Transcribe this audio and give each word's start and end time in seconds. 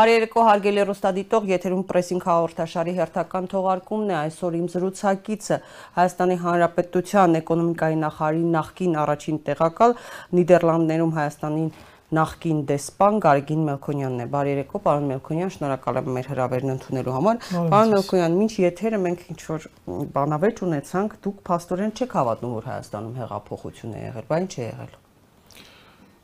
Բարի 0.00 0.12
երեկո 0.14 0.42
հարգելի 0.46 0.84
ռոստադիտող, 0.88 1.46
եթերում 1.50 1.80
պրեսինգ 1.90 2.22
հաղորդաշարի 2.24 2.92
հերթական 2.96 3.48
թողարկումն 3.52 4.12
է 4.12 4.14
այսօր 4.16 4.54
իմ 4.56 4.68
զրուցակիցը 4.72 5.58
Հայաստանի 5.98 6.36
Հանրապետության 6.44 7.36
էկոնոմիկայի 7.40 7.98
նախարարի 8.04 8.46
նախկին 8.54 8.94
առաջին 9.02 9.40
տեղակալ 9.50 9.92
Նիդերլանդներում 10.38 11.12
Հայաստանին 11.18 11.68
նախկին 12.16 12.62
դեսպան 12.70 13.20
Գարգին 13.26 13.68
Մելքոնյանն 13.68 14.24
է։ 14.24 14.28
Բարի 14.32 14.54
երեկո, 14.56 14.80
պարոն 14.88 15.06
Մելքոնյան, 15.10 15.52
շնորհակալ 15.60 16.00
եմ 16.00 16.10
մեր 16.16 16.32
հրավերն 16.32 16.74
ընդունելու 16.78 17.16
համար։ 17.18 17.44
Պարոն 17.60 17.94
Մելքոնյան, 17.98 18.40
ինչ 18.46 18.54
եթերը 18.64 19.02
մենք 19.04 19.28
ինչ 19.36 19.40
որ 19.50 19.68
բանավեճ 20.16 20.64
ունեցանք, 20.70 21.20
դուք 21.28 21.44
փաստորեն 21.50 21.94
չեք 22.00 22.18
հավատում, 22.22 22.56
որ 22.56 22.72
Հայաստանում 22.72 23.14
հեղափոխություն 23.20 23.94
է 24.00 24.04
եղել, 24.08 24.28
բա 24.32 24.42
ինչ 24.48 24.52
է 24.56 24.66
եղել։ 24.70 24.98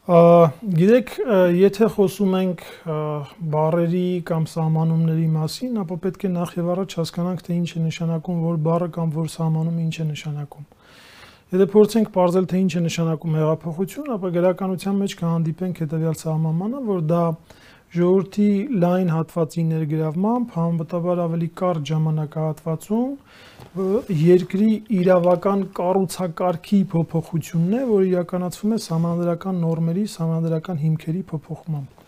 Գիտեք, 0.06 1.08
եթե 1.58 1.86
խոսում 1.96 2.34
ենք 2.38 2.60
բարերի 3.50 4.02
կամ 4.28 4.44
սահմանումների 4.52 5.24
մասին, 5.34 5.80
ապա 5.82 5.96
պետք 6.04 6.26
է 6.28 6.30
նախ 6.30 6.52
եւ 6.60 6.68
առաջ 6.76 6.94
հասկանանք, 7.00 7.40
թե 7.42 7.56
ինչ 7.56 7.70
է 7.74 7.82
նշանակում 7.86 8.44
որ 8.46 8.60
բառը 8.68 8.88
կամ 8.94 9.10
որ 9.16 9.26
սահմանում 9.34 9.80
ինչ 9.82 9.94
է 9.98 10.06
նշանակում։ 10.12 10.68
Եթե 11.56 11.66
փորձենք 11.74 12.12
ողջել 12.14 12.46
թե 12.54 12.60
ինչ 12.62 12.70
է 12.70 12.84
նշանակում 12.86 13.34
հեղափոխություն, 13.40 14.12
ապա 14.14 14.30
գրականության 14.36 14.96
մեջ 15.02 15.16
կհանդիպենք 15.26 15.82
հետեւյալ 15.82 16.16
սահմանմանը, 16.22 16.84
որ 16.86 17.02
դա 17.10 17.24
ժողովրդի 17.96 18.48
լայն 18.86 19.10
հատվածի 19.16 19.62
ներգրավմամբ 19.74 20.54
համապատասխան 20.54 21.22
ավելի 21.26 21.50
կարճ 21.66 21.90
ժամանակահատվածում 21.90 23.12
երկրի 23.76 24.70
իրավական 25.00 25.62
կառուցակարգի 25.76 26.78
փոփոխությունն 26.92 27.74
է, 27.76 27.82
որը 27.90 28.06
իրականացվում 28.12 28.72
է 28.76 28.78
համանդրական 28.86 29.60
նորմերի, 29.64 30.04
համանդրական 30.16 30.80
հիմքերի 30.84 31.22
փոփոխմամբ։ 31.32 32.04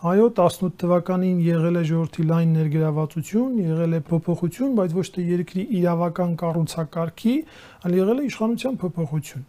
Այո, 0.00 0.30
18 0.32 0.78
թվականին 0.80 1.42
եղել 1.44 1.76
է 1.76 1.82
ժողովրդի 1.90 2.24
լայն 2.30 2.54
ներգրավվածություն, 2.56 3.58
եղել 3.66 3.98
է 3.98 4.00
փոփոխություն, 4.08 4.72
բայց 4.80 4.96
ոչ 4.96 5.06
թե 5.12 5.24
երկրի 5.28 5.64
իրավական 5.80 6.32
կառուցակարգի, 6.40 7.34
այլ 7.84 7.96
եղել 8.00 8.22
է 8.22 8.26
իշխանության 8.30 8.80
փոփոխություն։ 8.80 9.44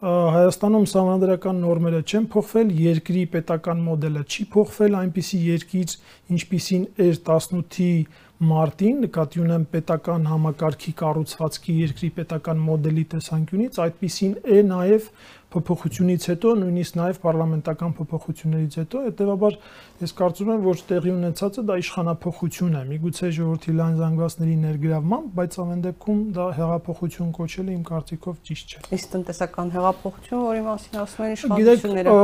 Հայաստանում 0.00 0.86
համանդրական 0.94 1.58
նորմերը 1.60 1.98
չեն 2.06 2.26
փոխվել, 2.32 2.70
երկրի 2.86 3.24
պետական 3.34 3.82
մոդելը 3.90 4.22
չի 4.30 4.44
փոխվել, 4.54 4.94
այնպիսի 5.00 5.40
երկիր, 5.50 5.96
ինչպիսին 6.38 6.86
էր 7.04 7.18
18-ի 7.20 7.90
մարտին 8.40 9.02
նկատի 9.04 9.40
ունեմ 9.42 9.64
պետական 9.74 10.22
համակարգի 10.30 10.92
կառուցվածքի 11.00 11.74
երկրի 11.80 12.08
պետական 12.18 12.62
մոդելի 12.68 13.02
տեսանկյունից 13.14 13.80
այդպիսին 13.84 14.32
է 14.56 14.62
նաև 14.70 15.08
փոփոխությունից 15.50 16.26
հետո 16.30 16.50
նույնիսկ 16.60 16.96
նաև 17.00 17.18
պարլամենտական 17.24 17.94
փոփոխություններից 17.98 18.76
հետո 18.80 19.02
հետեւաբար 19.06 19.56
ես 20.00 20.12
կարծում 20.20 20.50
եմ 20.54 20.62
որ 20.66 20.82
տեղի 20.90 21.10
ունեցածը 21.10 21.64
դա 21.70 21.76
իշխանապողություն 21.80 22.76
է 22.80 22.82
միգուցե 22.90 23.30
ժողովրդի 23.40 23.74
լայն 23.80 23.96
զանգվածների 24.00 24.56
ներգրավմամբ 24.60 25.32
բայց 25.40 25.58
ամեն 25.64 25.82
դեպքում 25.86 26.20
դա 26.38 26.46
հեղափոխություն 26.60 27.32
կոչելը 27.40 27.74
իմ 27.74 27.82
կարծիքով 27.90 28.38
ճիշտ 28.50 28.70
չէ 28.70 28.82
իսկ 29.00 29.10
տնտեսական 29.16 29.72
հեղափոխություն 29.74 30.44
որի 30.46 30.62
մասին 30.70 31.00
ասում 31.00 31.26
են 31.26 31.34
իշխանությունները? 31.36 32.14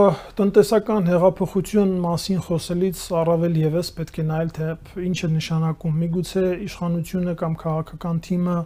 Տնտեսական 0.40 1.11
հեղափոխություն 1.11 1.94
մասին 2.06 2.40
խոսելից 2.46 3.02
առավել 3.20 3.58
եւս 3.66 3.92
պետք 3.96 4.20
է 4.22 4.27
նայել 4.30 4.52
թե 4.56 4.68
ինչ 5.06 5.18
է 5.27 5.30
նշանակում 5.36 5.98
միգուցե 6.06 6.44
իշխանությունը 6.66 7.36
կամ 7.42 7.58
քաղաքական 7.66 8.22
թիմը 8.27 8.58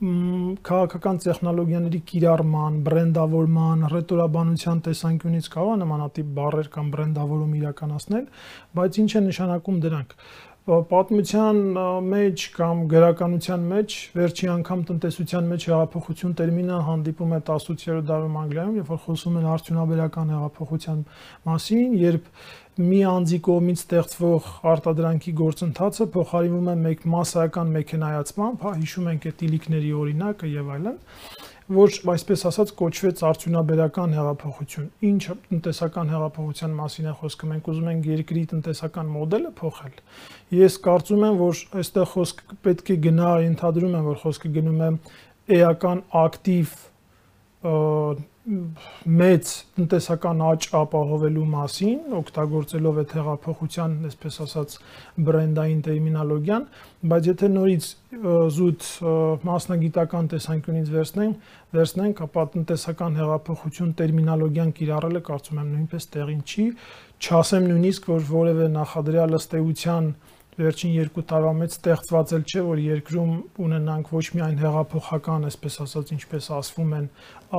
քաղաքական 0.00 1.18
տեխնոլոգիաների 1.20 1.98
կիրառման, 2.08 2.76
բրենդավորման, 2.86 3.82
ռետորաբանության 3.92 4.78
տեսանկյունից 4.86 5.48
կարող 5.52 5.72
է 5.74 5.80
նմանատիպ 5.82 6.30
բառեր 6.38 6.70
կամ 6.76 6.86
բրենդավորում 6.94 7.52
իրականացնել, 7.60 8.24
բայց 8.80 9.00
ինչ 9.04 9.10
է 9.12 9.22
նշանակում 9.26 9.82
դրանք 9.84 10.14
պատմության 10.68 11.60
մեջ 12.04 12.42
կամ 12.52 12.80
գրականության 12.92 13.62
մեջ 13.70 13.94
վերջի 14.16 14.48
անգամ 14.54 14.82
տնտեսության 14.90 15.46
մեջ 15.50 15.64
հեղափոխություն 15.70 16.34
տերմինը 16.40 16.80
հանդիպում 16.88 17.32
է 17.32 17.38
18-րդ 17.40 18.08
դարում 18.10 18.36
Անգլիայում, 18.40 18.74
երբ 18.80 18.90
որ 18.92 19.00
խոսում 19.06 19.38
են 19.40 19.48
արդյունաբերական 19.54 20.32
հեղափոխության 20.34 21.00
մասին, 21.48 21.96
երբ 22.04 22.28
մի 22.80 23.00
անձի 23.10 23.38
կողմից 23.50 23.80
ստեղծվող 23.80 24.50
արտադրանքի 24.70 25.32
գործընթացը 25.40 26.06
փոխարինվում 26.14 26.68
է 26.70 26.76
մեկ 26.84 27.06
massայական 27.14 27.72
մեքենայացմամբ, 27.80 28.62
հա, 28.64 28.74
հիշում 28.84 29.10
ենք 29.10 29.26
այդ 29.30 29.42
իլիկների 29.48 29.90
օրինակը 30.00 30.52
եւ 30.60 30.70
այլն, 30.76 31.00
որ 31.70 31.92
այսպես 32.10 32.42
ասած 32.48 32.70
կոչվեց 32.78 33.20
արդյունաբերական 33.28 34.14
հեղափոխություն։ 34.16 34.86
Ինչ 35.06 35.22
տնտեսական 35.50 36.10
հեղափոխության 36.10 36.72
մասին 36.80 37.08
է 37.10 37.14
խոսքը։ 37.20 37.50
Մենք 37.50 37.70
ուզում 37.70 37.90
ենք 37.92 38.08
երկրի 38.10 38.42
տնտեսական 38.50 39.12
մոդելը 39.14 39.52
փոխել։ 39.60 40.00
Ես 40.58 40.78
կարծում 40.86 41.26
եմ, 41.28 41.38
որ 41.40 41.62
այստեղ 41.80 42.08
խոսք 42.14 42.42
պետք 42.66 42.90
է 42.90 42.96
գնա, 43.06 43.30
ընդհանրում 43.50 43.96
եմ, 44.00 44.08
որ 44.10 44.20
խոսքը 44.24 44.52
գնում 44.58 44.82
է 44.82 44.90
էական 45.60 46.02
ակտիվ 46.24 46.74
մեծ 48.50 49.50
տնտեսական 49.76 50.40
աճ 50.46 50.66
ապահովելու 50.74 51.44
մասին, 51.50 51.98
օգտագործելով 52.18 53.00
այդ 53.02 53.12
հեղափոխության, 53.16 53.92
այսպես 54.10 54.38
ասած, 54.44 54.74
բրենդային 55.28 55.82
տերմինոլոգիան, 55.86 56.64
բայց 57.12 57.28
եթե 57.30 57.50
նորից 57.54 57.88
զուտ 58.56 58.88
մասնագիտական 59.50 60.30
տեսանկյունից 60.34 60.90
վերցնենք, 60.96 61.52
վերցնենք, 61.78 62.24
ապա 62.26 62.44
տնտեսական 62.56 63.20
հեղափոխություն 63.20 63.94
տերմինոլոգիան 64.00 64.74
կիրառելը 64.80 65.22
կարծում 65.30 65.62
եմ 65.62 65.70
նույնպես 65.76 66.10
տեղին 66.16 66.42
չի, 66.50 66.66
չասեմ 67.20 67.70
նույնիսկ, 67.70 68.10
որ 68.10 68.28
որևէ 68.34 68.68
նախադրյալ 68.80 69.40
ըստ 69.40 69.56
էության 69.60 70.12
վերջին 70.60 70.92
երկու 70.94 71.24
տարվա 71.30 71.52
մեջ 71.60 71.76
ստեղծված 71.76 72.32
էլ 72.36 72.44
չէ, 72.44 72.64
որ 72.66 72.82
երկրում 72.84 73.32
ունենանք 73.66 74.10
ոչ 74.14 74.24
միայն 74.36 74.58
հեղափոխական, 74.60 75.46
այսպես 75.50 75.78
ասած, 75.84 76.12
ինչպես 76.16 76.50
ասվում 76.60 76.92
են, 77.00 77.06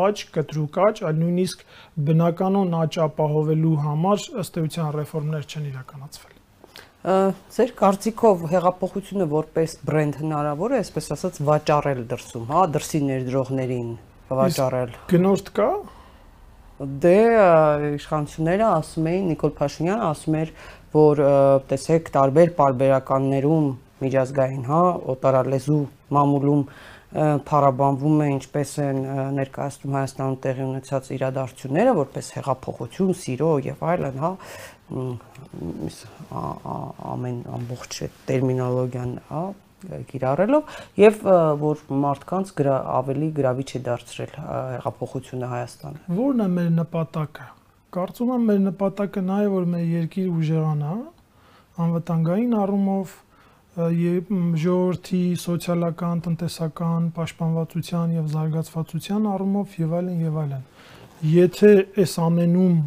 աճ, 0.02 0.26
կտրուկ 0.36 0.80
աճ, 0.88 1.02
այլ 1.10 1.22
նույնիսկ 1.22 1.66
բնականon 2.12 2.76
աճ 2.82 3.00
ապահովելու 3.08 3.78
համար 3.88 4.28
ըստ 4.44 4.62
էության 4.62 4.94
ռեֆորմներ 5.02 5.50
չեն 5.52 5.72
իրականացվել։ 5.72 6.38
Ձեր 7.02 7.72
կարծիքով 7.80 8.44
հեղափոխությունը 8.52 9.26
որպես 9.32 9.72
բրենդ 9.90 10.18
հնարավոր 10.22 10.76
է, 10.76 10.82
այսպես 10.84 11.08
ասած, 11.16 11.40
վաճառել 11.48 12.04
դրսում, 12.12 12.44
հա, 12.52 12.66
դրսի 12.76 13.02
ներդրողներին 13.08 13.90
վաճառել։ 14.38 14.94
Գնորդ 15.10 15.50
կա? 15.58 15.72
Դե 17.02 17.18
իշխանությունները 17.98 18.68
ասում 18.68 19.10
էին 19.12 19.26
Նիկոլ 19.32 19.52
Փաշինյանը 19.58 20.06
ասում 20.12 20.38
էր 20.40 20.54
որ 20.96 21.22
տեսեք 21.72 22.10
տարբեր 22.16 22.54
պարբերականներում 22.58 23.68
միջազգային, 24.02 24.64
հա, 24.68 24.82
օտարալեզու 25.14 25.84
մամուլում 26.16 26.64
փառաբանվում 27.12 28.22
է 28.24 28.28
ինչպես 28.32 28.70
են 28.86 29.00
ներկայացնում 29.36 29.96
Հայաստանում 29.98 30.38
տեղի 30.46 30.64
ունեցած 30.64 31.10
իրադարձությունները 31.18 31.96
որպես 31.98 32.30
հեղափոխություն, 32.38 33.12
սիրո 33.22 33.50
եւ 33.68 33.84
այլն, 33.92 34.22
հա, 34.24 34.32
ամեն 37.12 37.42
ամբողջ 37.60 38.00
տերմինոլոգիան, 38.32 39.14
հա, 39.32 39.44
կիրառելով 40.12 40.76
եւ 41.02 41.24
որ 41.62 41.80
մարդկանց 42.06 42.52
ավելի 42.72 43.32
գրավիչ 43.40 43.70
է 43.80 43.82
դարձրել 43.88 44.36
հեղափոխությունը 44.46 45.50
Հայաստանը։ 45.56 46.20
Որն 46.22 46.46
է 46.46 46.48
մեր 46.58 46.70
նպատակը 46.78 47.48
Կարծում 47.92 48.30
եմ 48.32 48.44
մեր 48.48 48.60
նպատակը 48.70 49.22
նա 49.28 49.38
է, 49.44 49.48
որ 49.52 49.66
մեր 49.68 49.82
երկիր 49.92 50.28
ուժեղանա 50.32 50.92
անվտանգային 51.84 52.54
առումով 52.62 53.16
ժողովրդի 54.62 55.20
սոցիալական, 55.42 56.22
տնտեսական, 56.28 57.10
պաշտպանվածության 57.18 58.16
եւ 58.16 58.32
զարգացվածության 58.32 59.28
առումով 59.34 59.76
եւ 59.82 59.96
այլն 60.00 60.24
եւ 60.24 60.40
այլն։ 60.46 60.64
Եթե 61.32 61.72
այս 62.04 62.16
ամենում 62.32 62.80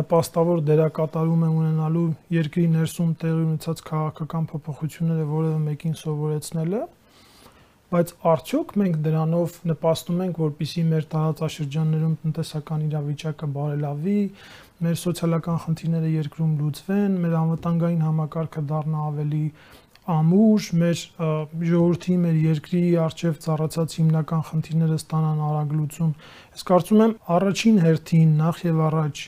նպաստավոր 0.00 0.62
դերակատարում 0.66 1.46
է 1.46 1.50
ունենալու 1.60 2.06
երկրի 2.34 2.66
ներսում 2.74 3.14
տեղի 3.22 3.46
ունեցած 3.46 3.84
քաղաքական 3.86 4.50
փոփոխությունները 4.50 5.30
որևէ 5.30 5.62
մեկին 5.70 5.96
սովորեցնելը, 5.98 6.82
բայց 7.90 8.10
արդյոք 8.30 8.72
մենք 8.80 8.98
դրանով 9.04 9.54
նպաստում 9.70 10.20
ենք, 10.24 10.36
որպիսի 10.44 10.82
մեր 10.90 11.06
տարածաշրջաններում 11.14 12.12
տնտեսական 12.22 12.84
իրավիճակը 12.86 13.48
բարելավի, 13.56 14.20
մեր 14.86 14.96
սոցիալական 15.00 15.58
խնդիրները 15.64 16.12
երկրում 16.14 16.52
լուծվեն, 16.60 17.16
մեր 17.24 17.34
անվտանգային 17.40 18.04
համակարգը 18.06 18.62
դառնա 18.70 19.02
ավելի 19.10 19.42
ամուր, 20.10 20.68
մեր 20.80 21.02
ժողովրդի, 21.70 22.14
մեր 22.22 22.38
երկրի 22.46 22.84
արժև 23.04 23.42
ծառացած 23.44 23.98
հիմնական 24.00 24.46
խնդիրները 24.50 24.96
ստանան 25.00 25.42
արագ 25.50 25.74
լուծում։ 25.80 26.14
Ես 26.56 26.66
կարծում 26.70 27.04
եմ 27.04 27.14
առաջին 27.36 27.82
հերթին 27.84 28.32
նախ 28.40 28.64
եւ 28.70 28.80
առաջ 28.90 29.22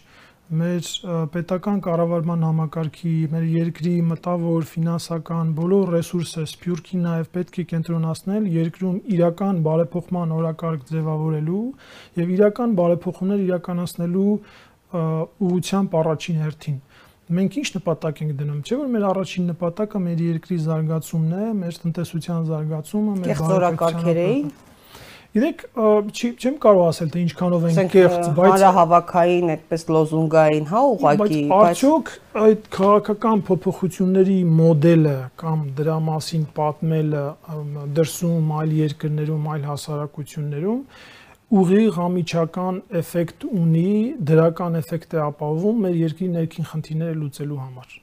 մեր 0.53 0.89
պետական 1.33 1.79
կառավարման 1.85 2.43
համակարգի, 2.45 3.13
մեր 3.33 3.45
երկրի 3.49 3.93
մտավոր, 4.11 4.67
ֆինանսական 4.69 5.53
բոլոր 5.57 5.93
ռեսուրսը 5.97 6.45
սփյուռքի 6.51 6.99
նաև 7.07 7.31
պետք 7.37 7.61
է 7.63 7.65
կենտրոնացնել 7.73 8.49
երկրում 8.57 8.99
իրական 9.17 9.63
բարեփոխման 9.67 10.35
օրակարգ 10.37 10.85
ձևավորելու 10.93 11.63
եւ 12.21 12.35
իրական 12.37 12.75
բարեփոխումներ 12.83 13.45
իրականացնելու 13.47 14.35
ուղղությամբ 14.93 15.97
առաջին 16.03 16.43
հերթին։ 16.43 16.77
Մենք 17.33 17.57
ինչ 17.63 17.69
նպատակ 17.79 18.21
ենք 18.23 18.33
դնում։ 18.43 18.61
Չէ՞ 18.67 18.77
որ 18.83 18.89
մեր 18.93 19.05
առաջին 19.09 19.47
նպատակը 19.53 20.01
մեր 20.05 20.23
երկրի 20.27 20.59
զարգացումն 20.67 21.33
է, 21.33 21.47
մեր 21.63 21.79
տնտեսության 21.87 22.45
զարգացումը, 22.51 23.15
մեր 23.23 23.43
բարեկարգերային 23.47 24.53
Գիտեք, 25.33 25.63
չեմ 26.13 26.57
կարող 26.61 26.83
ասել 26.91 27.11
թե 27.13 27.21
ինչքանով 27.23 27.63
են 27.71 27.87
կեղծ, 27.93 28.27
բայց 28.37 28.51
հանրահավաքային, 28.53 29.53
այդպես 29.55 29.85
լոզունգային, 29.97 30.67
հա, 30.69 30.83
ուղակի, 30.93 31.39
բայց 31.53 31.55
արդյոք 31.59 32.13
այդ 32.43 32.69
քաղաքական 32.77 33.45
փոփոխությունների 33.49 34.37
մոդելը 34.59 35.17
կամ 35.41 35.65
դրա 35.81 35.97
մասին 36.11 36.45
պատմելը 36.61 37.25
դրսում 37.97 38.55
այլ 38.61 38.77
երկրներում, 38.83 39.51
այլ 39.57 39.67
հասարակություններում 39.73 40.87
ուղիղ 41.63 41.99
ամիջական 42.13 42.85
էֆեկտ 43.01 43.51
ունի, 43.65 43.89
դրական 44.33 44.81
էֆեկտ 44.85 45.17
է 45.17 45.25
ապահովում 45.33 45.85
մեր 45.89 46.01
երկրի 46.05 46.33
ներքին 46.37 46.73
խնդիրները 46.77 47.21
լուծելու 47.25 47.63
համար։ 47.65 48.02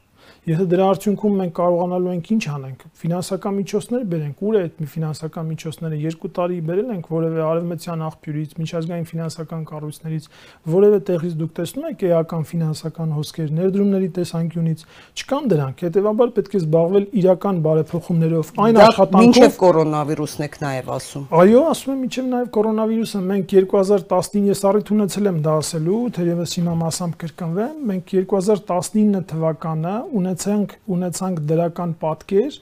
Եթե 0.49 0.63
դրա 0.65 0.85
արդյունքում 0.89 1.33
մենք 1.39 1.51
կարողանալու 1.59 2.11
ենք 2.15 2.29
ինչ 2.33 2.43
անենք, 2.49 2.83
ֆինանսական 2.97 3.53
միջոցներ 3.59 4.05
բերենք, 4.09 4.39
ուր 4.49 4.55
է 4.57 4.61
այդ 4.65 4.79
ֆինանսական 4.93 5.45
միջոցները 5.49 5.97
2 6.01 6.31
տարի 6.39 6.55
բերել 6.69 6.89
ենք 6.95 7.09
որևէ 7.13 7.43
արևմտյան 7.49 8.01
աղբյուրից, 8.09 8.55
միջազգային 8.57 9.05
ֆինանսական 9.09 9.61
կառույցներից, 9.69 10.25
որևէ 10.73 10.99
տեղից 11.09 11.35
դուք 11.37 11.53
տեսնում 11.59 11.85
եք 11.89 12.05
էական 12.09 12.47
ֆինանսական 12.49 13.13
հոսքեր, 13.19 13.53
ներդրումների 13.59 14.09
տեսանկյունից 14.17 14.79
չկան 15.19 15.49
դրանք, 15.53 15.83
հետեւաբար 15.85 16.33
պետք 16.39 16.49
է 16.49 16.61
զբաղվել 16.65 17.05
իրական 17.19 17.61
բարեփոխումներով, 17.69 18.51
այն 18.65 18.81
աշխատանքով։ 18.89 19.29
Մինչև 19.29 19.59
կորոնավիրուսն 19.59 20.45
եք 20.49 20.59
նաև 20.65 20.91
ասում։ 20.97 21.29
Այո, 21.29 21.61
ասում 21.69 21.93
եմ 21.93 22.01
մինչև 22.09 22.29
նաև 22.33 22.51
կորոնավիրուսը 22.57 23.23
մենք 23.29 23.53
2019 23.53 24.49
ես 24.49 24.63
առիթ 24.69 24.91
ունեցել 24.97 25.29
եմ 25.29 25.39
դա 25.45 25.53
ասելու, 25.59 26.01
թերևս 26.17 26.55
հիմա 26.59 26.75
մասամբ 26.79 27.17
կրկնվեմ, 27.19 27.75
մենք 27.89 28.13
2019 28.15 29.25
թվականը 29.29 29.95
ունեցել 30.19 30.38
ունեցանք 30.39 30.75
ունեցանք 30.95 31.39
դրական 31.49 31.93
պատկեր 31.99 32.57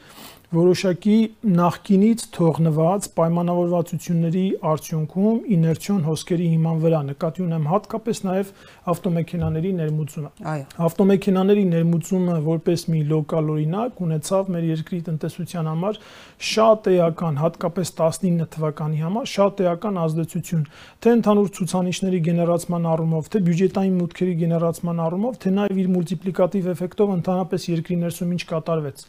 որոշակի 0.55 1.15
նախկինից 1.43 2.21
թողնված 2.37 3.07
պայմանավորվածությունների 3.17 4.43
արդյունքում 4.71 5.39
իներցիոն 5.57 6.05
հոսքերի 6.07 6.45
հիման 6.53 6.77
վրա 6.85 7.01
նկատի 7.07 7.41
ունեմ 7.43 7.65
հատկապես 7.67 8.21
նաև 8.27 8.53
ավտոմեքենաների 8.93 9.71
ներմուծումը։ 9.79 10.31
Այո։ 10.51 10.69
Ավտոմեքենաների 10.87 11.65
ներմուծումը 11.73 12.37
որպես 12.47 12.85
մի 12.93 13.01
լոկալ 13.11 13.51
օրինակ 13.57 13.99
ունեցավ 14.07 14.51
մեր 14.55 14.67
երկրի 14.71 15.01
տնտեսության 15.07 15.67
համար 15.67 15.99
շատ 16.47 16.89
էական, 16.95 17.41
հատկապես 17.43 17.91
19 17.99 18.47
թվականի 18.55 19.03
համար 19.03 19.27
շատ 19.35 19.61
էական 19.67 19.99
ազդեցություն, 20.07 20.63
թե 21.03 21.15
ընդհանուր 21.17 21.51
ցուցանիշների 21.57 22.21
գեներացման 22.27 22.87
առումով, 22.93 23.27
թե 23.35 23.43
բյուջետային 23.47 23.99
մուտքերի 23.99 24.37
գեներացման 24.47 25.03
առումով, 25.07 25.41
թե 25.43 25.53
նաև 25.57 25.81
իր 25.83 25.91
մուլտիպլիկատիվ 25.97 26.71
էֆեկտով 26.77 27.13
ընդհանրապես 27.17 27.67
երկրի 27.73 27.99
ներսում 28.07 28.33
ինչ 28.37 28.43
կատարվեց 28.53 29.05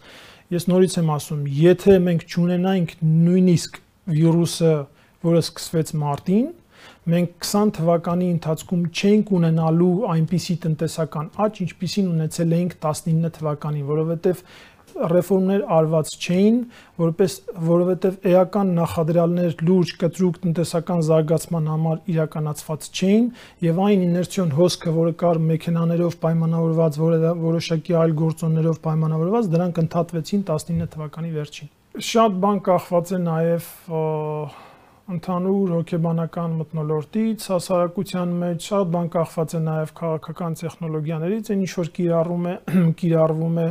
ես 0.49 0.65
նորից 0.71 0.95
եմ 1.01 1.11
ասում, 1.13 1.43
եթե 1.59 1.97
մենք 2.05 2.23
ճունենայինք 2.33 2.95
նույնիսկ 3.05 3.79
վիրուսը, 4.09 4.73
որը 5.29 5.43
սկսվեց 5.45 5.93
մարտին, 6.03 6.47
մենք 7.09 7.35
20 7.45 7.73
թվականի 7.79 8.29
ընթացքում 8.37 8.83
չենք 8.89 9.33
ունենալու 9.39 9.93
այնպիսի 10.15 10.57
տնտեսական 10.65 11.31
աճ, 11.45 11.61
ինչպիսին 11.65 12.11
ունեցել 12.15 12.55
էինք 12.59 12.75
19 12.85 13.33
թվականին, 13.39 13.87
որովհետև 13.89 14.43
ռեֆորմներ 15.13 15.65
արված 15.79 16.13
չէին, 16.19 16.59
որպես 16.99 17.35
որովհետև 17.69 18.29
էական 18.33 18.73
նախադրյալներ 18.79 19.57
լուրջ 19.69 19.93
կտրուկ 20.03 20.39
տնտեսական 20.45 21.03
զարգացման 21.09 21.69
համար 21.73 22.01
իրականացված 22.15 22.89
չէին 22.99 23.27
եւ 23.69 23.83
այն 23.89 24.07
իներցիոն 24.09 24.55
հոսքը, 24.59 24.95
որը 24.99 25.17
կար 25.23 25.43
մեքենաներով 25.49 26.17
պայմանավորված, 26.29 27.01
որը 27.09 27.35
որոշակի 27.49 27.99
այլ 28.03 28.17
գործոններով 28.23 28.81
պայմանավորված, 28.89 29.53
դրանք 29.55 29.83
ընդհատվեցին 29.85 30.47
19 30.53 30.95
թվականի 30.97 31.35
վերջին։ 31.39 31.75
Շատ 32.09 32.41
բան 32.43 32.59
կախված 32.69 33.15
է 33.15 33.21
նաեւ 33.29 33.71
ընդհանուր 35.09 35.71
հոգեբանական 35.73 36.57
մտնոլորտից, 36.59 37.45
հասարակության 37.49 38.33
մեջ 38.43 38.67
շատ 38.69 38.91
բան 38.93 39.07
կախված 39.15 39.55
է 39.57 39.61
նաև 39.65 39.93
քաղաքական 40.01 40.57
տեխնոլոգիաներից, 40.61 41.49
այն 41.55 41.63
ինչ 41.65 41.71
որ 41.79 41.91
կիրառում 41.99 42.49
է, 42.51 42.55
կիրառվում 43.01 43.57
է 43.63 43.69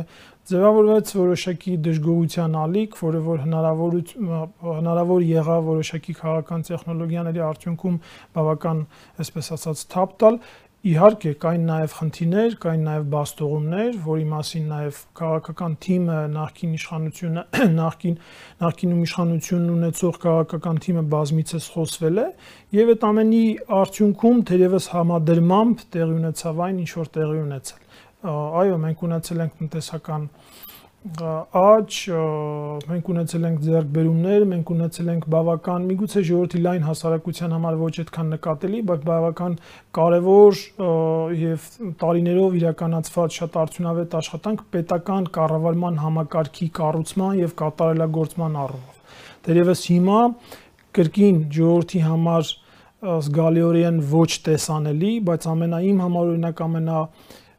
ձևավորվեց 0.48 1.10
որոշակի 1.18 1.72
դժգոհության 1.84 2.54
ալիք, 2.62 2.94
որը 3.02 3.18
որ 3.26 3.42
հնարավոր 3.44 3.96
հնարավոր 4.78 5.26
եղավ 5.28 5.66
որոշակի 5.68 6.14
քաղաքական 6.22 6.64
տեխնոլոգիաների 6.68 7.44
արդյունքում 7.48 7.98
բավական, 8.38 8.80
այսպես 9.24 9.52
ասած, 9.58 9.84
թափ 9.92 10.16
տալ, 10.22 10.40
Իհարկե 10.86 11.30
կային 11.42 11.64
նաև 11.66 11.94
խնդիրներ, 11.98 12.52
կային 12.62 12.84
նաև 12.86 13.06
բաստողումներ, 13.10 13.96
որի 14.04 14.26
մասին 14.30 14.68
նաև 14.70 15.00
քաղաքական 15.18 15.72
թիմը 15.84 16.18
նախկին 16.36 16.76
իշխանությունը 16.76 17.42
նախկին 17.80 18.14
նախկինում 18.62 19.00
իշխանություն 19.08 19.64
ունեցող 19.74 20.20
քաղաքական 20.22 20.78
թիմը 20.86 21.02
բազմիցս 21.16 21.66
խոսվել 21.74 22.22
է 22.22 22.28
եւ 22.78 22.94
այդ 22.94 23.08
ամենի 23.10 23.42
արդյունքում 23.82 24.40
թերևս 24.52 24.88
համադրմամբ 24.94 25.84
տեղի 25.98 26.18
ունեցավ 26.22 26.62
այն 26.68 26.80
ինչ 26.86 26.90
որ 27.02 27.12
տեղի 27.18 27.42
ունեցել 27.42 27.87
այո, 28.26 28.78
մենք 28.82 29.04
ունեցել 29.06 29.44
ենք 29.44 29.58
տնտեսական 29.58 30.24
աճ, 31.08 31.96
մենք 32.90 33.10
ունեցել 33.12 33.44
ենք 33.48 33.60
ձեռքբերումներ, 33.62 34.46
մենք 34.50 34.72
ունեցել 34.74 35.10
ենք 35.12 35.28
բավական, 35.30 35.84
միգուցե 35.88 36.22
ժողովրդի 36.26 36.62
լայն 36.64 36.86
հասարակության 36.88 37.54
համար 37.54 37.78
ոչ 37.78 37.92
այդքան 38.02 38.32
նկատելի, 38.34 38.80
բայց 38.90 39.04
բավական 39.08 39.54
կարևոր 39.98 40.58
եւ 41.38 41.68
տարիներով 42.02 42.58
իրականացված 42.58 43.38
շատ 43.38 43.58
արդյունավետ 43.62 44.16
աշխատանք 44.18 44.64
պետական 44.74 45.30
կառավարման 45.38 46.02
համակարգի 46.02 46.68
կառուցման 46.82 47.42
եւ 47.46 47.54
կատարելագործման 47.62 48.58
առումով։ 48.66 49.02
Դերևս 49.48 49.84
հիմա 49.94 50.20
կրկին 50.98 51.44
ժողովրդի 51.54 52.00
համար 52.10 52.54
զգալիորեն 52.98 53.98
ոչ 54.10 54.30
տեսանելի, 54.48 55.10
բայց 55.28 55.44
ամենայիմ 55.54 56.00
համար 56.02 56.30
օրինակ 56.34 56.62
ամենա 56.66 57.02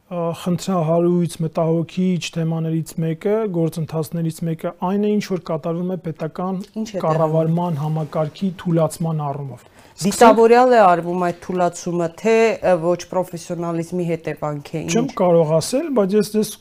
խնդրահարույց 0.10 1.34
մտահոգիչ 1.44 2.22
թեմաներից 2.34 2.94
մեկը, 3.04 3.34
գործընթացներից 3.54 4.40
մեկը 4.48 4.72
այն 4.90 5.04
է, 5.06 5.12
ինչ 5.16 5.26
որ 5.30 5.44
կատարվում 5.50 5.92
է 5.94 5.98
պետական 6.06 6.56
կառավարման 7.04 7.78
համակարգի 7.84 8.50
թուլացման 8.62 9.22
առումով։ 9.30 9.68
Դիտավորյալ 10.00 10.74
է 10.74 10.80
արվում 10.80 11.24
այդ 11.28 11.40
թուլացումը, 11.44 12.08
թե 12.22 12.36
ոչ 12.82 13.00
պրոֆեսիոնալիզմի 13.12 14.06
հետևանք 14.10 14.72
է 14.72 14.80
ինչ։ 14.80 14.96
Չեմ 14.96 15.10
կարող 15.20 15.52
ասել, 15.58 15.90
բայց 16.00 16.16
ես 16.16 16.32
դες 16.36 16.52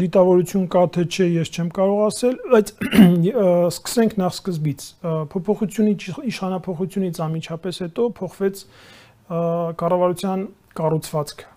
դիտավորություն 0.00 0.64
կա 0.74 0.84
թե 0.96 1.04
չէ, 1.04 1.28
ես 1.36 1.52
չեմ 1.52 1.68
կարող 1.76 2.02
ասել, 2.08 2.40
բայց 2.56 2.72
սկսենք 3.76 4.18
նախ 4.24 4.34
սկզբից։ 4.40 4.88
Փոփոխությունից 5.36 6.08
իշխանապողությունից 6.32 7.22
անմիջապես 7.28 7.84
հետո 7.84 8.10
փոխվեց 8.24 8.66
կառավարության 9.84 10.50
կառուցվածքը 10.80 11.49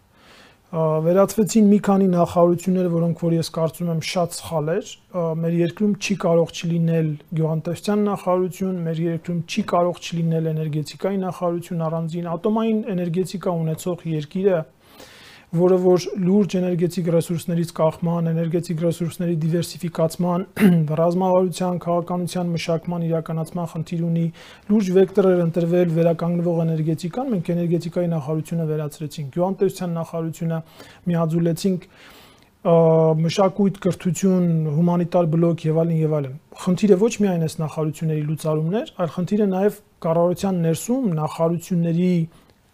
վերացվեցին 0.74 1.68
մի 1.70 1.78
քանի 1.86 2.06
նախարարություններ, 2.10 2.88
որոնք 2.90 3.20
որ 3.22 3.34
ես 3.36 3.50
կարծում 3.54 3.90
եմ 3.94 4.00
շատ 4.10 4.38
սխալ 4.40 4.72
էր։ 4.74 4.88
Մեր 5.44 5.58
երկրում 5.60 5.92
չի 6.02 6.16
կարող 6.24 6.54
չլինել 6.58 7.12
գյուղատնտեսության 7.38 8.02
նախարարություն, 8.10 8.80
մեր 8.88 9.02
երկրում 9.04 9.44
չի 9.54 9.64
կարող 9.70 10.00
չլինել 10.02 10.50
էներգետիկայի 10.54 11.20
նախարարություն 11.24 11.84
առանձին 11.90 12.32
ատոմային 12.34 12.80
էներգետիկա 12.94 13.54
ունեցող 13.64 14.08
երկիրը 14.14 14.64
որը 15.54 15.76
որ 15.84 16.06
լուրջ 16.18 16.54
էներգետիկ 16.58 17.10
ռեսուրսներից 17.14 17.72
կախման, 17.78 18.30
էներգետիկ 18.32 18.80
ռեսուրսների 18.84 19.36
դիվերսիֆիկացման, 19.44 20.46
ռազմավարության, 21.02 21.78
քաղաքականության 21.84 22.50
մշակման 22.56 23.06
իրականացման 23.10 23.70
խնդիր 23.74 24.02
ունի, 24.08 24.26
լուրջ 24.74 24.90
վեկտորեր 24.98 25.44
ընտրվել 25.46 25.94
վերականգնվող 26.00 26.64
էներգետիկան, 26.64 27.32
մենք 27.34 27.54
էներգետիկայի 27.54 28.12
նախարարությունը 28.18 28.68
վերացրեցինք, 28.74 29.32
գյուղատնտեսության 29.38 29.96
նախարարությունը 30.02 30.60
միաձուլեցինք 31.14 31.88
մշակույթ, 32.64 33.78
կրթություն, 33.84 34.46
հումանիտար 34.72 35.26
բլոկ 35.34 35.64
եւ 35.68 35.80
այլն 35.84 35.98
եւ 36.00 36.14
այլն։ 36.16 36.38
Խնդիրը 36.64 36.98
ոչ 37.02 37.14
միայն 37.20 37.44
այս 37.44 37.56
նախարարությունների 37.60 38.24
լուծարումներ, 38.30 38.94
այլ 39.04 39.12
խնդիրը 39.18 39.48
նաեւ 39.52 39.80
կառավարության 40.06 40.62
ներսում 40.64 41.10
նախարարությունների 41.20 42.14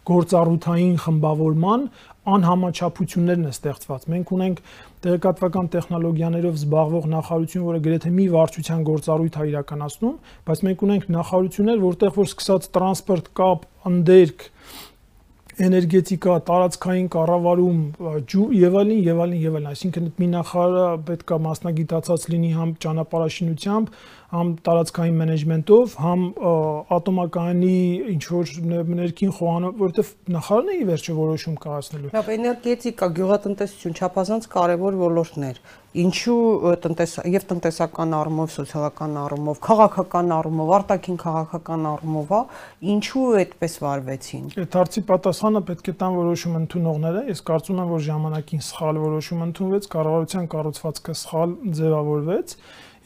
գործառութային 0.10 0.98
խմբավորման 1.04 1.86
անհամաչափություններն 2.30 3.48
է 3.50 3.54
ստեղծված։ 3.56 4.06
Մենք 4.14 4.34
ունենք 4.36 4.62
տեղեկատվական 5.06 5.70
տեխնոլոգիաներով 5.76 6.60
զբաղվող 6.60 7.08
նախարարություն, 7.14 7.66
որը 7.70 7.80
գրեթե 7.88 8.12
մի 8.20 8.26
վարչության 8.36 8.84
գործառույթ 8.90 9.40
է 9.40 9.48
իրականացնում, 9.50 10.16
բայց 10.50 10.64
մենք 10.70 10.86
ունենք 10.90 11.10
նախարարություններ, 11.16 11.82
որտեղ 11.90 12.14
որ 12.20 12.30
սկսած 12.30 12.70
տրանսպորտ, 12.76 13.32
կապ, 13.40 13.66
ընդերք, 13.90 14.46
էներգետիկա, 15.60 16.36
տարածքային 16.48 17.08
կառավարում 17.12 17.80
եւ 18.56 18.78
այլն 18.80 19.00
եւ 19.04 19.18
այլն 19.26 19.40
եւ 19.44 19.58
այլն, 19.60 19.66
այսինքն 19.74 20.06
մի 20.20 20.28
նախարարը 20.36 20.86
պետք 21.10 21.34
է 21.36 21.40
մասնագիտացած 21.46 22.28
լինի 22.32 22.52
համ 22.60 22.72
ճանապարհաշինությամբ, 22.86 23.92
համ 24.30 24.50
տարածքային 24.68 25.16
մենեջմենտով, 25.20 25.94
համ 26.04 26.26
ատոմակայանի 26.98 27.78
ինչ 28.14 28.24
որ 28.30 28.52
ներքին 29.00 29.32
խոհանով, 29.40 29.80
որովհետև 29.80 30.12
նախարարն 30.36 30.70
է 30.70 30.78
ի 30.78 30.88
վերջո 30.90 31.16
որոշում 31.20 31.56
կայացնելու։ 31.66 32.14
Լավ, 32.14 32.32
էներգետիկա, 32.38 33.10
գյուղատնտեսություն 33.20 33.98
չափազանց 34.00 34.50
կարևոր 34.54 35.00
ոլորտներ 35.00 35.62
ինչու 35.98 36.76
տնտես 36.84 37.14
եւ 37.34 37.46
տնտեսական 37.50 38.12
առումով, 38.14 38.52
սոցիալական 38.54 39.16
առումով, 39.24 39.62
քաղաքական 39.66 40.34
առումով, 40.36 40.74
արտաքին 40.78 41.18
քաղաքական 41.24 41.88
առումով, 41.90 42.34
ինչու 42.94 43.24
այդպես 43.40 43.78
վարվեցին։ 43.86 44.46
Այդ 44.62 44.78
հարցի 44.80 45.04
պատասխանը 45.10 45.64
պետք 45.70 45.90
է 45.90 45.96
տան 46.04 46.20
որոշում 46.20 46.60
ընդունողները։ 46.60 47.24
Ես 47.34 47.42
կարծում 47.50 47.82
եմ, 47.82 47.90
որ 47.96 48.06
ժամանակին 48.10 48.64
սխալ 48.70 49.02
որոշում 49.10 49.42
ընդունվեց, 49.50 49.90
կառավարության 49.98 50.50
կառուցվածքը 50.54 51.18
սխալ 51.26 51.58
ձևավորվեց 51.80 52.56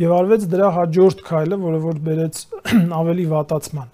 եւ 0.04 0.14
արվեց 0.20 0.48
դրա 0.54 0.70
հաջորդ 0.78 1.26
քայլը, 1.28 1.60
որը 1.64 1.82
որ 1.84 2.00
բերեց 2.08 2.42
ավելի 3.02 3.26
վատացման։ 3.34 3.92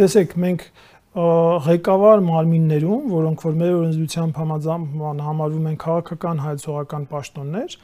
Տեսեք, 0.00 0.36
մենք 0.44 0.64
ղեկավար 1.10 2.20
մարմիններում, 2.22 3.06
որոնք 3.10 3.40
որ 3.42 3.54
մեր 3.58 3.72
օրենսդրությամբ 3.80 4.36
համաձայն 4.40 5.22
համարվում 5.26 5.64
են 5.70 5.78
քաղաքական 5.82 6.42
հայեցողական 6.44 7.06
պաշտոններ, 7.10 7.74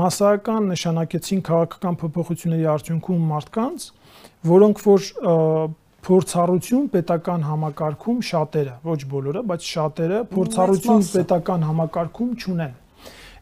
massական 0.00 0.68
նշանակեցին 0.70 1.42
քաղաքական 1.50 1.98
փոփոխությունների 2.02 2.68
արդյունքում 2.76 3.26
մարդկանց, 3.32 3.88
որոնք 4.52 4.84
որ 4.86 5.10
փորձառություն 6.06 6.88
պետական 6.94 7.44
համակարգում 7.50 8.18
շատերը, 8.30 8.74
ոչ 8.86 9.00
բոլորը, 9.10 9.42
բայց 9.50 9.70
շատերը 9.74 10.20
փորձառություն 10.30 11.06
պետական 11.10 11.66
համակարգում 11.66 12.34
չունեն։ 12.38 12.76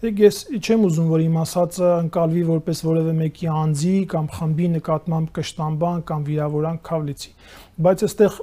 Եկ 0.05 0.19
ես 0.21 0.39
չեմ 0.61 0.83
ուզում, 0.85 1.07
որ 1.09 1.23
իմ 1.25 1.37
ասածը 1.41 1.91
ընկալվի 2.05 2.43
որպես 2.51 2.81
որևէ 2.85 3.13
մեկի 3.21 3.47
անձի 3.55 3.93
կամ 4.13 4.27
խմբի 4.35 4.67
նկատմամբ 4.75 5.31
կշտամբան 5.39 6.03
կամ 6.11 6.27
վիրավորանք 6.29 6.83
քավլիցի 6.89 7.31
բայց 7.75 8.03
այստեղ 8.07 8.35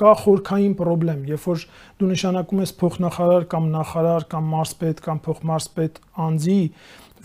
կա 0.00 0.12
խորքային 0.22 0.72
խնդրեմ, 0.78 1.20
երբ 1.30 1.44
որ 1.46 1.60
դու 2.00 2.08
նշանակում 2.10 2.62
ես 2.64 2.72
փոխնախարար 2.80 3.44
կամ 3.52 3.68
նախարար 3.74 4.26
կամ 4.32 4.48
մարզպետ 4.54 5.02
կամ 5.04 5.20
փոխմարզպետ 5.26 6.00
անձի, 6.26 6.58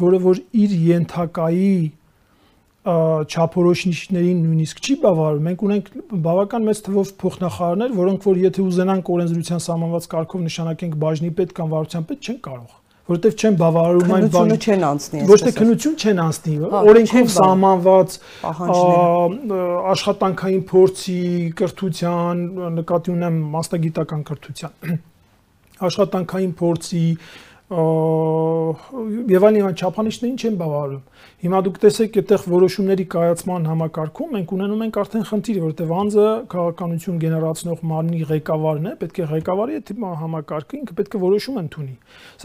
որը 0.01 0.19
որ 0.27 0.41
իր 0.61 0.75
յենթակայի 0.91 1.73
չափորոշիչներին 2.81 4.39
նույնիսկ 4.45 4.79
չի 4.81 4.95
բավարարում։ 5.05 5.47
Մենք 5.47 5.65
ունենք 5.67 5.89
բավական 6.25 6.65
մեծ 6.69 6.83
թվով 6.87 7.13
փոխնախարարներ, 7.21 7.95
որոնք 8.01 8.29
որ 8.29 8.41
եթե 8.41 8.65
ուզենանք 8.65 9.11
օրենսդրության 9.15 9.65
սահմանված 9.69 10.11
կարգով 10.17 10.45
նշանակենք 10.49 11.01
բաժնի 11.05 11.33
պետ 11.41 11.57
կամ 11.61 11.75
վարչության 11.77 12.07
պետ, 12.09 12.25
չեն 12.25 12.39
կարող 12.49 12.80
որովհետև 13.09 13.41
չեն 13.41 13.55
բավարարում 13.61 14.11
այն 14.15 14.27
բանը 14.35 14.57
չեն 14.61 14.83
անցնի 14.87 15.21
ոչ 15.31 15.37
թե 15.41 15.51
քնություն 15.57 15.95
չեն 16.01 16.21
անցնի 16.25 16.55
օրենքով 16.81 17.31
սահմանված 17.35 18.17
աշխատանքային 19.93 20.65
փորձի 20.71 21.21
կրթության 21.61 22.43
նկատի 22.77 23.13
ունեմ 23.15 23.39
մասնագիտական 23.55 24.21
կրթության 24.29 24.99
աշխատանքային 25.89 26.53
փորձի 26.61 27.05
եւ 27.71 29.45
այլն 29.47 29.77
չափանիշներին 29.79 30.39
չեն 30.41 30.57
բավարարում 30.59 31.05
Հիմա 31.41 31.59
դուք 31.65 31.77
տեսեք, 31.81 32.17
այդտեղ 32.21 32.43
որոշումների 32.51 33.05
կայացման 33.09 33.63
համակարգում 33.65 34.33
մենք 34.35 34.51
ունենում 34.53 34.81
ենք 34.85 34.97
արդեն 35.01 35.23
խնդիր, 35.25 35.55
որովհետև 35.63 35.93
անձը 35.97 36.25
քաղաքականություն 36.51 37.17
գեներացնող 37.23 37.81
մարմնի 37.91 38.21
ղեկավարն 38.29 38.85
է, 38.85 38.93
պետք 39.01 39.17
է 39.17 39.25
ղեկավարի 39.31 39.79
այդ 39.79 39.89
համակարգը 40.21 40.77
ինքը 40.81 40.97
պետք 41.01 41.17
է 41.17 41.21
որոշում 41.25 41.59
ընդունի։ 41.63 41.95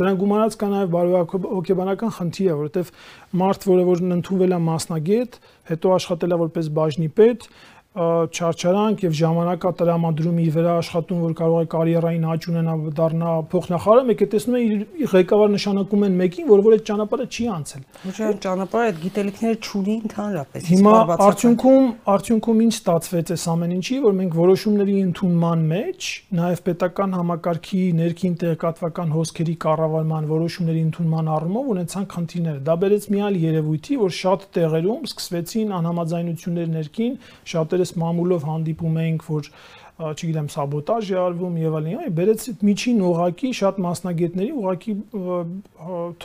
Սրան 0.01 0.19
գումարած 0.25 0.57
կա 0.57 0.71
նաև 0.73 0.97
բարոյական 0.97 2.17
խնդիր 2.17 2.49
է, 2.49 2.57
որովհետև 2.57 2.93
մարդ, 3.37 3.69
որը 3.77 3.87
որ 3.93 4.05
ընդունվել 4.17 4.57
է 4.57 4.61
մասնագետ, 4.65 5.41
հետո 5.67 5.93
աշխատել 5.97 6.33
է 6.33 6.41
որպես 6.47 6.73
բաժնի 6.81 7.11
պետ, 7.21 7.49
չարչարանք 7.97 9.05
եւ 9.07 9.15
ժամանակա 9.17 9.71
տրամադրում 9.81 10.41
իր 10.43 10.51
վրա 10.57 10.73
աշխատում, 10.83 11.21
որ 11.27 11.35
կարող 11.39 11.63
է 11.65 11.69
կարիերային 11.73 12.27
աճ 12.29 12.49
ունենա, 12.51 12.75
դառնա 12.97 13.31
փոխնախարարը, 13.53 14.05
մեկ 14.11 14.21
է 14.21 14.29
տեսնում 14.37 14.57
է 14.57 14.61
իր 14.67 15.07
ղեկավար 15.13 15.53
նշանակում 15.57 16.05
են 16.07 16.19
մեկին, 16.21 16.47
որ 16.51 16.63
որ 16.67 16.77
այդ 16.77 16.85
ճանապարհը 16.91 17.27
չի 17.33 17.47
անցել։ 17.57 17.83
Ոչ 18.07 18.17
այն 18.27 18.41
ճանապարհը 18.47 18.91
այդ 18.91 19.01
գիտելիքները 19.07 19.57
չունի 19.67 19.97
ընդհանրապես։ 20.07 20.69
Հիմա 20.77 20.95
արդյունքում 21.27 21.87
արդյունքում 22.17 22.61
ինչ 22.67 22.75
ստացվեց 22.77 23.33
այս 23.37 23.47
ամեն 23.57 23.73
ինչի, 23.77 23.97
որ 24.05 24.17
մենք 24.21 24.37
որոշումների 24.37 24.97
ընդունման 25.07 25.65
մեջ, 25.73 26.11
նաեւ 26.37 26.63
պետական 26.67 27.17
համակարգի 27.17 27.83
ներքին 27.97 28.37
տեղեկատվական 28.45 29.17
հոսքերի 29.17 29.57
կառավարման 29.67 30.29
որոշումների 30.37 30.83
ընդունման 30.87 31.31
առումով 31.37 31.71
ունեցան 31.77 32.07
խնդիրներ։ 32.13 32.61
Դա 32.67 32.77
բերեց 32.83 33.09
մի 33.17 33.23
այլ 33.27 33.39
երևույթի, 33.47 33.99
որ 34.03 34.15
շատ 34.17 34.47
տեղերում 34.57 35.07
սկսվեցին 35.07 35.75
անհամաձայնություններ 35.77 36.71
ներքին, 36.77 37.17
շատերը 37.57 37.86
այս 37.87 37.97
մամուլով 38.03 38.47
հանդիպում 38.51 39.03
էինք, 39.07 39.27
որ 39.31 39.51
չգիտեմ, 39.97 40.49
սաբոտաժ 40.53 41.11
է 41.15 41.17
արվում 41.23 41.55
եւ 41.57 41.77
այլն, 41.79 42.01
այ 42.05 42.11
բերեց 42.19 42.43
միջին 42.69 42.99
օղակի 43.07 43.53
շատ 43.57 43.79
մասնագետների 43.87 44.51
օղակի 44.61 44.95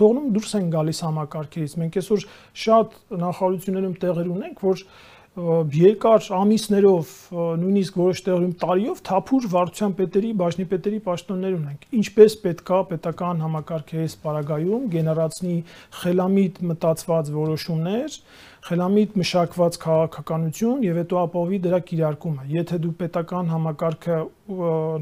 թողնում 0.02 0.28
դուրս 0.36 0.56
են 0.60 0.68
գալիս 0.74 1.00
համակարգերից։ 1.08 1.78
Մենք 1.80 2.00
այսօր 2.02 2.26
շատ 2.66 3.00
նախարարություններում 3.22 3.96
տեղեր 4.04 4.30
ունենք, 4.36 4.66
որ 4.68 4.84
երկար 5.32 6.26
ամիսներով, 6.36 7.12
նույնիսկ 7.62 8.00
որոշ 8.02 8.22
տեղերում 8.26 8.56
տարիով 8.60 8.98
թափուր 9.08 9.46
վարչության 9.54 9.94
պետերի, 10.02 10.32
բաժնի 10.42 10.66
պետերի 10.74 11.00
պաշտոններ 11.06 11.54
ունենք։ 11.56 11.86
Ինչպես 12.02 12.36
պետքա 12.44 12.80
պետական 12.92 13.46
համակարգերից 13.46 14.18
պարագայում 14.28 14.90
գեներացնի 14.92 15.56
խելամիտ 16.02 16.60
մտածված 16.68 17.32
որոշումներ, 17.40 18.20
խելամիտ 18.68 19.16
մշակված 19.18 19.78
քաղաքականություն 19.82 20.84
եւ 20.86 21.00
հետո 21.02 21.18
ապահովի 21.22 21.60
դրա 21.66 21.80
կիրարկումը։ 21.90 22.44
Եթե 22.52 22.78
դու 22.84 22.92
պետական 23.00 23.50
համակարգը 23.56 24.18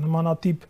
նմանատիպ 0.06 0.63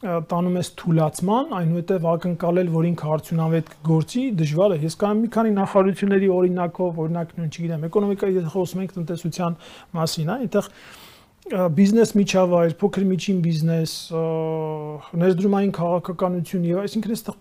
տանում 0.00 0.54
ես 0.56 0.68
թուլացման, 0.80 1.50
այնուհետև 1.58 2.06
ակնկալել, 2.14 2.68
որ 2.72 2.86
ինքը 2.90 3.08
արդյունավետ 3.16 3.72
գործի, 3.84 4.22
դժվար 4.38 4.74
է։ 4.76 4.78
Ես 4.86 4.94
կարող 5.02 5.18
մի 5.20 5.28
քանի 5.34 5.50
նախարարությունների 5.58 6.30
օրինակով, 6.36 7.00
օրինակ 7.04 7.34
նույն 7.36 7.50
չգիտեմ, 7.50 7.84
էկոնոմիկայի 7.90 8.38
եթե 8.38 8.52
խոսում 8.54 8.80
ենք 8.80 8.94
տնտեսության 8.96 9.58
մասին, 9.98 10.30
հա, 10.30 10.36
այնտեղ 10.40 10.70
բիզնես 11.50 12.14
միջավայր, 12.16 12.72
փոքր 12.80 13.04
միջին 13.10 13.38
բիզնես, 13.44 13.92
ներդրումային 15.20 15.74
քաղաքականություն 15.80 16.66
եւ 16.70 16.80
այսինքն 16.84 17.14
այստեղ 17.16 17.38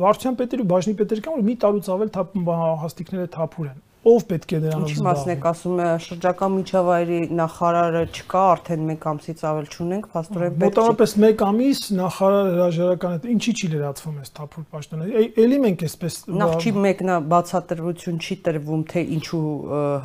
վարչության 0.00 0.38
պետերի 0.40 0.64
ու 0.64 0.70
բաժնի 0.70 0.94
պետերի 1.02 1.24
կան, 1.26 1.36
որ 1.36 1.46
մի 1.50 1.56
տարուց 1.66 1.90
ավել 1.94 2.12
թափ 2.14 2.38
հաստիկները 2.86 3.30
թափուր 3.36 3.70
են 3.74 3.80
ով 4.00 4.22
պետք 4.30 4.52
է 4.56 4.58
դրանով 4.64 4.86
զբաղվի։ 4.88 4.94
Ինչի 4.94 5.04
մասն 5.04 5.30
եք 5.34 5.42
ասում, 5.50 5.80
շրջակա 6.04 6.46
միջավայրի 6.54 7.18
նախարարը 7.40 8.02
չկա, 8.16 8.44
արդեն 8.54 8.86
1 8.94 9.08
ամսից 9.10 9.42
ավել 9.50 9.66
չունենք, 9.70 10.06
փաստորեն 10.14 10.54
պետք 10.54 10.60
է։ 10.60 10.70
Մոտավորապես 10.70 11.14
1 11.20 11.44
ամիս 11.50 11.82
նախարար 12.00 12.48
հրաժարականը 12.54 13.34
ինչի 13.34 13.54
չի 13.60 13.70
լրացվում 13.74 14.22
այս 14.24 14.32
թափուր 14.40 14.64
պաշտոնը։ 14.72 15.10
Էլի 15.44 15.58
մենք 15.66 15.84
էսպես 15.90 16.16
Նախ 16.40 16.54
չի 16.60 16.72
մեկնա 16.80 17.18
բացատրություն 17.34 18.20
չի 18.24 18.38
տրվում, 18.48 18.86
թե 18.90 19.04
ինչու 19.20 19.44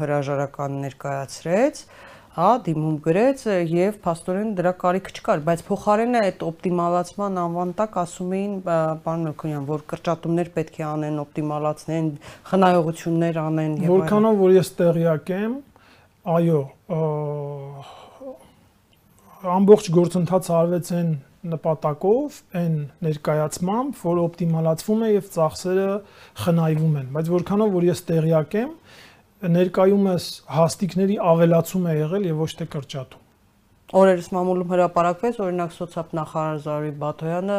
հրաժարական 0.04 0.78
ներկայացրեց 0.86 1.86
հա, 2.36 2.48
դիմում 2.66 2.96
գրեց 3.06 3.44
եւ 3.72 4.00
փաստորեն 4.04 4.50
դրա 4.58 4.72
կարիք 4.82 5.06
չկար, 5.14 5.44
բայց 5.48 5.62
փոխարենը 5.70 6.24
այդ 6.28 6.42
օպտիմալացման 6.50 7.38
անվան 7.46 7.70
տակ 7.80 7.94
ասում 8.02 8.34
էին 8.36 8.58
պարոն 8.66 9.24
Մելքոնյան, 9.30 9.68
որ 9.70 9.86
կրճատումներ 9.94 10.50
պետք 10.58 10.80
է 10.82 10.86
անեն, 10.90 11.22
օպտիմալացնեն, 11.24 12.10
խնայողություններ 12.52 13.40
անեն 13.46 13.78
եւ 13.78 13.86
այլն։ 13.86 13.94
Որքանով 13.96 14.42
որ 14.44 14.56
ես 14.56 14.74
տեղյակ 14.82 15.32
եմ, 15.36 15.56
այո, 16.36 16.60
ամբողջ 19.56 19.90
գործընթացը 19.96 20.54
արվեց 20.60 20.92
այն 21.00 21.16
նպատակով, 21.46 22.38
այն 22.58 22.78
ներկայացմամբ, 23.06 23.98
որ 24.02 24.22
օպտիմալացվում 24.26 25.04
է 25.06 25.10
եւ 25.12 25.28
ծախսերը 25.36 25.90
խնայվում 26.44 26.96
են, 27.02 27.12
բայց 27.16 27.30
որքանով 27.36 27.76
որ 27.76 27.88
ես 27.92 28.02
տեղյակ 28.10 28.56
եմ, 28.62 28.72
ներկայումս 29.52 30.26
հաստիկների 30.56 31.20
ավելացում 31.34 31.86
է 31.86 31.94
եղել 32.00 32.28
եւ 32.32 32.42
ոչ 32.46 32.52
թե 32.60 32.68
կրճատում։ 32.76 33.22
Օրերս 33.96 34.28
մամուլում 34.34 34.72
հրապարակվեց 34.74 35.36
օրինակ 35.46 35.74
սոցիալ 35.76 36.14
նախարար 36.18 36.62
Զարուհի 36.66 36.94
Բաթոյանը 37.04 37.58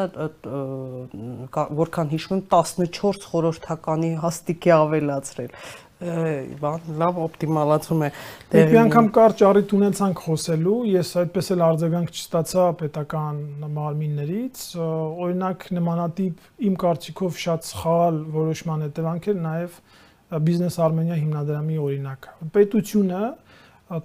որքան 1.80 2.08
հիշում 2.12 2.34
եմ 2.36 2.42
14 2.50 3.28
խորհրդականի 3.30 4.10
հաստիկ 4.24 4.66
է 4.66 4.72
ավելացրել 4.76 5.54
բան 5.96 6.88
լավ 7.00 7.18
օպտիմալացում 7.24 8.02
է 8.04 8.08
դեռ 8.52 8.72
մի 8.74 8.78
անգամ 8.82 9.06
կարճ 9.16 9.44
առիթ 9.48 9.70
ունեցանք 9.78 10.18
խոսելու 10.26 10.74
ես 10.90 11.12
այդպես 11.22 11.46
էլ 11.54 11.62
արձագանք 11.66 12.10
չստացա 12.12 12.64
պետական 12.82 13.38
մարմիններից 13.78 14.64
օրինակ 14.82 15.64
նմանատիպ 15.78 16.66
իմ 16.68 16.76
կարծիքով 16.84 17.40
շատ 17.46 17.70
սխալ 17.70 18.20
որոշման 18.36 18.84
հետևանք 18.86 19.30
էր 19.32 19.40
նաև 19.46 19.80
Business 20.30 20.78
Armenia 20.82 21.16
հիմնադրամի 21.20 21.76
օրինակը։ 21.86 22.48
Պետությունը 22.54 23.20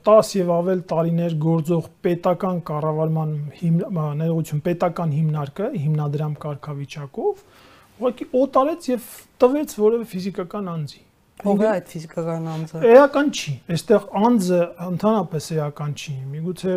10 0.05 0.33
եւ 0.37 0.49
ավել 0.53 0.81
տարիներ 0.91 1.35
գործող 1.41 1.87
պետական 2.05 2.59
կառավարման 2.69 3.31
ներողություն 4.21 4.61
պետական 4.67 5.15
հիմնարկը 5.17 5.69
հիմնադրամ 5.81 6.35
կարգավիճակով 6.43 7.45
ուղղակի 8.01 8.27
օտարեց 8.41 8.89
եւ 8.91 9.07
տվեց 9.41 9.73
որևէ 9.81 10.05
ֆիզիկական 10.11 10.69
անձի։ 10.75 11.01
Ո՞վ 11.41 11.61
է 11.61 11.67
այդ 11.71 11.85
ֆիզիկական 11.91 12.43
անձը։ 12.51 12.79
Էական 12.91 13.29
չի։ 13.33 13.51
Այստեղ 13.73 14.03
անձը 14.21 14.59
ընդհանրապես 14.85 15.45
էական 15.55 15.91
չի։ 16.01 16.13
Միգուցե 16.31 16.73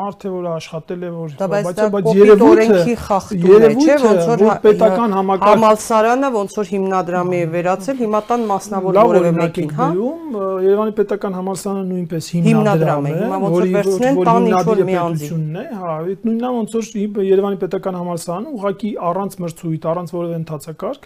մարդը 0.00 0.30
որ 0.32 0.46
աշխատել 0.50 1.00
է 1.00 1.10
որ 1.16 1.34
բայց 1.50 1.66
բայց 1.94 2.08
երևույթը 2.20 2.78
է, 2.80 3.74
չէ՞ 3.84 3.96
ոնց 4.00 4.22
որ 4.30 4.44
հա- 4.48 4.56
պետական 4.64 5.10
համակարգ 5.18 5.50
համալսարանը 5.50 6.30
ոնց 6.40 6.56
որ 6.60 6.66
հիմնադրամի 6.70 7.38
է 7.40 7.46
վերածել, 7.54 7.96
հիմա 8.00 8.20
տան 8.30 8.40
մասնավոր 8.50 8.98
որևէ 9.10 9.32
մեկին, 9.40 9.70
հա։ 9.80 9.88
Երևանի 10.70 10.92
պետական 11.00 11.32
համալսարանը 11.40 11.84
նույնպես 11.90 12.24
հիմնադրամ 12.40 13.02
է, 13.10 13.12
հիմա 13.20 13.36
ոնց 13.44 13.54
որ 13.60 13.68
վերցնեն 13.76 14.14
տան 14.30 14.48
ինչ 14.50 14.62
որ 14.70 14.82
մի 14.90 14.96
անձի։ 15.04 15.28
Հա, 15.80 15.92
այդ 16.00 16.20
նույնն 16.30 16.44
է 16.48 16.52
ոնց 16.60 16.70
որ 16.80 16.84
Երևանի 17.30 17.60
պետական 17.60 17.94
համալսարանը 18.00 18.48
ուղղակի 18.60 18.90
առանց 19.10 19.32
մրցույթ, 19.44 19.82
առանց 19.90 20.08
որևէ 20.16 20.34
ընթացակարգ 20.40 21.02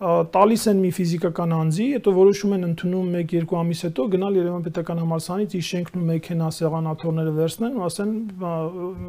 տալիս 0.00 0.64
են 0.72 0.80
մի 0.82 0.90
ֆիզիկական 0.96 1.54
անձի, 1.54 1.84
հետո 1.94 2.14
որոշում 2.16 2.54
են 2.56 2.66
ընդունում 2.68 3.12
1-2 3.20 3.58
ամիս 3.60 3.84
հետո 3.86 4.06
գնալ 4.14 4.40
Երևան 4.40 4.64
պետական 4.66 5.02
համալսարանից 5.04 5.54
իր 5.54 5.64
շենքն 5.70 6.00
ու 6.00 6.08
մեքենա 6.10 6.50
սեղանաթորները 6.58 7.36
վերցնեն 7.38 7.78
ու 7.78 7.86
ասեն 7.86 8.12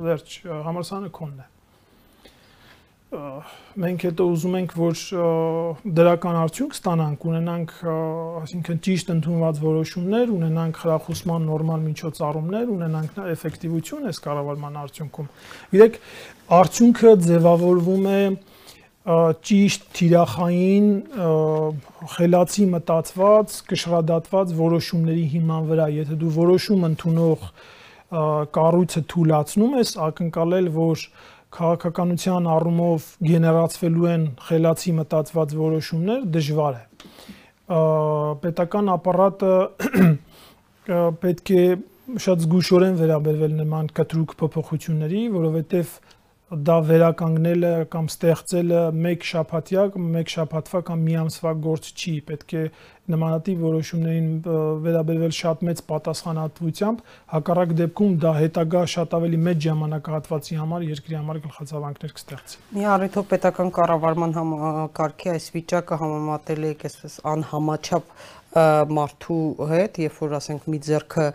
վերջ 0.05 0.37
համալսարանը 0.69 1.11
քոնն 1.17 1.41
է 1.41 1.49
մենք 3.15 4.03
հետո 4.07 4.25
ուզում 4.33 4.55
ենք 4.59 4.73
որ 4.75 5.01
դրական 5.97 6.37
արդյունք 6.41 6.73
ստանանք, 6.75 7.25
ունենանք, 7.29 7.73
այսինքն 8.41 8.79
ճիշտ 8.87 9.11
ընդունված 9.15 9.61
որոշումներ, 9.61 10.33
ունենանք 10.35 10.79
խրախուսման 10.81 11.45
նորմալ 11.49 11.85
միջոցառումներ, 11.85 12.65
ունենանք 12.75 13.19
նա 13.19 13.27
էֆեկտիվություն 13.35 14.09
այս 14.09 14.21
կառավարման 14.25 14.79
արդյունքում։ 14.83 15.29
Գիտեք, 15.75 15.99
արդյունքը 16.59 17.13
ձևավորվում 17.29 18.09
է 18.15 18.19
ճիշտ 19.05 19.83
թիրախային 19.93 20.85
խելացի 22.15 22.63
մտածված, 22.71 23.57
կշռադատված 23.69 24.53
որոշումների 24.57 25.25
հիման 25.35 25.67
վրա, 25.69 25.85
եթե 25.93 26.17
դու 26.23 26.31
որոշում 26.39 26.87
ընդունող 26.89 27.45
կառույցը 28.55 29.03
թույլաtsնում 29.13 29.77
ես, 29.77 29.91
ակնկալել, 30.07 30.69
որ 30.73 31.05
քաղաքականության 31.55 32.49
առումով 32.55 33.09
գեներացվելու 33.29 34.09
են 34.15 34.23
խելացի 34.47 34.93
մտածված 34.99 35.55
որոշումներ, 35.61 36.25
դժվար 36.35 36.79
է։ 36.79 36.83
Պետական 38.41 38.91
ապարատը 38.95 39.53
պետք 41.21 41.53
է 41.55 41.65
շատ 42.25 42.43
զգուշորեն 42.45 42.99
վերաբերվել 42.99 43.55
նման 43.61 43.87
կտրուկ 43.97 44.35
փոփոխությունների, 44.41 45.21
որովհետև 45.33 45.95
դա 46.67 46.75
վերականգնելը 46.89 47.71
կամ 47.93 48.09
ստեղծելը 48.11 48.81
մեկ 49.05 49.25
շաբաթյա, 49.29 49.85
մեկ 50.15 50.33
շաբաթվա 50.35 50.81
կամ 50.89 51.01
մի 51.05 51.15
ամսվա 51.21 51.53
գործ 51.65 51.89
չի, 51.95 52.13
պետք 52.29 52.55
է 52.55 52.63
նմանատիպ 53.13 53.59
որոշումներին 53.61 54.29
վերաբերվել 54.85 55.33
շատ 55.37 55.65
մեծ 55.67 55.81
պատասխանատվությամբ, 55.89 57.01
հակառակ 57.33 57.73
դեպքում 57.81 58.15
դա 58.23 58.31
հետագա 58.39 58.81
շատ 58.95 59.13
ավելի 59.19 59.41
մեծ 59.45 59.59
ժամանակահատվածի 59.65 60.57
համար 60.61 60.87
երկրի 60.89 61.19
համար 61.19 61.41
գլխացավանքներ 61.45 62.15
կստեղծի։ 62.15 62.63
Մի 62.77 62.87
առիթով 62.95 63.27
պետական 63.35 63.69
կառավարման 63.77 64.35
համակարգի 64.39 65.33
այս 65.35 65.51
վիճակը 65.59 65.99
համեմատել 66.01 66.65
եք 66.71 66.87
այսպես 66.89 67.19
անհամաչափ 67.35 68.17
մարդու 68.55 69.67
հետ, 69.67 69.97
երբ 69.99 70.19
որ 70.21 70.33
ասենք 70.37 70.67
մի 70.71 70.77
ձեռքը 70.85 71.25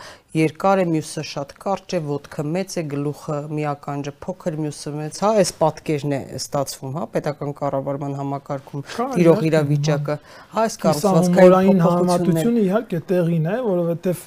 երկար 0.41 0.81
է, 0.81 0.85
մյուսը 0.89 1.25
շատ 1.31 1.53
կարճ 1.61 1.95
է, 1.99 2.01
ոտքը 2.07 2.45
մեծ 2.55 2.77
է, 2.81 2.85
գլուխը 2.95 3.37
միականջը 3.59 4.15
փոքր, 4.25 4.57
մյուսը 4.65 4.93
մեծ, 4.97 5.21
հա, 5.21 5.33
այս 5.43 5.53
պատկերն 5.61 6.15
է 6.17 6.21
ստացվում, 6.41 6.95
հա, 6.97 7.05
պետական 7.17 7.53
կառավարման 7.61 8.17
համակարգում 8.21 8.87
տիրող 9.19 9.45
իրավիճակը, 9.51 10.17
հա, 10.55 10.65
այս 10.65 10.79
կառուցվածքային 10.87 11.85
համատությունը 11.85 12.65
իհարկե 12.71 13.03
տեղին 13.11 13.51
է, 13.51 13.59
որովհետև 13.69 14.25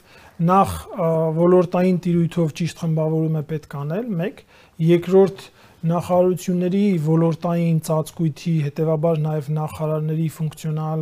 նախ 0.54 0.78
ոլորտային 1.40 2.00
տիրույթով 2.04 2.54
ճիշտ 2.60 2.84
խմբավորում 2.84 3.36
է 3.38 3.44
պետք 3.54 3.76
անել, 3.84 4.08
1, 4.28 4.42
երկրորդ 4.94 5.44
նախարարությունների 5.84 6.82
ոլորտային 7.04 7.80
ծածկույթի, 7.84 8.54
հետևաբար 8.68 9.18
նաև 9.24 9.50
նախարարների 9.58 10.28
ֆունկցիոնալ 10.36 11.02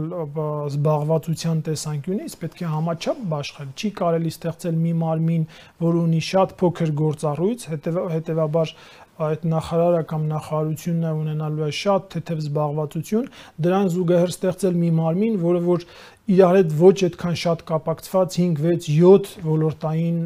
զբաղվածության 0.72 1.62
տեսանկյունից 1.67 2.36
պետք 2.41 2.63
է 2.65 2.72
համաչափ 2.72 3.22
բաշխել։ 3.34 3.70
Չի 3.78 3.91
կարելի 4.02 4.34
ստեղծել 4.34 4.80
մի 4.82 4.96
մարմին, 5.04 5.46
որ 5.86 6.00
ունի 6.02 6.24
շատ 6.32 6.56
փոքր 6.63 6.96
գործառույթ, 7.02 7.67
հետևաբար 8.15 8.74
այդ 9.22 9.44
նախարարը 9.52 10.02
կամ 10.10 10.24
նախարարությունն 10.32 11.20
ունենալու 11.22 11.65
է 11.67 11.72
շատ 11.78 12.08
թեթև 12.15 12.39
զբաղվածություն, 12.41 13.28
դրան 13.62 13.91
զուգահեռ 13.94 14.34
ստեղծել 14.34 14.80
մի 14.82 14.89
մարմին, 14.98 15.36
որը 15.46 15.62
որ 15.67 15.86
իրար 16.32 16.58
հետ 16.58 16.74
ոչ 16.80 16.94
այդքան 17.08 17.38
շատ 17.41 17.63
կապակցված 17.72 18.36
5, 18.39 18.60
6, 18.62 18.86
7 18.98 19.32
ոլորտային 19.46 20.20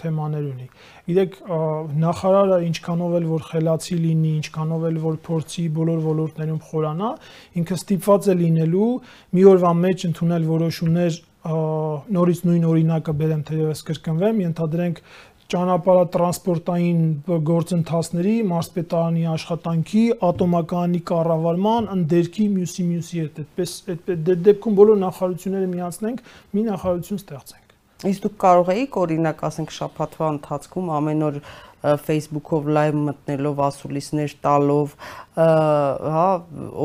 թեմաներ 0.00 0.44
ունի։ 0.50 0.66
Գիտեք, 1.10 1.38
նախարարը 2.04 2.58
ինչքանով 2.68 3.16
էլ 3.18 3.26
որ 3.30 3.46
խելացի 3.50 3.96
լինի, 4.04 4.34
ինչքանով 4.40 4.84
էլ 4.90 5.00
որ 5.06 5.16
փորձի 5.26 5.64
բոլոր 5.80 6.04
ոլորտներում 6.06 6.60
խորանա, 6.70 7.10
ինքը 7.60 7.80
ստիպված 7.80 8.30
է 8.30 8.36
լինելու 8.44 8.90
մի 9.34 9.48
օրվա 9.50 9.72
մեջ 9.80 10.06
ընդունել 10.10 10.46
որոշումներ 10.50 11.18
նորից 11.40 12.40
նույն 12.44 12.64
օրինակը 12.68 13.12
բերեմ 13.16 13.42
թերևս 13.48 13.80
կրկնվեմ, 13.88 14.40
ենթադրենք 14.44 14.98
ճանապարհատրանսպորտային 15.50 17.00
գործընթացների 17.48 18.34
մարզպետարանի 18.50 19.24
աշխատանքի 19.34 20.04
ատոմականի 20.28 21.00
կառավարման 21.10 21.88
ընդերքի 21.94 22.46
մյուսի 22.58 22.86
մյուսի 22.90 23.22
հետ 23.24 23.40
այդպես 23.44 23.74
այդ 23.94 24.12
դե 24.28 24.36
դեպքում 24.50 24.78
բոլոր 24.80 25.00
նախարարությունները 25.06 25.72
միացնենք 25.74 26.22
մի 26.54 26.64
նախարարություն 26.70 27.22
ստեղծենք 27.24 27.70
իսկ 28.10 28.22
դուք 28.24 28.36
կարող 28.40 28.70
էիք 28.72 28.94
օրինակ 29.00 29.42
ասենք 29.50 29.74
շաբաթվա 29.76 30.28
ընթացքում 30.34 30.92
ամեն 31.00 31.24
օր 31.26 31.40
Facebook-ով 31.80 32.66
լայվ 32.76 32.96
մտնելով, 33.06 33.60
ասուլիսներ 33.66 34.34
տալով, 34.44 34.94
հա, 35.36 36.26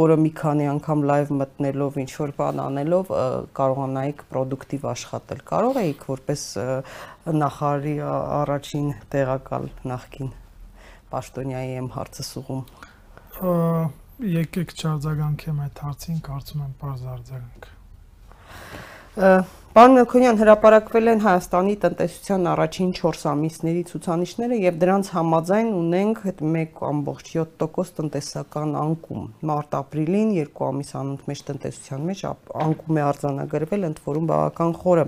օրը 0.01 0.17
մի 0.23 0.31
քանի 0.39 0.69
անգամ 0.75 1.03
լայվ 1.10 1.34
մտնելով, 1.41 1.99
ինչ 2.05 2.12
որ 2.21 2.34
բան 2.39 2.62
անելով 2.65 3.12
կարողանայիք 3.60 4.23
պրոդուկտիվ 4.31 4.88
աշխատել։ 4.93 5.43
Կարող 5.51 5.81
էիք 5.84 6.08
որպես 6.13 6.47
նախարարի 7.43 7.95
առաջին 8.39 8.88
տեղակալ 9.15 9.69
նախքին 9.91 10.31
Պաշտոնյայի 11.12 11.75
եմ 11.81 11.91
հարցը 11.95 12.23
սուղում։ 12.31 12.63
Եկեք 14.25 14.69
չարձագանքեմ 14.79 15.58
այդ 15.65 15.84
հարցին, 15.86 16.19
կարծում 16.23 16.63
եմ 16.65 16.73
բարձ 16.79 17.01
արձագանք։ 17.15 17.69
Պարոն 19.76 19.98
Մելքոնյան, 19.98 20.38
հրապարակվել 20.40 21.12
են 21.12 21.22
Հայաստանի 21.26 21.74
տնտեսության 21.82 22.46
առաջին 22.48 22.92
4 22.96 23.26
ամիսների 23.28 23.82
ցուցանիշները 23.90 24.60
եւ 24.62 24.78
դրանց 24.84 25.10
համաձայն 25.12 25.74
ունենք 25.76 26.22
1.7% 26.32 27.92
տնտեսական 27.98 28.72
անկում։ 28.82 29.26
Մարտ-ապրիլին 29.52 30.32
երկու 30.38 30.68
ամիս 30.70 30.94
անընդմեջ 31.02 31.42
տնտեսության 31.50 32.08
մեջ 32.08 32.24
անկում 32.68 33.02
է 33.02 33.04
արձանագրվել, 33.10 33.84
ընդ 33.90 34.02
որում 34.08 34.32
բավական 34.32 34.74
խորը։ 34.80 35.06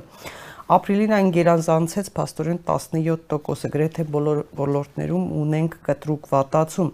Ապրիլին 0.77 1.15
այն 1.15 1.31
գերազանցեց 1.39 2.11
փաստորեն 2.19 2.61
17%-ը, 2.67 3.71
գրեթե 3.71 4.07
բոլոր 4.17 4.43
ոլորտներում 4.59 5.31
ունենք 5.47 5.79
կտրուկ 5.87 6.27
վատացում։ 6.35 6.91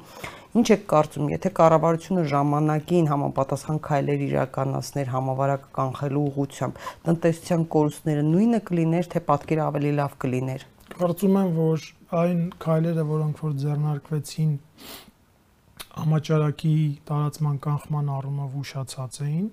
Ինչ 0.54 0.68
եք 0.70 0.84
կարծում, 0.86 1.30
եթե 1.34 1.50
կառավարությունը 1.58 2.24
ժամանակին 2.30 3.08
համապատասխան 3.10 3.80
քայլեր 3.88 4.20
իրականացներ 4.26 5.08
համավարակը 5.13 5.72
կանխելու 5.78 6.26
ուղղությամբ, 6.30 6.84
տնտեսության 7.08 7.63
կորուստները 7.74 8.26
նույնը 8.28 8.60
կլիներ, 8.68 9.10
թե 9.13 9.22
պատկերը 9.32 9.63
ավելի 9.66 9.94
լավ 9.98 10.13
կլիներ։ 10.24 10.68
Կարծում 10.94 11.39
եմ, 11.42 11.50
որ 11.58 11.88
այն 12.22 12.46
քայլերը, 12.68 13.08
որոնք 13.10 13.42
որ 13.48 13.58
ձեռնարկվեցին 13.63 14.54
համաճարակի 16.04 16.78
տարածման 17.10 17.58
կանխման 17.66 18.13
առումով 18.13 18.56
ուշացած 18.62 19.20
էին, 19.26 19.50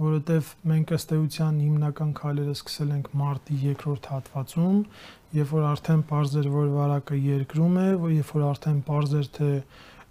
որովհետև 0.00 0.50
մենք 0.72 0.92
ըստ 0.96 1.14
էության 1.16 1.62
հիմնական 1.62 2.12
քայլերը 2.16 2.56
սկսել 2.56 2.92
ենք 2.96 3.08
մարտի 3.20 3.56
երկրորդ 3.68 4.08
հատվածում, 4.12 4.78
երբ 5.36 5.52
որ 5.60 5.66
արդեն 5.76 6.04
པարզ 6.08 6.36
էր, 6.40 6.48
որ 6.56 6.68
վարակը 6.76 7.18
երկրում 7.28 7.76
է, 7.82 7.88
երբ 8.16 8.32
որ 8.36 8.46
արդեն 8.48 8.80
པարզ 8.88 9.16
էր, 9.20 9.28
թե 9.36 9.50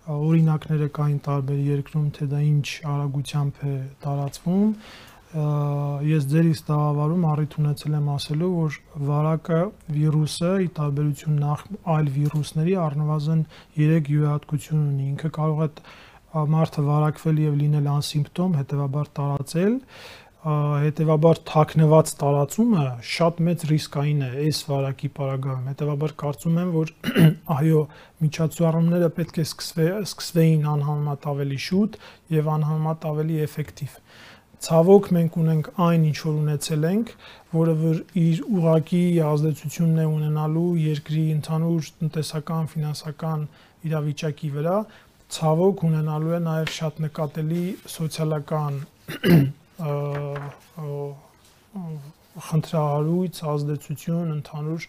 օրինակները 0.09 0.89
կային 0.97 1.21
տարբեր 1.27 1.59
երկրում, 1.67 2.05
թե 2.17 2.27
դա 2.31 2.41
ինչ 2.47 2.67
արագությամբ 2.91 3.63
է 3.69 3.73
տարածվում, 4.01 4.69
ես 5.31 6.25
ձերից 6.27 6.61
տաղավարում 6.67 7.25
առիթ 7.31 7.53
ունեցել 7.61 7.93
եմ 8.01 8.07
ասելու, 8.11 8.49
որ 8.51 8.79
վարակը 9.11 9.59
վիրուսը 9.95 10.49
ի 10.65 10.69
տարբերություն 10.79 11.37
նախ 11.43 11.61
այլ 11.95 12.09
վիրուսների 12.17 12.73
առնվազն 12.85 13.45
3 13.77 14.09
յուրահատկություն 14.11 14.81
ունի։ 14.81 15.05
Ինքը 15.11 15.31
կարող 15.37 15.61
է 15.67 15.69
մարդը 16.51 16.83
վարակվել 16.87 17.39
եւ 17.45 17.55
լինել 17.61 17.87
անսիմպտոմ, 17.91 18.51
հետեւաբար 18.59 19.07
տարածել, 19.21 19.73
հետեւաբար 20.41 21.39
թաքնված 21.45 22.11
տարածումը 22.17 22.85
շատ 23.05 23.41
մեծ 23.45 23.65
ռիսկային 23.71 24.21
է 24.25 24.29
այս 24.41 24.61
վարակի 24.71 25.09
պարագայում։ 25.17 25.67
Հետեւաբար 25.69 26.13
կարծում 26.21 26.57
եմ, 26.61 26.71
որ 26.73 26.93
այո, 27.57 27.81
միջոցառումները 28.25 29.09
պետք 29.19 29.37
է 29.37 29.45
սկսվե, 29.45 29.85
սկսվեին 30.01 30.65
անհամեմատ 30.71 31.27
ավելի 31.33 31.59
շուտ 31.67 31.99
եւ 32.37 32.49
անհամեմատ 32.55 33.07
ավելի 33.11 33.37
էֆեկտիվ։ 33.45 34.01
Ցավոք 34.61 35.11
մենք 35.17 35.37
ունենք 35.41 35.71
այն 35.91 36.09
ինչ 36.09 36.17
որ 36.21 36.35
ունեցել 36.41 36.89
ենք, 36.89 37.13
որը 37.53 37.77
որ 37.85 38.01
իր 38.25 38.43
ուղակի 38.57 39.05
ազդեցությունն 39.29 40.01
է 40.01 40.09
ունենալու 40.09 40.67
երկրի 40.81 41.23
ընդհանուր 41.37 41.93
տնտեսական, 42.01 42.69
ֆինանսական 42.73 43.47
իրավիճակի 43.89 44.53
վրա, 44.57 44.77
ցավոք 45.37 45.87
ունենալու 45.89 46.37
է 46.37 46.43
նաև 46.49 46.77
շատ 46.81 47.01
նկատելի 47.05 47.65
սոցիալական 47.93 48.85
խնդրահարույց 52.51 53.41
ազդեցություն 53.51 54.33
ընդհանուր 54.37 54.87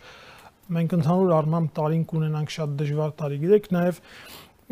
մենք 0.73 0.97
ընդհանուր 0.97 1.31
առմամբ 1.37 1.71
տարին 1.77 2.03
կունենանք 2.13 2.53
շատ 2.55 2.75
դժվար 2.81 3.13
տարի։ 3.19 3.39
Գիտեք, 3.43 3.69
նաև 3.77 4.01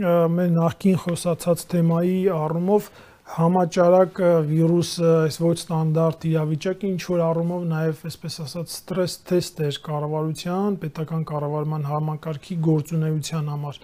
մեր 0.00 0.50
նախքին 0.56 0.98
խոսացած 1.04 1.64
թեմայի 1.72 2.18
առումով 2.33 2.90
համաճարակ 3.30 4.16
վիրուսը, 4.48 5.11
այս 5.26 5.37
ոչ 5.44 5.52
ստանդարտ 5.61 6.24
իրավիճակը 6.30 6.88
ինչ 6.88 7.02
որ 7.11 7.20
առումով 7.26 7.66
նաև 7.70 8.00
այսպես 8.11 8.38
ասած 8.44 8.72
ստրես 8.74 9.14
թեստ 9.28 9.61
էր 9.66 9.78
կառավարության, 9.87 10.78
պետական 10.83 11.22
կառավարման 11.30 11.87
համակարգի 11.90 12.56
գործունեության 12.66 13.52
համար։ 13.54 13.78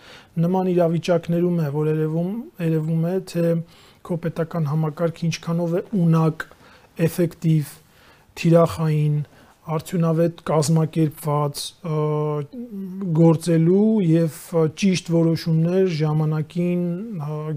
Նման 0.47 0.73
իրավիճակներում 0.73 1.61
է, 1.63 1.69
որ 1.77 1.93
երևում 1.93 2.33
երևում 2.67 3.07
է, 3.07 3.15
թե 3.31 3.47
քո 4.07 4.19
պետական 4.27 4.69
համակարգը 4.71 5.27
ինչքանով 5.31 5.75
է 5.77 5.83
ունակ, 6.07 6.47
էֆեկտիվ, 7.07 7.73
թիրախային, 8.41 9.17
արդյունավետ 9.67 10.43
կազմակերպված 10.47 11.63
գործելու 13.19 13.89
եւ 14.07 14.37
ճիշտ 14.83 15.09
որոշումներ 15.15 15.89
ժամանակին 16.01 16.85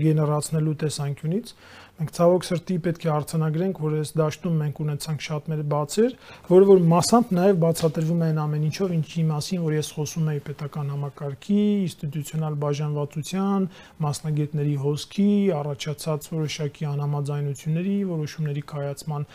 գեներացնելու 0.02 0.74
տեսանկյունից 0.84 1.54
մենք 2.00 2.14
ցավոք 2.16 2.46
սրտի 2.48 2.78
պետք 2.86 3.04
է 3.04 3.10
արցանագրենք, 3.12 3.82
որ 3.84 3.96
այս 4.00 4.12
դաշտում 4.16 4.56
մենք 4.64 4.78
ունեցանք 4.86 5.26
շատ 5.26 5.50
մեր 5.52 5.64
բացեր, 5.74 6.14
որը 6.48 6.68
որ 6.70 6.80
մասամբ 6.94 7.34
նաև 7.40 7.60
բացատրվում 7.60 8.24
է 8.24 8.30
այն 8.30 8.40
ամեն 8.46 8.64
ինչով, 8.70 8.94
ինչի 9.00 9.24
մասին, 9.30 9.64
որ 9.68 9.76
ես 9.76 9.92
խոսում 10.00 10.30
եի 10.32 10.42
պետական 10.48 10.94
համակարգի, 10.96 11.60
ինստիտուցիոնալ 11.90 12.58
բաժանվածության, 12.64 13.68
մասնագետների 14.08 14.76
հոսքի, 14.80 15.30
առաջացած 15.60 16.32
որոշակի 16.40 16.90
անհամաձայնությունների, 16.94 17.98
որոշումների 18.16 18.64
կայացման 18.70 19.28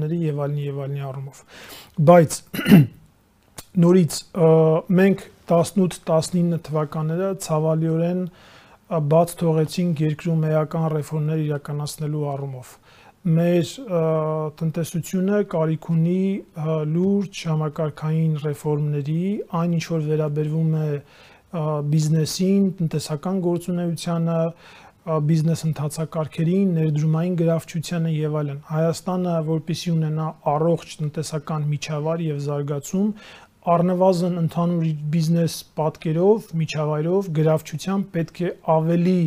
խնդիրների 0.00 0.18
եւ 0.30 0.40
այլնի 0.44 0.64
եւ 0.66 0.78
այլնի 0.84 1.02
առումով։ 1.10 1.42
Բայց 2.10 2.38
նորից 3.84 4.16
մենք 5.00 5.26
18-19 5.50 6.62
թվականները 6.66 7.28
ցավալիորեն 7.44 8.22
բաց 8.90 9.34
թողեցինք 9.40 10.00
երկրում 10.02 10.46
էական 10.50 10.86
ռեֆորմներ 10.96 11.42
իրականացնելու 11.44 12.24
առումով 12.34 12.72
մեր 13.20 13.70
տնտեսությունը 14.56 15.38
կարիք 15.52 15.88
ունի 15.92 16.20
լուրջ 16.90 17.40
համակարգային 17.50 18.38
ռեֆորմների, 18.40 19.24
այն 19.60 19.74
ինչ 19.76 19.84
որ 19.92 20.06
վերաբերվում 20.08 20.70
է 20.80 20.86
բիզնեսին, 21.92 22.64
տնտեսական 22.78 23.42
գործունեությանը, 23.44 24.38
բիզնես 25.10 25.64
ընթացակարգերին, 25.68 26.72
ներդրումային 26.80 27.36
գրավչությանը 27.40 28.10
եւ 28.14 28.34
այլն։ 28.40 28.58
Հայաստանը, 28.70 29.36
որպիսի 29.50 29.92
ունենա 29.96 30.26
առողջ 30.54 30.96
տնտեսական 31.00 31.68
միջավայր 31.70 32.24
եւ 32.30 32.42
զարգացում, 32.46 33.08
առնվազն 33.74 34.40
ընդհանուր 34.44 34.88
բիզնես 35.14 35.56
պատկերով, 35.80 36.48
միջավայրով, 36.60 37.30
գրավչությամբ 37.40 38.10
պետք 38.16 38.40
է 38.40 38.50
ավելի 38.74 39.20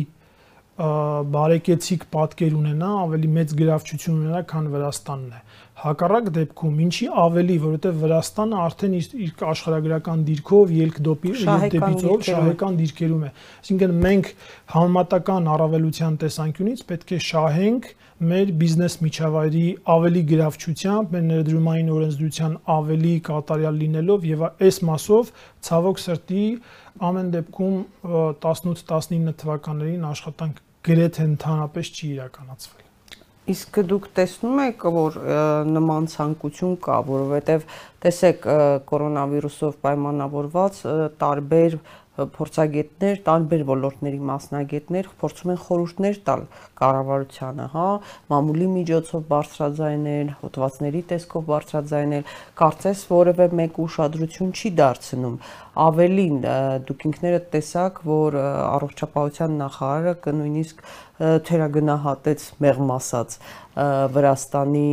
բարեկեցիկ 0.74 2.04
պատկեր 2.10 2.54
ունենա, 2.58 2.86
ավելի 3.04 3.28
մեծ 3.34 3.52
գրավչություն 3.60 4.14
ունենա, 4.14 4.40
քան 4.50 4.64
Վրաստանն 4.72 5.36
է։ 5.36 5.42
Հակառակ 5.84 6.30
դեպքում 6.34 6.80
ինչի 6.84 7.06
ավելի, 7.24 7.58
որովհետև 7.64 8.00
Վրաստանը 8.02 8.58
արդեն 8.64 8.96
իր 8.98 9.44
աշխարհագրական 9.54 10.24
դիրքով 10.30 10.72
ելք 10.80 10.98
դոպի 11.08 11.34
դեպիցով 11.74 12.26
շահեկան 12.30 12.78
դիրքերում 12.80 13.22
է։ 13.22 13.30
Այսինքն 13.62 13.94
մենք 14.02 14.30
համեմատական 14.74 15.50
առավելության 15.54 16.18
տեսանկյունից 16.24 16.84
պետք 16.90 17.14
է 17.14 17.20
շահենք 17.30 17.90
մեր 18.22 18.50
բիզնես 18.60 18.94
միջավայրի 19.02 19.64
ավելի 19.94 20.22
գրավչությամբ, 20.30 21.14
մեր 21.14 21.24
ներդրումային 21.30 21.90
օրենսդրության 21.94 22.54
ավելի 22.74 23.14
կատարյալ 23.26 23.80
լինելով 23.82 24.28
եւ 24.28 24.44
այս 24.50 24.78
մասով 24.90 25.32
ցավոք 25.66 26.00
սրտի 26.04 26.44
ամեն 27.10 27.34
դեպքում 27.34 27.76
18-19 28.14 29.36
թվականներին 29.42 30.06
աշխատանք 30.14 30.62
գրեթե 30.84 31.28
ընդհանրապես 31.34 31.92
չի 31.94 32.08
իրականացվել։ 32.14 32.82
Իսկ 33.44 33.78
դուք 33.90 34.06
տեսնում 34.16 34.60
եք, 34.64 34.84
որ 34.94 35.16
նման 35.68 36.06
ցանկություն 36.08 36.78
կա, 36.86 36.94
որովհետև 37.10 37.66
տեսեք 38.04 38.46
կորոնավիրուսով 38.88 39.74
պայմանավորված 39.84 40.78
տարբեր 41.20 41.76
փորձագետներ, 42.14 43.16
տարբեր 43.26 43.62
ոլորտների 43.68 44.20
մասնագետներ 44.28 45.08
փորձում 45.18 45.50
են 45.54 45.58
խորհուրդներ 45.64 46.18
տալ 46.28 46.42
կառավարությանը, 46.78 47.66
հա, 47.74 47.86
մամուլի 48.30 48.68
միջոցով 48.74 49.24
բարձրաձայնել, 49.32 50.30
հոդվածների 50.44 51.02
տեսքով 51.10 51.48
բարձրաձայնել, 51.50 52.28
կարծես 52.62 53.02
որևէ 53.10 53.48
մեկ 53.60 53.80
ուշադրություն 53.84 54.54
չի 54.54 54.72
դարձնում։ 54.78 55.38
Ավելին, 55.84 56.36
դուք 56.86 57.06
ինքներդ 57.10 57.48
տեսաք, 57.54 57.98
որ 58.06 58.38
առողջապահության 58.44 59.58
նախարարը 59.64 60.14
կնույնիսկ 60.28 60.86
թերագնահատեց 61.18 62.44
մեղմ 62.64 62.88
ասած 62.94 63.36
Վրաստանի 64.14 64.88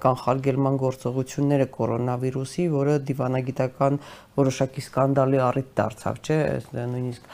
կանխարգելման 0.00 0.76
գործողությունները 0.80 1.66
կորոնավիրուսի, 1.76 2.66
որը 2.74 2.96
դիվանագիտական 3.08 3.96
որոշակի 4.36 4.84
սկանդալի 4.84 5.40
առիթ 5.44 5.70
դարձավ, 5.80 6.20
չէ, 6.24 6.38
նույնիսկ 6.76 7.32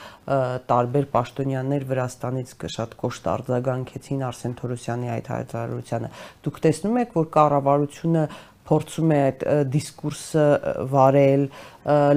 տարբեր 0.71 1.11
պաշտոնյաներ 1.15 1.87
Վրաստանից 1.91 2.55
շատ 2.77 2.97
կոշտ 3.03 3.29
արձագանքեցին 3.35 4.25
Արսեն 4.31 4.57
Թորոսյանի 4.61 5.13
այդ 5.17 5.31
հայտարարությանը։ 5.35 6.11
Դուք 6.47 6.63
տեսնում 6.71 6.99
եք, 7.01 7.15
որ 7.21 7.31
կառավարությունը 7.35 8.25
փորձում 8.71 9.11
է 9.11 9.21
այդ 9.27 9.41
դիսկուրսը 9.75 10.47
վարել, 10.93 11.47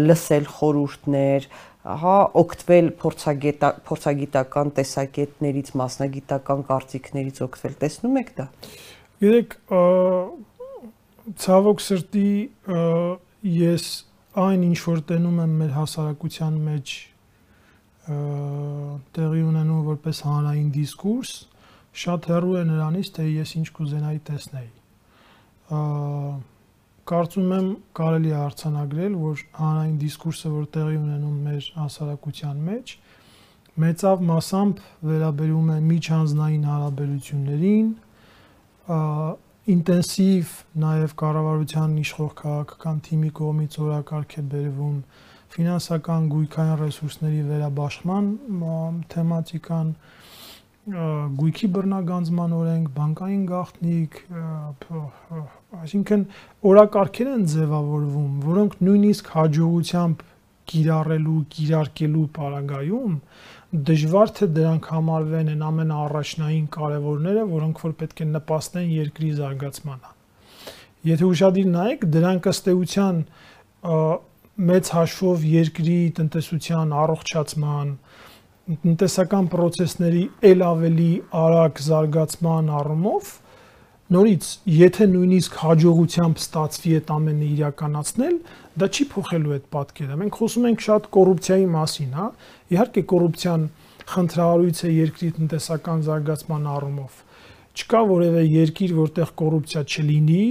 լսել 0.03 0.49
խորհուրդներ, 0.53 1.47
հա 1.83 2.15
օգտվել 2.39 2.89
փորձագետ 2.99 3.63
փորձագիտական 3.87 4.69
տեսակետներից, 4.77 5.71
մասնագիտական 5.79 6.61
կարծիքներից 6.69 7.41
օգտվել։ 7.43 7.73
Տեսնում 7.83 8.19
եք 8.21 8.29
դա։ 8.37 8.45
Գիտեք, 9.23 9.57
ցավոք 11.43 11.83
սրտի 11.83 12.29
ես 13.53 13.89
այն 14.43 14.63
ինչ 14.69 14.79
որ 14.83 15.03
տենում 15.11 15.41
եմ 15.43 15.57
մեր 15.63 15.73
հասարակության 15.79 16.61
մեջ 16.69 16.95
տեղի 19.15 19.43
ունենում 19.49 19.83
որպես 19.91 20.23
հանրային 20.27 20.71
դիսկուրս, 20.75 21.35
շատ 22.03 22.31
հեռու 22.31 22.57
է 22.59 22.63
նրանից, 22.71 23.11
թե 23.15 23.27
ես 23.27 23.53
ինչ 23.59 23.67
կուզենայի 23.77 24.23
տեսնել 24.31 24.71
կարծում 27.09 27.49
եմ 27.57 27.65
կարելի 27.99 28.29
է 28.31 28.37
արցանագրել, 28.39 29.15
որ 29.19 29.41
հանրային 29.59 29.95
դիսկուրսը, 30.03 30.51
որ 30.53 30.67
տեղի 30.75 30.97
ունենում 31.03 31.39
մեր 31.47 31.65
հասարակության 31.75 32.61
մեջ, 32.67 32.93
մեծավ 33.83 34.23
մասամբ 34.29 34.81
վերաբերում 35.09 35.71
է 35.73 35.77
միջանձնային 35.89 36.67
հարաբերություններին, 36.69 37.89
ինտենսիվ 39.73 40.55
նաև 40.83 41.13
կառավարության 41.23 41.91
իշխող 42.03 42.31
քաղաքական 42.43 42.97
թիմի 43.07 43.29
կողմից 43.39 43.77
օրակարգ 43.83 44.33
է 44.39 44.43
բերվում 44.53 44.97
ֆինանսական 45.53 46.27
գույքային 46.33 46.79
ռեսուրսների 46.83 47.41
վերաբաշխման 47.47 48.29
թեմատիկան, 49.13 49.91
գույքի 51.39 51.67
բռնագանձման 51.77 52.55
օրենք, 52.59 52.89
բանկային 52.97 53.43
գաղտնիք, 53.53 54.17
այսինքն 55.73 56.23
օրակարգեր 56.69 57.29
են 57.33 57.45
ձևավորվում, 57.53 58.33
որոնք 58.45 58.75
նույնիսկ 58.87 59.29
հաջողությամբ 59.33 60.23
կիրառելու, 60.73 61.39
կիրարկելու 61.53 62.25
պարագայում 62.37 63.15
դժվար 63.89 64.33
թե 64.37 64.47
դրանք 64.53 64.89
համարվեն 64.93 65.49
են 65.53 65.63
ամենաառաջնային 65.67 66.67
կարևորները, 66.75 67.45
որոնք 67.53 67.81
որ 67.83 67.95
պետք 68.03 68.21
է 68.21 68.27
նպաստեն 68.33 68.91
երկրի 68.93 69.31
զարգացմանը։ 69.39 70.11
Եթե 71.09 71.25
ուշադիր 71.33 71.71
նայեք, 71.73 72.05
դրանք 72.13 72.49
ըստ 72.53 72.69
էության 72.73 73.23
մեծ 74.69 74.91
հաշվով 74.93 75.47
երկրի 75.49 75.97
տնտեսության 76.21 76.93
առողջացման, 77.03 77.95
տնտեսական 78.83 79.49
process-ների 79.51 80.21
ել 80.53 80.61
ավելի 80.69 81.11
արագ 81.43 81.81
զարգացման 81.83 82.69
առումով 82.77 83.33
նորից 84.11 84.47
եթե 84.67 85.05
նույնիսկ 85.13 85.53
հաջողությամբ 85.63 86.39
ստացվի 86.43 86.91
այդ 86.97 87.11
ամենը 87.15 87.45
իրականացնել, 87.53 88.35
դա 88.83 88.89
չի 88.93 89.05
փոխելու 89.13 89.53
այդ 89.55 89.67
պատկերը։ 89.75 90.17
Մենք 90.19 90.39
խոսում 90.39 90.67
ենք 90.69 90.83
շատ 90.83 91.07
կոռուպցիայի 91.15 91.67
մասին, 91.73 92.11
հա։ 92.19 92.27
Իհարկե 92.73 93.03
կոռուպցիան 93.13 93.63
խնդրահարույց 94.13 94.81
է 94.83 94.91
երկրի 94.93 95.29
տնտեսական 95.39 96.03
զարգացման 96.03 96.67
առումով։ 96.73 97.21
Չկա 97.73 98.01
որևէ 98.11 98.41
երկիր, 98.43 98.91
որտեղ 98.99 99.29
կոռուպցիա 99.39 99.81
չլինի, 99.93 100.43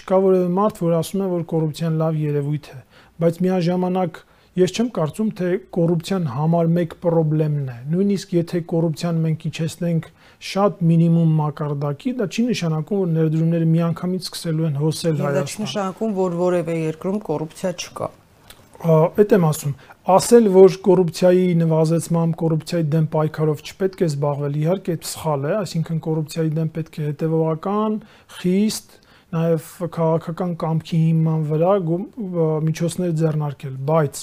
չկա 0.00 0.18
որևէ 0.30 0.48
մարդ, 0.60 0.78
որ 0.80 0.94
ասում 1.00 1.20
է, 1.20 1.26
որ 1.34 1.42
կոռուպցիան 1.50 1.98
լավ 2.00 2.20
երևույթ 2.20 2.70
է, 2.70 2.78
բայց 3.20 3.40
միաժամանակ 3.44 4.20
ես 4.60 4.72
չեմ 4.76 4.88
կարծում, 4.96 5.28
թե 5.40 5.50
կոռուպցիան 5.76 6.30
համար 6.36 6.70
մեկ 6.78 6.94
խնդրեմն 7.04 7.68
է։ 7.74 7.76
Նույնիսկ 7.90 8.32
եթե 8.38 8.62
կոռուպցիան 8.70 9.20
մենք 9.26 9.44
իջեցնենք 9.50 10.08
շատ 10.40 10.78
մինիմում 10.88 11.32
մակարդակի, 11.40 12.12
դա 12.20 12.26
չի 12.30 12.42
նշանակում, 12.46 13.00
որ 13.00 13.10
ներդրումները 13.16 13.66
միանգամից 13.74 14.28
սկսելու 14.30 14.66
են 14.70 14.78
հոսել 14.80 15.18
Հայաստան։ 15.20 15.36
Դա 15.36 15.50
չի 15.50 15.64
նշանակում, 15.66 16.14
որ 16.16 16.36
որևէ 16.40 16.76
երկրում 16.80 17.18
կոռուպցիա 17.28 17.72
չկա։ 17.80 18.08
Այդ 18.80 19.34
եմ 19.36 19.44
ասում 19.50 19.74
ասել, 20.10 20.46
որ 20.54 20.76
կոռուպցիայի 20.86 21.48
նվազեցմամբ, 21.60 22.36
կոռուպցիայի 22.40 22.86
դեմ 22.94 23.06
պայքարով 23.12 23.60
չպետք 23.68 24.00
է 24.00 24.06
զբաղվել, 24.08 24.54
իհարկե 24.60 24.94
սխալ 25.10 25.44
է, 25.44 25.52
այսինքն 25.60 26.00
կոռուպցիայի 26.06 26.52
դեմ 26.56 26.70
պետք 26.76 26.96
է 26.96 27.04
հետևողական, 27.10 27.98
խիստ, 28.40 28.96
նաև 29.30 29.68
քաղաքական 29.94 30.54
կամքի 30.64 31.00
հիման 31.04 31.44
վրա 31.50 31.74
միջոցներ 32.70 33.12
ձեռնարկել, 33.20 33.76
բայց 33.90 34.22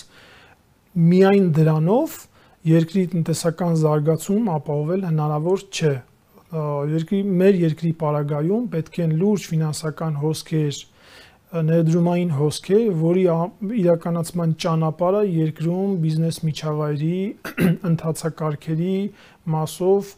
միայն 0.98 1.48
դրանով 1.56 2.18
երկրի 2.68 3.04
տնտեսական 3.14 3.76
զարգացում 3.82 4.52
ապահովել 4.58 5.08
հնարավոր 5.08 5.66
չէ։ 5.72 5.94
Երկրի 6.98 7.20
մեր 7.42 7.58
երկրի 7.64 7.92
պարագայում 8.02 8.68
պետք 8.74 9.00
են 9.04 9.16
լուրջ 9.22 9.48
ֆինանսական 9.52 10.22
հոսքեր, 10.22 10.80
ներդրումային 11.68 12.32
հոսք 12.36 12.70
է, 12.76 12.80
որի 13.02 13.26
իրականացման 13.82 14.56
ճանապարհը 14.64 15.22
երկրում 15.32 15.94
բիզնես 16.04 16.40
միջավայրի 16.44 17.20
ընթացակարգերի 17.92 18.98
մասով 19.54 20.12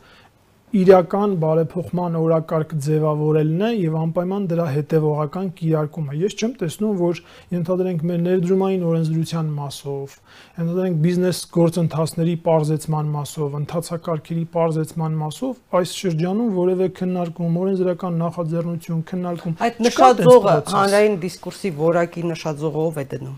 իրական 0.69 1.31
բարեփոխման 1.41 2.15
օրակարգ 2.19 2.73
ձևավորելն 2.85 3.61
է 3.65 3.69
եւ 3.73 3.95
անպայման 3.99 4.43
դրա 4.51 4.65
հետեւողական 4.75 5.47
կիրարկումը։ 5.57 6.17
Ես 6.19 6.35
չեմ 6.37 6.51
տեսնում, 6.59 6.99
որ 6.99 7.21
ընդհանրենք 7.59 8.03
մեր 8.09 8.19
ներդրումային 8.25 8.83
օրենսդրության 8.89 9.49
մասով, 9.55 10.13
ընդհանրենք 10.61 10.99
բիզնես 11.05 11.39
գործընթացների 11.57 12.35
parzեցման 12.45 13.09
մասով, 13.15 13.57
ընթացակարգերի 13.59 14.45
parzեցման 14.53 15.17
մասով 15.23 15.79
այս 15.79 15.95
շրջանում 16.03 16.53
որևէ 16.59 16.89
քննարկում, 17.01 17.57
օրենսդրական 17.65 18.21
նախաձեռնություն, 18.29 19.01
քննարկում 19.09 19.57
Այդ 19.69 19.81
նշաձողը 19.89 20.55
հանրային 20.69 21.19
դիսկուրսի 21.25 21.73
որակի 21.79 22.27
նշաձողը 22.29 22.85
ով 22.89 22.99
է 22.99 23.07
դնում։ 23.09 23.37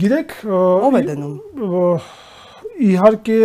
Գիտեք, 0.00 0.38
ով 0.60 1.00
է 1.00 1.02
դնում։ 1.08 1.34
Իհարկե 2.80 3.40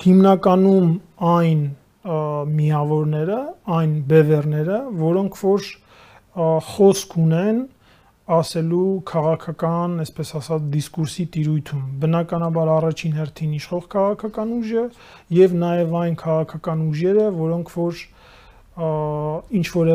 հիմնականում 0.00 0.90
այն 1.32 1.62
միավորները, 2.02 3.38
այն 3.76 3.92
բևերները, 4.10 4.78
որոնք 5.02 5.38
որ 5.42 5.68
խոսք 6.72 7.16
ունեն 7.22 7.60
ասելու 8.32 9.02
քաղաքական, 9.06 9.98
այսպես 10.02 10.32
ասած, 10.38 10.66
դիսկուրսի 10.72 11.24
տիրույթում։ 11.36 11.82
Բնականաբար 12.02 12.70
առաջին 12.76 13.16
հերթին 13.18 13.54
իշխող 13.58 13.86
քաղաքական 13.92 14.52
ուժը 14.56 14.84
եւ 15.36 15.56
նաեւ 15.62 15.96
այն 16.02 16.16
քաղաքական 16.22 16.84
ուժերը, 16.88 17.26
որոնք 17.42 17.72
որ 17.76 18.02
ինչ 18.72 19.66
որ 19.74 19.88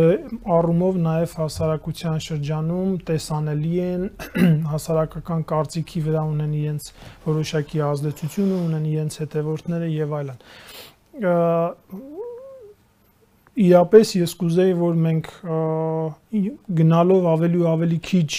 առումով 0.53 0.97
նաև 1.01 1.31
հասարակության 1.39 2.19
շրջանում 2.21 2.91
տեսանելի 3.07 3.71
են 3.81 4.03
հասարակական 4.71 5.41
կարծիքի 5.49 6.01
վրա 6.05 6.25
ունեն 6.29 6.53
իրենց 6.59 6.91
որոշակի 7.25 7.81
ազդեցությունը, 7.87 8.59
ունեն 8.67 8.85
իրենց 8.91 9.17
հետևորդները 9.23 9.89
եւ 9.95 10.13
այլն։ 10.19 10.37
Իրապես 13.57 14.13
ես 14.21 14.37
կուզեի, 14.37 14.77
որ 14.77 15.01
մենք 15.07 15.31
գնալով 16.77 17.27
ավելի 17.33 17.63
ու 17.63 17.69
ավելի 17.73 17.99
քիչ 18.05 18.29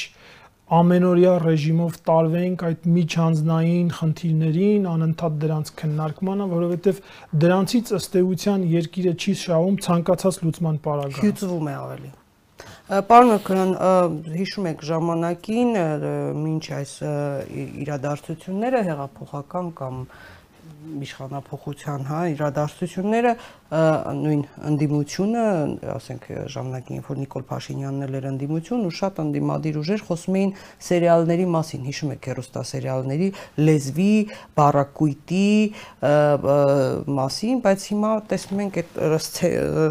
ամենօրյա 0.69 1.33
ռեժիմով 1.41 1.95
տարվենք 2.09 2.63
այդ 2.69 2.87
միջանձնային 2.93 3.89
խնդիրներին, 3.99 4.89
անընդհատ 4.93 5.37
դրանց 5.45 5.71
քննարկմանը, 5.81 6.49
որովհետև 6.53 7.03
դրանցից 7.45 7.93
ըստ 7.99 8.19
էության 8.21 8.67
երկիրը 8.77 9.13
չի 9.17 9.35
շահում 9.49 9.79
ցանկացած 9.89 10.41
լուծման 10.45 10.81
պարագայում։ 10.85 11.25
Հյուծվում 11.25 11.69
է 11.73 11.77
ավելի։ 11.89 12.11
Պարոն 12.89 13.31
Մկրան, 13.35 13.73
հիշում 14.33 14.67
եք 14.69 14.85
ժամանակին, 14.89 15.75
ինչ 16.53 16.65
այս 16.79 16.93
իրադարձությունները 17.85 18.81
հեղափոխական 18.89 19.69
կամ 19.79 19.99
իշխանապողության, 20.79 22.05
հա, 22.09 22.19
իրադարձությունները 22.33 23.33
նույն 23.69 24.43
ընդդիմությունը, 24.69 25.43
ասենք 25.93 26.29
ժամանակին, 26.55 26.99
երբ 26.99 27.09
որ 27.11 27.19
Նիկոլ 27.23 27.45
Փաշինյանն 27.49 28.05
էլ 28.07 28.17
էր 28.19 28.29
ընդդիմություն 28.31 28.87
ու 28.88 28.93
շատ 28.99 29.21
ընդդիմադիր 29.25 29.79
ուժեր 29.83 30.05
խոսում 30.09 30.38
էին 30.38 30.53
սերիալների 30.88 31.47
մասին, 31.53 31.83
հիշում 31.88 32.14
եք 32.14 32.29
հերոստա 32.31 32.62
սերիալների 32.71 33.29
լեզվի, 33.69 34.14
բառակույտի 34.59 35.51
մասին, 37.19 37.62
բայց 37.69 37.87
հիմա 37.93 38.12
տեսնում 38.33 38.64
ենք 38.64 38.81
այդ 38.83 38.99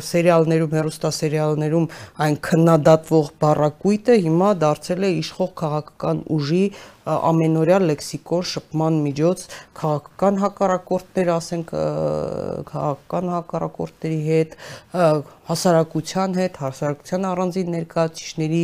սերիալներում, 0.07 0.75
հերոստա 0.77 1.13
սերիալներում 1.21 1.89
այն 2.27 2.41
քննադատվող 2.47 3.31
բառակույտը 3.43 4.19
հիմա 4.27 4.51
դարձել 4.65 5.07
է 5.07 5.15
իշխող 5.21 5.51
քաղաքական 5.61 6.23
ուժի 6.37 6.63
ամենօրյա 7.07 7.77
լեքսիկոն 7.87 8.47
շփման 8.51 8.97
միջոց 9.07 9.43
քաղաքական 9.79 10.39
հակառակորդներ, 10.43 11.31
ասենք 11.37 11.73
քաղաքական 12.71 13.31
հակառակորդների 13.33 14.21
հետ, 14.27 14.57
հասարակության 15.51 16.39
հետ, 16.41 16.59
հասարակության 16.67 17.29
առանձին 17.31 17.71
ներկայացուցիչների 17.77 18.63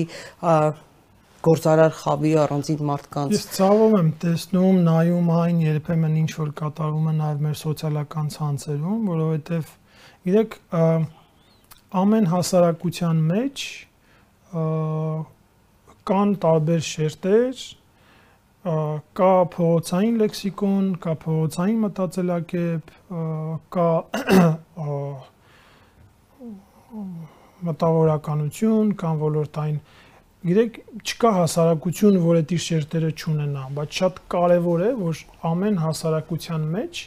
գործարար 1.44 1.96
խավի 2.00 2.30
առանձին 2.40 2.84
մարդկանց։ 2.88 3.34
Ես 3.36 3.48
ցավում 3.58 3.96
եմ 4.00 4.12
տեսնում, 4.24 4.78
նայում 4.88 5.32
այն 5.34 5.58
երբեմն 5.64 6.14
ինչ 6.22 6.30
որ 6.40 6.52
կատարվում 6.60 7.10
է 7.12 7.16
նաև 7.18 7.42
մեր 7.44 7.58
սոցիալական 7.64 8.30
ցանցերում, 8.38 9.02
որովհետև 9.12 9.74
գիտեք 10.24 10.56
ամեն 12.04 12.30
հասարակության 12.32 13.20
մեջ 13.34 13.66
կան 16.14 16.32
տարբեր 16.44 16.82
շերտեր, 16.94 17.66
կա 18.64 19.32
փողոցային 19.54 20.20
լեքսիկոն, 20.22 20.86
կա 21.04 21.14
փողոցային 21.24 21.82
մտածելակերպ, 21.84 22.94
կա 23.76 23.90
մտավորականություն, 27.68 28.96
կան 29.04 29.20
ոլորտային 29.24 29.82
Գիտեք, 30.44 30.78
չկա 31.08 31.30
հասարակություն, 31.38 32.16
որ 32.20 32.38
այդ 32.42 32.50
իր 32.52 32.62
շերտերը 32.64 33.10
չունենա, 33.16 33.62
բայց 33.78 34.00
շատ 34.00 34.18
կարևոր 34.34 34.82
է, 34.84 34.90
որ 35.00 35.20
ամեն 35.50 35.78
հասարակության 35.80 36.66
մեջ 36.74 37.00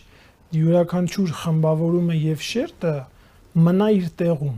յուրաքանչյուր 0.56 1.34
խմբավորումը 1.40 2.16
եւ 2.16 2.46
շերտը 2.46 2.94
մնա 3.66 3.88
իր 3.96 4.06
տեղում։ 4.22 4.56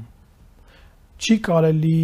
Չի 1.18 1.36
կարելի 1.48 1.98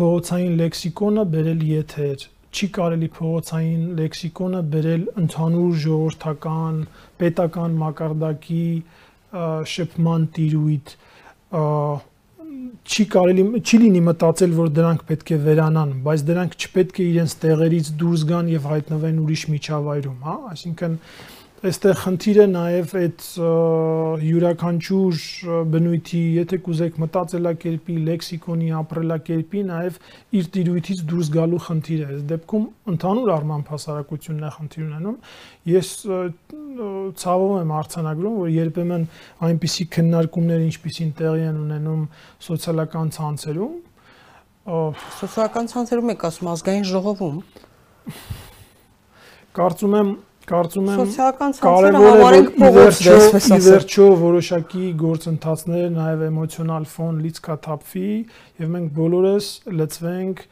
փողոցային 0.00 0.56
լեքսիկոնը 0.62 1.26
բերել 1.36 1.66
եթեր, 1.68 2.24
չի 2.50 2.66
կարելի 2.76 3.08
փողոցային 3.14 3.82
լեքսիկոնը 4.00 4.60
բերել 4.72 5.02
ընդհանուր 5.22 5.74
ժողովրդական, 5.84 6.78
պետական 7.20 7.76
մակարդակի 7.82 8.64
շփման 9.74 10.24
տիրույթ 10.34 10.94
չի 12.90 13.04
կարելի 13.14 13.44
չի 13.60 13.78
լինի 13.82 14.00
մտածել 14.08 14.54
որ 14.58 14.70
դրանք 14.76 15.02
պետք 15.10 15.30
է 15.30 15.38
վերանան, 15.46 15.92
բայց 16.06 16.24
դրանք 16.30 16.56
չպետք 16.58 17.00
է 17.00 17.06
իրենց 17.10 17.34
տեղերից 17.44 17.90
դուրս 18.00 18.24
գան 18.30 18.50
եւ 18.50 18.66
հայտնվեն 18.70 19.20
ուրիշ 19.24 19.44
միջավայրում, 19.54 20.18
հա, 20.26 20.36
այսինքն 20.50 20.96
այստեղ 21.60 21.96
խնդիրը 22.00 22.44
նաև 22.50 22.92
այդ 22.96 23.24
յուրաքանչյուր 24.24 25.24
բնույթի, 25.72 26.20
եթե 26.38 26.58
կուզեք 26.64 26.94
մտածելակերպի, 27.02 27.96
լեքսիկոնի, 28.06 28.68
ապրելակերպի 28.78 29.64
նաև 29.68 29.98
իր 30.40 30.48
տիրույթից 30.54 31.02
դուրս 31.10 31.30
գալու 31.34 31.60
խնդիր 31.66 32.00
է։ 32.00 32.08
Այս 32.14 32.22
դեպքում 32.30 32.64
ընդհանուր 32.94 33.32
առմամբ 33.34 33.72
հասարակությունն 33.74 34.46
է 34.48 34.52
խնդիր 34.56 34.86
ունենում։ 34.86 35.18
Ես 35.68 35.92
ցավում 37.20 37.54
եմ 37.60 37.76
արցանագրում, 37.80 38.40
որ 38.40 38.50
երբեմն 38.56 39.06
այնպիսի 39.50 39.86
քննարկումներ, 40.00 40.64
ինչպիսին 40.70 41.12
տեղի 41.20 41.46
են 41.50 41.60
ունենում 41.60 42.02
սոցիալական 42.48 43.12
ցանցերում, 43.20 43.76
սոցիալական 45.20 45.70
ցանցերում 45.74 46.10
եք 46.14 46.26
ասում 46.30 46.50
ազգային 46.56 46.88
ժողովում 46.94 47.38
կարծում 49.56 49.94
եմ 50.00 50.10
կարծում 50.50 50.88
եմ 50.90 51.00
սոցիալական 51.00 51.54
ցանցերը 51.58 52.00
համարենք 52.04 52.50
փողոցը, 52.60 53.12
այսպես 53.16 53.46
ասած։ 53.50 53.68
Իվերջո 53.70 54.06
որոշակի 54.20 54.86
գործընթացներ 55.02 55.86
նաև 55.96 56.24
էմոցիոնալ 56.30 56.88
ֆոն 56.94 57.20
լիցքաթափվի 57.26 58.10
եւ 58.60 58.74
մենք 58.74 58.92
բոլորս 59.00 59.48
լծվենք 59.80 60.42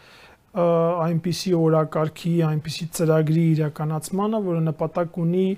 այնպիսի 0.58 1.52
օրակարգի, 1.58 2.34
այնպիսի 2.48 2.86
ծրագրի 2.98 3.44
իրականացմանը, 3.58 4.40
որը 4.48 4.62
նպատակ 4.68 5.18
ունի 5.22 5.48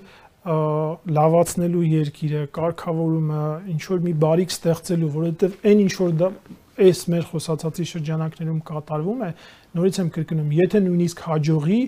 լավացնելու 0.41 1.83
երկիրը, 1.91 2.41
կարգավորումը, 2.57 3.41
ինչ 3.71 3.81
որ 3.91 3.99
մի 4.07 4.13
բարիք 4.25 4.53
ստեղծելու, 4.55 5.09
որովհետև 5.15 5.57
այն 5.71 5.83
ինչ 5.85 5.93
որ 6.01 6.15
այս 6.81 7.01
մեր 7.11 7.25
խոսացածի 7.31 7.85
շրջանակներում 7.91 8.59
կատարվում 8.67 9.21
է, 9.21 9.29
նորից 9.77 9.99
եմ 10.01 10.09
կրկնում, 10.15 10.49
եթե 10.57 10.81
նույնիսկ 10.85 11.21
հաջողի, 11.27 11.79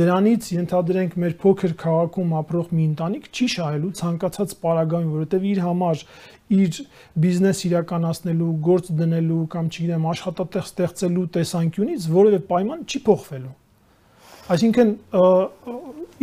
դրանից 0.00 0.48
ենթադրենք 0.56 1.16
մեր 1.22 1.34
փոքր 1.42 1.74
քաղաքում 1.82 2.32
ապրող 2.40 2.70
մի 2.76 2.86
ընտանիք 2.86 3.28
չի 3.36 3.48
շահելու 3.56 3.92
ցանկացած 4.00 4.54
պարագայում, 4.62 5.10
որովհետև 5.16 5.46
իր 5.50 5.60
համար 5.66 6.04
իր 6.56 6.80
բիզնես 7.26 7.60
իրականացնելու, 7.66 8.50
գործ 8.66 8.90
դնելու 9.02 9.42
կամ 9.56 9.70
չգիտեմ, 9.72 10.08
աշխատատեղ 10.14 10.66
ստեղծելու 10.70 11.26
տեսանկյունից 11.36 12.08
որևէ 12.16 12.40
պայման 12.46 12.84
չի 12.86 13.00
փոխվելու։ 13.06 13.54
Այսինքն 14.46 14.92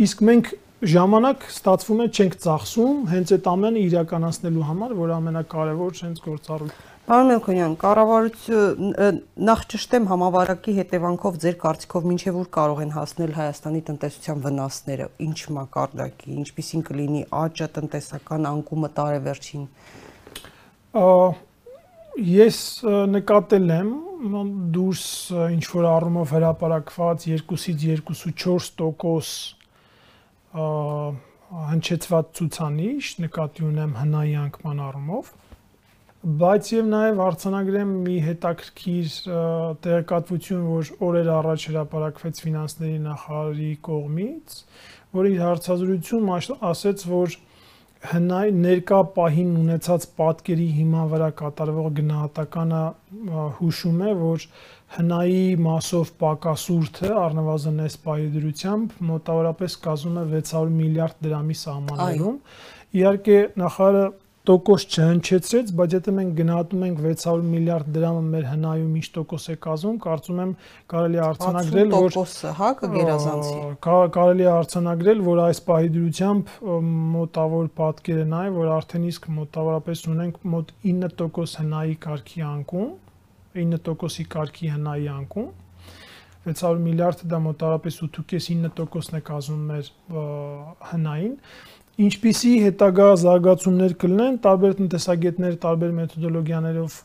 իսկ 0.04 0.22
մենք 0.24 0.46
ժամանակ 0.94 1.44
ստացվում 1.48 2.00
է 2.04 2.06
չենք 2.12 2.34
ծախսում 2.44 3.04
հենց 3.12 3.34
այդ 3.36 3.46
ամենը 3.52 3.84
իրականացնելու 3.84 4.66
համար, 4.70 4.96
որ 5.04 5.12
ամենակարևոր 5.18 6.02
հենց 6.04 6.24
գործառույթն 6.24 6.88
է։ 6.88 6.93
Պարոն 7.04 7.26
Մելքոնյան, 7.28 7.72
կառավարություն 7.82 9.18
նախ 9.44 9.62
ճշտեմ 9.74 10.06
համավարակի 10.08 10.72
հետևանքով 10.78 11.34
ձեր 11.42 11.56
կարծիքով 11.60 12.06
ինչեւ 12.14 12.38
որ 12.38 12.46
կարող 12.56 12.78
են 12.80 12.94
հասնել 12.94 13.34
Հայաստանի 13.36 13.82
տնտեսության 13.88 14.38
վնասները, 14.46 15.08
ինչ 15.26 15.40
մակարդակի, 15.56 16.36
ինչպիսին 16.44 16.84
կլինի 16.88 17.20
աճը, 17.40 17.68
տնտեսական 17.76 18.48
անկումը 18.54 18.90
տարեվերջին։ 18.96 19.66
Ես 22.30 22.62
նկատել 23.12 23.68
եմ 23.76 23.92
դուրս 24.78 25.04
ինչ 25.58 25.64
որ 25.74 25.90
առումով 25.92 26.34
հրաապարակված 26.38 27.28
2-ից 27.28 28.00
2.4% 28.08 29.60
հնչեցված 31.54 32.30
ցուցանիշ 32.38 33.08
նկատի 33.28 33.62
ունեմ 33.68 33.92
հնայի 34.00 34.32
անկման 34.48 34.80
առումով 34.88 35.28
բայց 36.24 36.68
եւ 36.72 36.86
նաեւ 36.88 37.18
արցանագրեմ 37.20 37.90
մի 38.04 38.14
հետաքրքիր 38.24 39.08
տեղեկատվություն, 39.84 40.62
որ 40.70 40.92
օրեր 41.04 41.26
առաջ 41.34 41.66
հրապարակվեց 41.68 42.40
ֆինանսների 42.44 43.00
նախարարի 43.04 43.72
կողմից, 43.88 44.54
որ 45.18 45.28
իր 45.30 45.42
հարցազրույցում 45.44 46.30
ասեց, 46.70 47.04
որ 47.10 47.36
հնայ 48.04 48.46
ներկա 48.56 49.02
պահին 49.16 49.52
ունեցած 49.64 50.06
պատկերի 50.16 50.66
հիման 50.78 51.06
վրա 51.12 51.28
կատարվող 51.40 51.86
գնահատականը 52.00 52.80
հուշում 53.60 54.02
է, 54.04 54.10
որ 54.24 54.48
հնայի 54.96 55.46
մասով 55.64 56.10
պակասուրդը 56.24 57.14
առնվազն 57.20 57.80
այս 57.84 57.96
պահի 58.04 58.26
դրությամբ 58.34 58.98
մոտավորապես 59.12 59.78
կազմում 59.86 60.20
է 60.20 60.26
600 60.34 60.76
միլիարդ 60.82 61.24
դրամի 61.24 61.56
սահմաններում։ 61.64 62.36
Իհարկե 63.00 63.38
նախարարը 63.64 64.04
տոկոս 64.44 64.82
չհնչեցրեց, 64.92 65.70
բայց 65.78 65.94
եթե 65.96 66.12
մենք 66.16 66.32
գնահատում 66.36 66.82
ենք 66.84 66.98
600 67.04 67.46
միլիարդ 67.48 67.86
դրամը 67.94 68.24
մեր 68.34 68.42
հնայում 68.50 68.98
ինչ 69.00 69.06
տոկոս 69.14 69.46
է 69.48 69.56
կազմում, 69.64 69.96
կարծում 70.04 70.42
եմ 70.44 70.52
կարելի 70.92 71.20
է 71.20 71.22
արձանագրել, 71.28 71.94
որ 71.94 72.12
տոկոսը, 72.12 72.52
հա, 72.58 72.68
կգերազանցի։ 72.80 73.56
Կարելի 74.18 74.44
է 74.44 74.50
արձանագրել, 74.52 75.24
որ 75.30 75.42
այս 75.46 75.62
պահի 75.70 75.90
դրությամբ 75.96 76.52
մոտավոր 77.14 77.72
պատկերը 77.80 78.28
նա 78.34 78.44
է, 78.44 78.54
որ 78.60 78.70
արդեն 78.74 79.08
իսկ 79.14 79.28
մոտավորապես 79.40 80.06
ունենք 80.12 80.46
մոտ 80.54 80.76
9% 80.92 81.58
հնայի 81.64 81.98
կարգի 82.04 82.46
անկում, 82.52 82.94
9%-ի 83.54 84.24
կարգի 84.34 84.74
հնայի 84.74 85.12
անկում 85.14 85.52
600 86.44 86.80
միլիարդը 86.84 87.28
դա 87.30 87.38
մոտավորապես 87.40 87.98
8.9%-ն 88.04 89.16
է 89.16 89.20
կազմում 89.28 89.62
մեր 89.70 89.86
հնային 90.90 91.38
ինչպիսի 91.94 92.52
հետագա 92.58 93.04
զարգացումներ 93.22 93.92
կլինեն, 94.02 94.36
տարբեր 94.42 94.72
տնտեսագետներ 94.80 95.58
տարբեր 95.62 95.92
մեթոդոլոգիաներով 95.98 96.96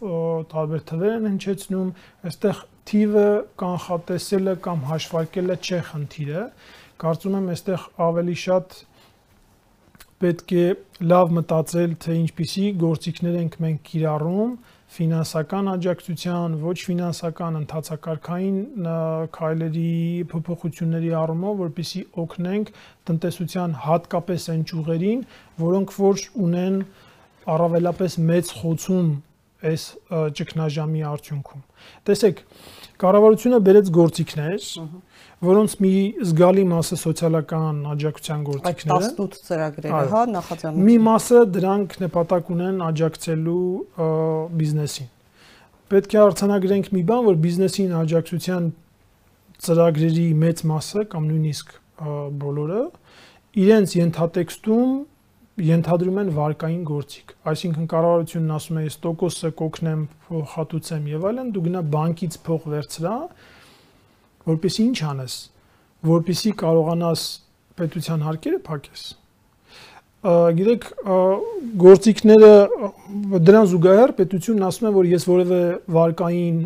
տարբեր 0.53 0.81
թվեր 0.89 1.11
են 1.13 1.27
հնչեցնում, 1.29 1.91
այստեղ 2.29 2.61
թիվը 2.89 3.25
կանխատեսելը 3.61 4.55
կամ 4.65 4.81
հաշվարկելը 4.89 5.57
չէ 5.59 5.81
խնդիրը։ 5.89 6.45
Կարծում 7.05 7.37
եմ 7.39 7.51
այստեղ 7.53 7.85
ավելի 8.09 8.37
շատ 8.49 8.79
պետք 10.25 10.55
է 10.57 10.65
լավ 11.13 11.35
մտածել, 11.37 11.93
թե 12.01 12.17
ինչպիսի 12.23 12.65
գործիքներ 12.81 13.39
ենք 13.45 13.59
մենք 13.69 13.85
կիրառում, 13.93 14.57
ֆինանսական 14.89 15.69
աջակցության, 15.69 16.55
ոչ 16.63 16.75
ֆինանսական 16.87 17.57
ընթացակարգային 17.59 18.87
քայլերի 19.35 19.91
փոփոխությունների 20.31 21.11
առումով, 21.19 21.59
որպիսի 21.61 22.01
օգնենք 22.23 22.71
տնտեսության 23.09 23.75
հատկապես 23.85 24.47
այն 24.55 24.63
ճյուղերին, 24.71 25.21
որոնք 25.61 25.93
որ 25.99 26.23
ունեն 26.49 26.79
առավելապես 27.53 28.17
մեծ 28.29 28.53
խոցում 28.59 29.11
այս 29.69 29.85
ճգնաժամի 30.39 31.01
արդյունքում։ 31.09 31.63
Տեսեք, 32.09 32.43
կառավարությունը 33.03 33.59
բերեց 33.69 33.89
գործիքներ, 33.99 34.67
որոնց 35.39 35.75
մի 35.79 35.91
զգալի 36.29 36.63
մասը 36.67 36.97
սոցիալական 36.99 37.77
աջակցության 37.93 38.41
գործիքներ 38.49 38.95
են։ 38.95 39.03
18 39.09 39.37
ծրագրերը, 39.49 40.01
հա, 40.11 40.23
նախաձեռնություն։ 40.35 40.87
Մի 40.89 40.95
մասը 41.05 41.43
դրանք 41.55 41.95
նպատակ 42.03 42.49
ունեն 42.55 42.81
աջակցելու 42.89 43.67
բիզնեսին։ 44.59 45.09
Պետք 45.89 46.15
է 46.15 46.19
արձանագրենք 46.25 46.89
մի 46.95 47.03
բան, 47.09 47.23
որ 47.29 47.39
բիզնեսին 47.45 47.93
աջակցության 47.99 48.67
ծրագրերի 49.63 50.27
մեծ 50.43 50.65
մասը 50.69 51.05
կամ 51.13 51.29
նույնիսկ 51.29 51.71
բոլորը 52.43 52.83
իրենց 53.63 53.95
ենթատեքստում 53.99 54.91
ենթադրում 55.59 56.19
են 56.21 56.29
վարկային 56.35 56.83
գործիք։ 56.87 57.33
Այսինքն 57.51 57.87
կառավարությունն 57.91 58.53
ասում 58.55 58.77
է, 58.79 58.83
ես 58.85 58.95
տոկոսը 59.03 59.49
կօգնեմ, 59.59 60.03
փոխհատուցեմ 60.29 61.09
եւ 61.09 61.25
այլն, 61.29 61.49
դու 61.55 61.63
գնա 61.65 61.81
բանկից 61.95 62.37
փող 62.45 62.67
վերցրա, 62.73 63.15
որպեսի 64.47 64.83
ինչ 64.89 64.99
անես, 65.09 65.37
որպեսի 66.09 66.51
կարողանաս 66.63 67.23
պետության 67.79 68.27
հարկերը 68.29 68.59
փակես։ 68.69 69.03
Գիտեք, 70.19 70.85
գործիքները 71.79 72.47
դրան 73.39 73.67
զուգահեռ 73.71 74.11
պետությունն 74.17 74.65
ասում 74.67 74.87
է, 74.89 74.91
որ 74.97 75.07
ես 75.07 75.25
որևէ 75.29 75.59
վարկային 75.95 76.57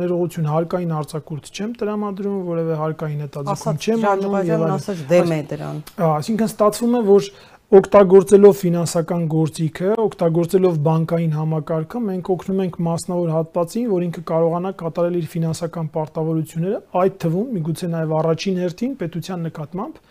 ներողություն 0.00 0.48
հարկային 0.48 0.94
արձակուրդ 1.00 1.50
չեմ 1.52 1.74
տրամադրում, 1.82 2.38
որևէ 2.48 2.78
հարկային 2.80 3.20
հետաձգում 3.26 3.80
չեմ 3.84 4.06
անում 4.14 4.38
եւ 4.40 4.56
այլն։ 4.56 4.74
Ասած 4.78 5.04
դեմ 5.12 5.34
է 5.36 5.40
դրան։ 5.52 5.82
Այսինքն 6.08 6.48
ստացվում 6.48 6.96
է, 6.96 7.02
որ 7.10 7.28
օգտագործելով 7.70 8.54
ֆինանսական 8.58 9.26
գործիքը, 9.30 9.90
օգտագործելով 10.02 10.78
բանկային 10.86 11.34
համակարգը, 11.38 12.00
մենք 12.06 12.30
օգնում 12.34 12.62
ենք 12.64 12.78
մասնավոր 12.86 13.30
հատվածին, 13.30 13.84
որ 13.92 14.06
ինքը 14.06 14.22
կարողանա 14.30 14.72
կատարել 14.80 15.18
իր 15.20 15.28
ֆինանսական 15.34 15.90
պարտավորությունները, 15.94 16.80
այդ 17.02 17.20
թվում 17.22 17.52
միգուցե 17.60 17.90
նաև 17.94 18.14
առաջին 18.20 18.58
հերթին 18.64 18.96
պետության 19.04 19.46
նկատմամբ 19.46 20.02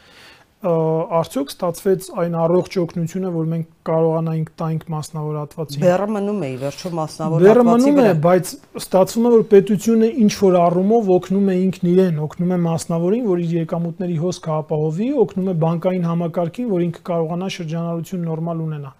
արդյոք 0.60 1.52
ստացվեց 1.54 2.08
այն 2.20 2.34
առողջ 2.36 2.74
օգնությունը, 2.82 3.30
որ 3.32 3.46
մենք 3.48 3.68
կարողանայինք 3.90 4.50
տանք 4.60 4.82
մասնավոր 4.92 5.38
հատվածին։ 5.40 5.84
Բերը 5.86 6.08
մնում 6.16 6.42
է 6.44 6.50
ի 6.50 6.58
վերջո 6.64 6.92
մասնավոր 7.00 7.46
հատվածի 7.48 7.48
վրա։ 7.48 7.54
Բերը 7.56 7.64
մնում 7.70 8.02
է, 8.04 8.12
բայց 8.26 8.52
ստացվում 8.82 9.30
է, 9.30 9.32
որ 9.38 9.46
պետությունը 9.56 10.10
ինչ 10.20 10.34
որ 10.44 10.58
առումով 10.60 11.12
օգնում 11.16 11.48
է 11.48 11.56
ինքն 11.64 11.90
իրեն, 11.94 12.20
օգնում 12.28 12.52
է 12.52 12.60
մասնավորին, 12.68 13.26
որ 13.30 13.44
իր 13.46 13.56
եկամուտների 13.60 14.18
հոսքը 14.20 14.52
ապահովի, 14.60 15.10
օգնում 15.24 15.48
է 15.48 15.56
բանկային 15.64 16.10
համակարգին, 16.10 16.70
որ 16.76 16.86
ինքը 16.90 17.04
կարողանա 17.08 17.50
շրջանառություն 17.56 18.28
նորմալ 18.28 18.64
ունենա 18.68 18.94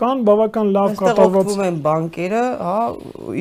կան 0.00 0.20
բավական 0.24 0.68
լավ 0.74 0.92
կատարված 1.00 1.50
են 1.66 1.78
բանկերը, 1.84 2.42
հա, 2.60 2.76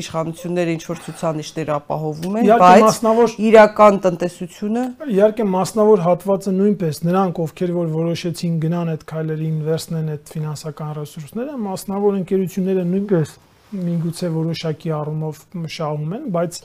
իշխանությունները 0.01 0.73
ինչ 0.75 0.81
որ 0.89 1.01
ցուցանիշներ 1.05 1.71
ապահովում 1.75 2.37
են, 2.39 2.49
բայց 2.59 2.83
մասնավոր 2.83 3.35
իրական 3.49 3.99
տնտեսությունը 4.05 4.83
իհարկե 5.15 5.47
մասնավոր 5.55 6.03
հատվածը 6.09 6.55
նույնպես 6.59 7.01
նրանք 7.09 7.43
ովքեր 7.45 7.75
որ 7.79 7.93
որոշեցին 7.95 8.57
գնան 8.65 8.91
այդ 8.95 9.05
քայլերին 9.13 9.61
վերցնեն 9.69 10.11
այդ 10.15 10.33
ֆինանսական 10.35 10.91
ռեսուրսները, 10.99 11.59
մասնավոր 11.69 12.19
ընկերությունները 12.19 12.85
նույնպես 12.89 13.37
միգուցե 13.69 14.29
որոշակի 14.33 14.91
առումով 14.97 15.41
շահում 15.69 16.13
են, 16.17 16.23
բայց 16.33 16.55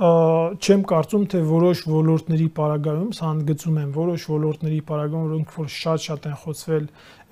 չեմ 0.00 0.82
կարծում 0.88 1.24
թե 1.28 1.40
որոշ 1.44 1.80
ոլորտների 1.92 2.46
պարագայում, 2.56 3.08
սա 3.18 3.32
ընդգծում 3.34 3.80
եմ, 3.80 3.90
որոշ 3.92 4.22
ոլորտների 4.30 4.78
պարագայում, 4.88 5.26
որոնք 5.28 5.50
որ 5.58 5.66
շատ-շատ 5.74 6.28
են 6.30 6.38
խոցվել 6.40 6.86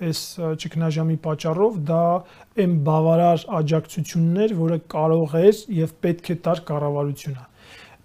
այս 0.09 0.21
ճգնաժամի 0.63 1.17
պատճառով, 1.23 1.79
դա 1.89 2.03
այն 2.61 2.75
բավարար 2.89 3.45
աջակցություններ, 3.59 4.53
որը 4.59 4.77
կարող 4.93 5.33
էր 5.39 5.63
եւ 5.79 5.95
պետք 6.05 6.29
է 6.29 6.37
տար 6.45 6.61
կառավարությունը։ 6.69 7.47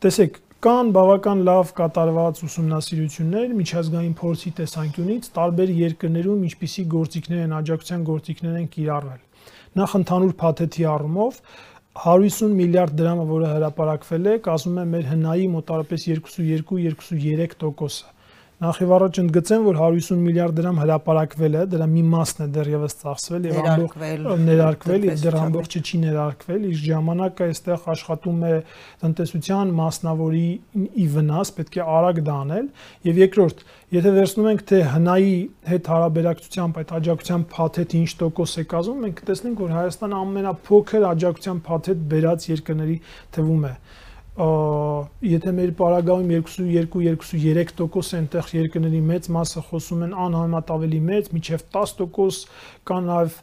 Տեսեք, 0.05 0.41
կան 0.65 0.95
բավական 0.97 1.45
լավ 1.45 1.75
կատարված 1.77 2.41
ուսումնասիրություններ 2.49 3.51
միջազգային 3.59 4.15
փորձի 4.17 4.53
տեսանկյունից 4.65 5.27
տարբեր 5.37 5.73
երկրներում 5.77 6.49
ինչպիսի 6.49 6.85
գործիքներ 6.95 7.43
են 7.45 7.55
աջակցության 7.59 8.07
գործիքներ 8.09 8.57
են 8.63 8.71
կիրառվել։ 8.73 9.21
Նախ 9.75 9.95
ընդհանուր 9.99 10.35
փաթեթի 10.41 10.85
առումով 10.95 11.39
150 11.95 12.57
միլիարդ 12.59 12.97
դրամը, 12.99 13.25
որը 13.29 13.51
հրապարակվել 13.53 14.25
է, 14.27 14.33
կազմում 14.49 14.81
է 14.83 14.85
մեր 14.95 15.05
հնայի 15.13 15.45
մոտարապես 15.53 16.07
2.2-2.3%-ը։ 16.11 18.14
Նախ 18.65 18.79
եւ 18.81 18.93
առաջ 18.97 19.19
ընդգծեմ, 19.21 19.65
որ 19.67 19.77
150 19.77 20.21
միլիարդ 20.25 20.55
դրամ 20.57 20.79
հրապարակվել 20.81 21.57
է, 21.59 21.63
դրա 21.75 21.87
մի 21.95 22.03
մասն 22.15 22.45
է 22.45 22.47
դեռևս 22.55 22.95
ծախսվել 23.01 23.49
եւ 23.49 23.59
ամբողջ 23.61 24.45
ներարկվել 24.45 25.03
եւ 25.05 25.19
դեռ 25.25 25.37
ամբողջը 25.41 25.83
չի 25.85 25.99
ներարկվել, 26.05 26.63
իսկ 26.71 26.87
ժամանակը 26.89 27.49
այստեղ 27.51 27.89
աշխատում 27.95 28.47
է 28.49 28.53
տնտեսության 29.05 29.75
մասնավորի 29.81 30.47
ի 31.05 31.09
վնաս, 31.13 31.53
պետք 31.59 31.77
է 31.77 31.85
արագ 31.99 32.23
դանել 32.31 32.71
եւ 33.11 33.21
երկրորդ, 33.25 33.61
եթե 33.99 34.15
վերցնում 34.15 34.49
ենք 34.55 34.65
թե 34.71 34.81
հնայի 34.95 35.37
հետ 35.75 35.91
հարաբերակցությամբ 35.93 36.81
այդ 36.81 36.95
աջակցության 37.01 37.45
փաթեթը 37.53 38.01
ինչ 38.01 38.11
տոկոս 38.25 38.55
է 38.55 38.65
կազմում, 38.73 39.05
մենք 39.05 39.21
կտեսնենք, 39.21 39.61
որ 39.65 39.75
Հայաստանը 39.75 40.23
ամենափոքր 40.25 41.07
աջակցության 41.11 41.63
փաթեթ 41.69 42.09
բերած 42.15 42.49
երկրների 42.55 42.99
թվում 43.37 43.69
է 43.69 43.75
եթե 44.35 45.53
մեր 45.55 45.73
պարագայում 45.79 46.31
2-2-2-3% 46.35 48.17
այնտեղ 48.19 48.49
երկրների 48.57 49.03
մեծ 49.11 49.29
մասը 49.37 49.63
խոսում 49.69 50.03
են 50.09 50.17
անհամեմատ 50.25 50.73
ավելի 50.75 51.01
մեծ, 51.11 51.29
միջև 51.37 51.63
10% 51.77 52.49
կա 52.91 52.99
նաև 53.07 53.37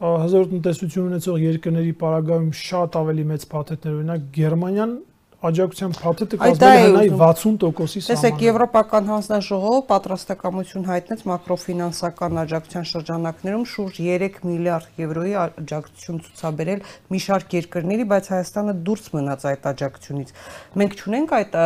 հզոր 0.00 0.46
տնտեսություն 0.54 1.10
ունեցող 1.10 1.42
երկրների 1.44 1.92
պարագայում 2.00 2.50
շատ 2.56 2.96
ավելի 3.02 3.24
մեծ 3.34 3.44
փաթեթներ, 3.52 3.98
օրինակ 4.00 4.28
Գերմանիան 4.38 4.94
աջակցության 5.40 5.94
փաթեթը 5.96 6.38
կազմել 6.40 6.74
է 6.74 6.80
հնայի 6.84 7.10
60%-ի 7.16 8.00
սահմանը։ 8.04 8.08
Տեսեք, 8.10 8.42
Եվրոպական 8.44 9.06
հանձնաժողովը 9.10 9.78
պատրաստակամություն 9.90 10.84
հայտնեց 10.90 11.22
մակրոֆինանսական 11.30 12.40
աջակցության 12.42 12.88
շրջանակներում 12.90 13.64
շուրջ 13.72 14.00
3 14.04 14.36
միլիարդ 14.50 15.00
եվրոյի 15.00 15.34
աջակցություն 15.40 16.20
ցուցաբերել 16.26 16.84
մի 17.14 17.20
շարք 17.24 17.56
երկրների, 17.56 18.06
բայց 18.10 18.28
Հայաստանը 18.34 18.74
դուրս 18.84 19.08
մնաց 19.16 19.46
այդ 19.50 19.68
աջակցությունից։ 19.70 20.34
Մենք 20.80 21.00
չունենք 21.00 21.34
այդ 21.40 21.56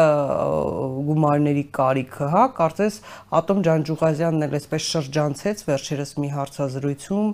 գումարների 1.10 1.64
կարիքը, 1.74 2.30
հա, 2.34 2.44
կարծես 2.54 3.00
Ատոմ 3.34 3.64
Ջանջուղազյանն 3.66 4.46
էլ 4.46 4.56
այսպես 4.60 4.88
շրջանցեց 4.94 5.64
վերջերս 5.66 6.14
մի 6.22 6.28
հարցազրույցում 6.34 7.28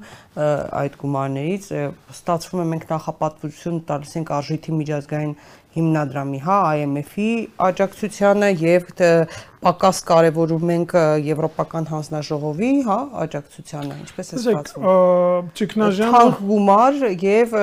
այդ 0.81 0.99
գումարներից 1.05 1.71
ստացվում 2.17 2.61
է 2.65 2.67
մենք 2.71 2.85
նախապատվություն 2.91 3.81
տալիս 3.91 4.15
ենք 4.21 4.33
արժույթի 4.41 4.77
միջազգային 4.81 5.35
հիմնադրամի, 5.77 6.41
հա, 6.45 6.59
IMF-ի 6.81 7.29
աջակցությանը 7.67 8.49
եւ 8.61 8.89
պակաս 9.61 10.01
կարևորում 10.09 10.73
ենք 10.75 10.95
Եվրոպական 11.27 11.89
հանձնաժողովի, 11.91 12.71
հա, 12.87 12.99
աջակցությանը, 13.25 13.99
ինչպես 14.05 14.33
է 14.33 14.41
ստացվում։ 14.41 15.53
Ճգնաժամը 15.61 16.17
թանկ 16.17 16.41
գումար 16.51 16.99
եւ 17.27 17.55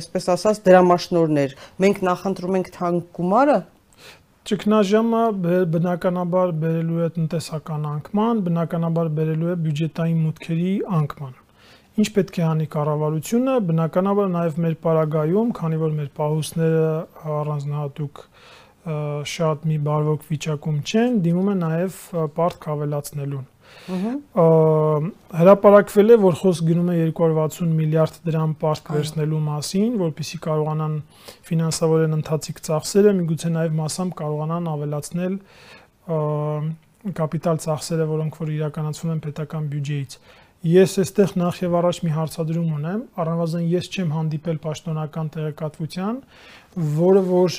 այսպես 0.00 0.28
ասած 0.36 0.62
դրամաշնորներ։ 0.66 1.54
Մենք 1.84 2.02
նախընտրում 2.08 2.58
ենք 2.62 2.72
թանկ 2.78 3.12
գումարը 3.20 3.60
Ճգնաժամը 4.50 5.18
բնականաբար 5.70 6.52
բերելու 6.64 7.04
է 7.04 7.10
տնտեսական 7.14 7.84
անկման, 7.92 8.40
բնականաբար 8.48 9.10
բերելու 9.18 9.52
է 9.52 9.54
բյուջետային 9.66 10.24
մուտքերի 10.24 10.72
անկման։ 10.98 11.36
Ինչ 11.92 12.08
պետք 12.16 12.38
է 12.40 12.44
անի 12.48 12.66
կառավարությունը, 12.72 13.54
բնականաբար 13.68 14.28
նաև 14.32 14.58
մեր 14.64 14.76
պարագայում, 14.84 15.48
քանի 15.58 15.80
որ 15.82 15.90
մեր 15.98 16.06
պահուստները 16.16 16.84
առանձնահատուկ 17.36 18.22
շատ 19.32 19.66
մի 19.68 19.76
բարվոք 19.86 20.22
վիճակում 20.30 20.78
չեն, 20.82 21.18
դիմում 21.26 21.50
է 21.52 21.56
նաև 21.60 21.98
պարտք 22.38 22.64
ավելացնելուն։ 22.72 23.44
Հրապարակվել 25.42 26.14
է, 26.14 26.16
որ 26.22 26.38
խոսք 26.40 26.66
գնում 26.70 26.90
է 26.92 26.96
260 27.12 27.76
միլիարդ 27.76 28.18
դրամ 28.26 28.56
պարտք 28.62 28.90
վերցնելու 28.96 29.42
մասին, 29.46 29.92
որpիսի 30.02 30.40
կարողանան 30.48 30.96
ֆինանսավորեն 31.48 32.16
ընթացիկ 32.18 32.62
ծախսերը, 32.68 33.14
միգուցե 33.20 33.52
նաև 33.56 33.78
մասամբ 33.82 34.16
կարողանան 34.22 34.70
ավելացնել 34.72 35.38
կապիտալ 37.22 37.58
ծախսերը, 37.62 38.04
որոնք 38.12 38.36
որ 38.42 38.50
իրականացվում 38.56 39.12
են 39.12 39.22
պետական 39.26 39.64
բյուջեից։ 39.72 40.12
Ես 40.62 40.92
այստեղ 41.02 41.32
նախ 41.40 41.56
եւ 41.64 41.72
առաջ 41.80 41.98
մի 42.06 42.10
հարցադրում 42.14 42.74
ունեմ, 42.76 43.00
առնվազն 43.18 43.62
ես 43.72 43.88
չեմ 43.92 44.10
հանդիպել 44.14 44.58
պաշտոնական 44.62 45.30
տեղեկատվության, 45.34 46.20
որը 47.02 47.22
որ 47.26 47.56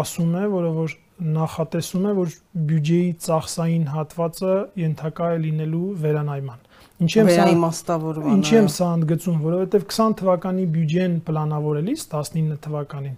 ասում 0.00 0.34
է, 0.36 0.42
որը 0.54 0.72
որ 0.76 0.96
նախատեսում 1.20 2.04
է, 2.10 2.12
որ 2.18 2.34
բյուջեի 2.70 3.08
ծախսային 3.24 3.86
հատվածը 3.94 4.56
ենթակա 4.80 5.30
է 5.30 5.40
լինելու 5.46 5.88
վերանայման։ 6.04 6.60
Ինչի 7.00 7.20
եմ 7.20 7.30
սա 7.32 7.46
իմաստավորման։ 7.54 8.36
Ինչի 8.36 8.56
եմ 8.60 8.68
սա 8.76 8.88
ընդգծում, 9.00 9.36
որովհետև 9.44 9.84
20 9.88 10.16
թվականի 10.20 10.64
բյուջեն 10.76 11.14
պլանավորելիս 11.24 12.04
19 12.12 12.60
թվականին 12.66 13.16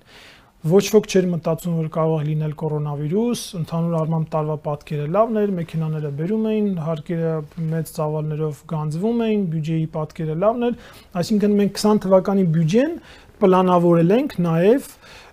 ոչ 0.62 0.82
ոք 0.94 1.06
չէր 1.10 1.24
մտածում, 1.26 1.78
որ 1.80 1.86
կարող 1.90 2.20
է 2.22 2.26
լինել 2.28 2.52
կորոնավիրուս, 2.60 3.40
ընդհանուր 3.58 3.94
առմամբ 3.98 4.26
տարվա 4.30 4.56
պատկերը 4.66 5.06
լավն 5.16 5.40
էր, 5.40 5.52
մեքենաները 5.56 6.10
բերում 6.20 6.44
էին, 6.52 6.68
հարկերը 6.86 7.32
մեծ 7.72 7.90
ծավալներով 7.96 8.60
գանձվում 8.72 9.24
էին, 9.26 9.42
բյուջեի 9.56 9.88
պատկերը 9.96 10.36
լավն 10.42 10.68
էր, 10.68 10.76
այսինքն 11.22 11.58
մենք 11.62 11.82
20 11.82 12.02
թվականի 12.06 12.46
բյուջեն 12.54 12.94
պլանավորել 13.42 14.16
ենք 14.22 14.38
նաև 14.46 14.88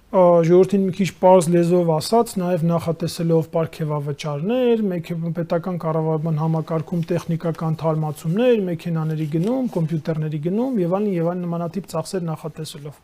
ժողովրդին 0.10 0.86
մի 0.88 0.94
քիչ 0.98 1.08
པարզ 1.20 1.48
լեզվով 1.54 1.90
ասած, 1.94 2.32
նաև 2.42 2.64
նախատեսելով 2.66 3.50
ապարքեվավճարներ, 3.52 4.82
պետական 5.38 5.78
կառավարման 5.84 6.42
համակարգում 6.42 7.04
տեխնիկական 7.12 7.78
թարմացումներ, 7.84 8.64
մեքենաների 8.72 9.28
գնում, 9.38 9.70
կոմպյուտերների 9.78 10.42
գնում 10.50 10.82
եւ 10.82 10.98
այլն 10.98 11.14
եւ 11.14 11.30
այլն 11.30 11.46
նմանատիպ 11.46 11.94
ծախսեր 11.94 12.26
նախատեսելով։ 12.34 13.00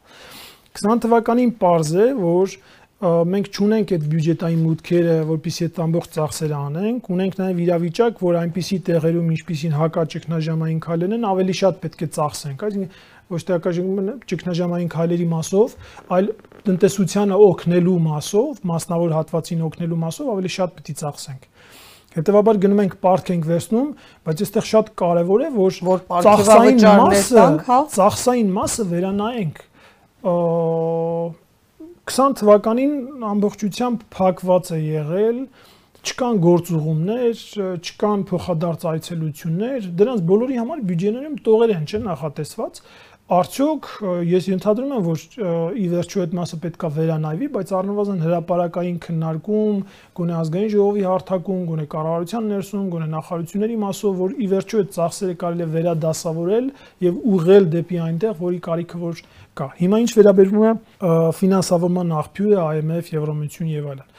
20 0.75 1.05
թվականին 1.05 1.53
པարզ 1.55 1.91
է, 1.95 2.07
որ 2.19 2.57
մենք 3.05 3.47
չունենք 3.51 3.91
այդ 3.95 4.03
բյուջետային 4.11 4.61
մուտքերը, 4.65 5.15
որպեսզի 5.29 5.65
այդ 5.65 5.79
ամբողջ 5.85 6.13
ծախսերը 6.15 6.55
անենք, 6.57 7.09
ունենք 7.15 7.33
նաև 7.41 7.59
իրավիճակ, 7.65 8.21
որ 8.23 8.37
այնպիսի 8.39 8.77
տեղերում, 8.87 9.33
ինչպիսին 9.35 9.75
հակաճգնաժամային 9.75 10.79
քայլերն 10.85 11.15
են, 11.17 11.27
ավելի 11.31 11.55
շատ 11.59 11.81
պետք 11.83 12.05
է 12.05 12.09
ծախսենք, 12.15 12.63
այսինքն 12.65 13.35
ոչ 13.35 13.41
թե 13.45 13.55
հակաճգնաժամային 13.57 14.89
քայլերի 14.95 15.27
մասով, 15.35 15.75
այլ 16.15 16.31
տնտեսությանը 16.65 17.39
օգնելու 17.45 17.99
մասով, 18.05 18.63
մասնավոր 18.71 19.15
հատվածին 19.19 19.63
օգնելու 19.65 20.01
մասով 20.05 20.33
ավելի 20.35 20.51
շատ 20.55 20.75
պետք 20.79 20.91
է 20.95 20.97
ծախսենք։ 21.03 21.47
Հետևաբար 22.15 22.59
գնում 22.63 22.81
ենք 22.85 22.93
պարտք 23.03 23.31
ենք 23.35 23.47
վերցնում, 23.49 23.87
բայց 24.23 24.43
այստեղ 24.45 24.67
շատ 24.71 24.91
կարևոր 25.01 25.41
է, 25.45 25.49
որ, 25.55 25.79
ծախսային 26.25 26.85
մասը, 26.85 27.47
հա? 27.65 27.79
ծախսային 27.91 28.53
մասը 28.55 28.85
վերանայենք 28.93 29.59
20 30.25 32.37
թվականին 32.39 32.93
ամբողջությամբ 33.29 34.05
փակված 34.15 34.71
է 34.73 34.77
եղել, 34.81 35.37
չկան 36.05 36.39
գործուղումներ, 36.45 37.43
չկան 37.81 38.23
փոխադարձ 38.29 38.85
այցելություններ, 38.91 39.89
դրանց 40.01 40.23
բոլորի 40.31 40.57
համար 40.61 40.79
բյուջեներում 40.89 41.35
տողեր 41.45 41.73
են 41.75 41.85
չէ 41.89 41.99
նախատեսված, 42.05 42.81
Արդյոք 43.25 43.87
ես 44.29 44.47
ենթադրում 44.51 44.91
եմ, 44.93 44.99
որ 45.01 45.21
ի 45.81 45.85
վերջո 45.89 46.19
այդ 46.21 46.33
մասը 46.37 46.57
պետքա 46.61 46.89
վերանայվի, 46.93 47.47
բայց 47.55 47.71
առնվազն 47.79 48.19
հրաապարակային 48.21 48.99
քննարկում, 49.01 49.79
գոնե 50.19 50.35
ազգային 50.41 50.69
ժողովի 50.75 51.05
հարթակում, 51.09 51.63
գոնե 51.71 51.85
կառավարության 51.95 52.51
ներսում, 52.53 52.85
գոնե 52.93 53.07
նախարարությունների 53.15 53.79
մասով, 53.81 54.21
որ 54.21 54.37
ի 54.45 54.51
վերջո 54.53 54.83
այդ 54.83 54.93
ծախսերը 54.99 55.35
կարելի 55.41 55.65
է 55.65 55.69
վերադասավորել 55.73 56.69
եւ 57.09 57.19
ուղղել 57.33 57.69
դեպի 57.73 58.01
այնտեղ, 58.05 58.39
որի 58.45 58.61
կարիքը 58.69 59.03
որ 59.09 59.25
կա։ 59.55 59.67
Հիմա 59.79 59.99
ինչ 60.05 60.09
վերաբերվում 60.15 60.65
է 60.65 60.71
ֆինանսավորման 61.39 62.11
աղբյուրը, 62.21 62.57
IMF, 62.79 63.13
Եվրոմիություն 63.15 63.69
եւ 63.71 63.87
այլն։ 63.93 64.09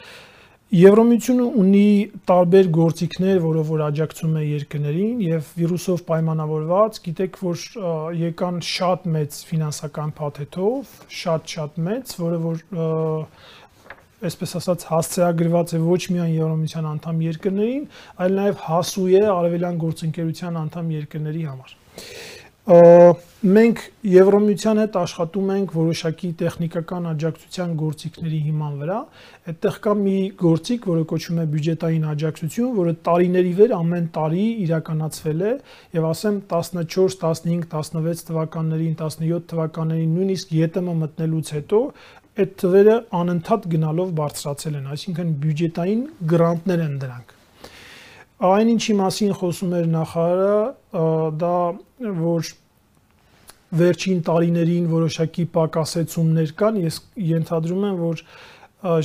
Եվրոմիությունը 0.76 1.44
ունի 1.62 1.88
տարբեր 2.26 2.70
գործիքներ, 2.74 3.36
որով 3.44 3.68
որ 3.70 3.82
աջակցում 3.86 4.32
է 4.34 4.40
երկրներին 4.46 5.20
եւ 5.22 5.50
վիրուսով 5.60 6.00
պայմանավորված, 6.08 6.98
գիտեք, 7.04 7.38
որ 7.46 7.62
եկան 8.18 8.58
շատ 8.66 9.06
մեծ 9.14 9.38
ֆինանսական 9.52 10.10
փաթեթով, 10.18 10.96
շատ-շատ 11.20 11.78
մեծ, 11.86 12.16
որը 12.24 12.40
որ 12.46 12.64
այսպես 14.26 14.56
ասած 14.58 14.86
հասցեագրված 14.90 15.76
է 15.76 15.80
ոչ 15.86 16.02
միայն 16.16 16.34
Եվրոմիության 16.34 16.88
անդամ 16.96 17.20
երկրներին, 17.28 17.84
այլ 18.26 18.38
նաև 18.40 18.64
հասու 18.66 19.06
է 19.12 19.22
արևելյան 19.36 19.80
գործընկերության 19.86 20.58
անդամ 20.66 20.90
երկրների 20.96 21.46
համար 21.52 21.76
մենք 22.66 23.80
Եվրոմիության 24.10 24.78
հետ 24.80 24.96
աշխատում 24.98 25.50
ենք 25.54 25.74
որոշակի 25.76 26.30
տեխնիկական 26.40 27.04
աջակցության 27.12 27.74
գործիքների 27.78 28.40
հիման 28.46 28.72
վրա։ 28.80 28.96
Այդտեղ 29.52 29.76
կա 29.84 29.92
մի 30.00 30.14
գործիք, 30.40 30.88
որը 30.90 31.04
կոչվում 31.12 31.38
է 31.38 31.46
բյուջետային 31.52 32.08
աջակցություն, 32.10 32.72
որը 32.80 32.96
տարիների 33.06 33.52
վեր 33.60 33.76
ամեն 33.76 34.08
տարի 34.18 34.46
իրականացվել 34.66 35.46
է 35.46 35.54
եւ 36.00 36.08
ասեմ 36.10 36.42
14, 36.50 37.22
15, 37.22 37.70
16 37.70 38.26
թվականներին, 38.32 38.98
17 39.04 39.48
թվականներին, 39.54 40.18
նույնիսկ 40.18 40.58
ԵՏՄ 40.58 40.98
մտնելուց 41.06 41.54
հետո 41.60 41.80
այդ 42.36 42.58
թվերը 42.66 42.98
անընդհատ 43.22 43.70
գնալով 43.76 44.12
բարձրացել 44.18 44.82
են, 44.82 44.92
այսինքն 44.96 45.32
բյուջետային 45.46 46.06
գրանտներ 46.34 46.86
են 46.90 47.00
դրանք 47.06 47.35
այն 48.36 48.70
ինչի 48.74 48.94
մասին 49.00 49.32
խոսում 49.40 49.72
էր 49.78 49.86
նախարարը, 49.92 50.58
դա 51.40 51.56
որ 52.20 52.50
վերջին 53.76 54.20
տարիներին 54.26 54.90
որոշակի 54.92 55.46
պակասեցումներ 55.56 56.52
կան, 56.60 56.80
ես 56.84 57.00
ենթադրում 57.30 57.86
եմ, 57.88 57.96
որ 58.02 58.22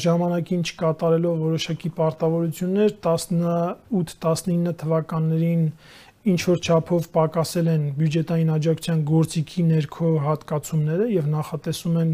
ժամանակին 0.04 0.66
չկատարելով 0.68 1.40
որոշակի 1.42 1.90
պարտավորություններ 1.98 2.94
18-19 3.08 4.76
թվականներին 4.84 5.64
ինչ 6.22 6.42
որ 6.46 6.60
չափով 6.62 7.06
պակասել 7.16 7.68
են 7.72 7.86
բյուջետային 7.98 8.50
աջակցության 8.54 9.00
գործիքի 9.10 9.64
ներքո 9.72 10.10
հատկացումները 10.22 11.08
եւ 11.10 11.30
նախատեսում 11.34 11.96
են 12.02 12.12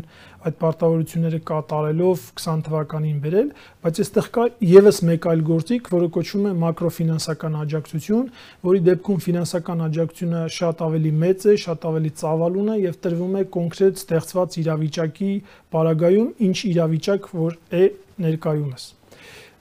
այդ 0.48 0.58
պարտավորությունները 0.62 1.40
կատարելով 1.50 2.24
20 2.40 2.64
թվականին 2.68 3.18
բերել, 3.26 3.50
բայց 3.84 4.00
այստեղ 4.04 4.30
կա 4.38 4.46
եւս 4.72 5.02
մեկ 5.10 5.28
այլ 5.32 5.44
գործիք, 5.52 5.90
որը 5.92 6.10
կոչվում 6.18 6.48
է 6.48 6.54
մակրոֆինանսական 6.64 7.58
աջակցություն, 7.68 8.30
որի 8.68 8.84
դեպքում 8.88 9.24
ֆինանսական 9.28 9.84
աջակցությունը 9.88 10.44
շատ 10.58 10.86
ավելի 10.88 11.12
մեծ 11.28 11.48
է, 11.48 11.58
շատ 11.68 11.90
ավելի 11.92 12.14
ծավալուն 12.24 12.70
է 12.72 12.78
եւ 12.88 13.02
տրվում 13.04 13.36
է 13.42 13.44
կոնկրետ 13.58 14.06
ստեղծված 14.08 14.62
իրավիճակի 14.64 15.34
պարագայում, 15.76 16.32
ինչ 16.48 16.58
իրավիճակ 16.72 17.34
որ 17.36 17.60
է 17.76 17.84
ներկայումս։ 18.24 18.97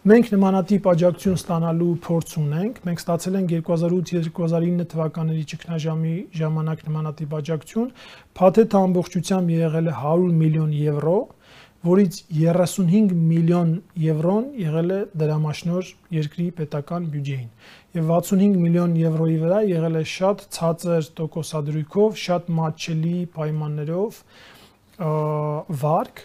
Մենք 0.06 0.28
նմանատիպ 0.30 0.84
աջակցություն 0.86 1.32
ստանալու 1.34 1.94
փորձ 2.04 2.34
ունենք։ 2.38 2.76
Մենք 2.86 3.00
ստացել 3.02 3.38
ենք 3.40 3.54
2008-2009 3.56 4.84
թվականների 4.92 5.40
ճգնաժամի 5.52 6.12
ժամանակ 6.40 6.84
նմանատիպ 6.86 7.34
աջակցություն։ 7.40 7.88
Փաթեթը 8.38 8.78
ամբողջությամբ 8.86 9.50
եղել 9.56 9.90
է 9.90 9.96
100 10.04 10.30
միլիոն 10.44 10.76
եվրո, 10.78 11.16
որից 11.90 12.20
35 12.38 13.18
միլիոն 13.34 13.74
եվրոն 14.06 14.46
եղել 14.62 14.94
է 14.94 15.00
դրամաշնոր 15.26 15.90
երկրի 16.20 16.48
պետական 16.62 17.10
բյուջեին 17.10 17.50
եւ 17.98 18.10
65 18.14 18.62
միլիոն 18.62 18.96
եվրոյի 19.02 19.38
վրա 19.42 19.60
եղել 19.74 19.98
է 19.98 20.04
շատ 20.14 20.46
ցածր 20.54 21.10
տոկոսադրույքով, 21.18 22.18
շատ 22.22 22.52
մատչելի 22.62 23.18
պայմաններով 23.34 24.22
վարկ, 25.82 26.22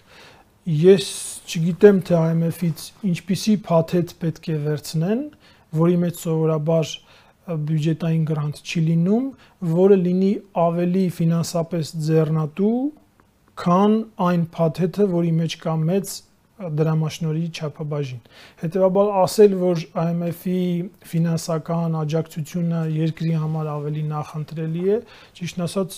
Ես 0.69 1.05
չգիտեմ 1.49 1.99
թե 2.05 2.17
IMF-ից 2.31 2.81
ինչպիսի 3.09 3.53
փաթեթ 3.65 4.11
պետք 4.21 4.49
է 4.53 4.57
վերցնեն, 4.65 5.21
որի 5.73 5.95
մեջ 6.03 6.19
սովորաբար 6.21 6.91
բյուջետային 7.69 8.25
գրանտ 8.29 8.59
չի 8.61 8.83
լինում, 8.91 9.25
որը 9.71 9.97
լինի 10.01 10.29
ավելի 10.61 11.05
ֆինանսապես 11.17 11.93
ձեռնատու, 12.05 12.75
քան 13.61 13.95
այն 14.27 14.43
փաթեթը, 14.53 15.07
որի 15.15 15.33
մեջ 15.41 15.57
կա 15.65 15.75
մեծ 15.81 16.13
դրամաշնորի 16.77 17.43
չափաբաժին։ 17.57 18.21
Հետևաբար 18.61 19.11
ասել, 19.21 19.55
որ 19.65 19.83
IMF-ի 19.97 20.61
ֆինանսական 21.09 21.97
աջակցությունը 22.03 22.81
երկրի 23.01 23.33
համար 23.41 23.69
ավելի 23.71 24.03
նախընտրելի 24.11 24.83
է, 24.93 24.99
ճիշտ 25.41 25.63
ասած, 25.65 25.97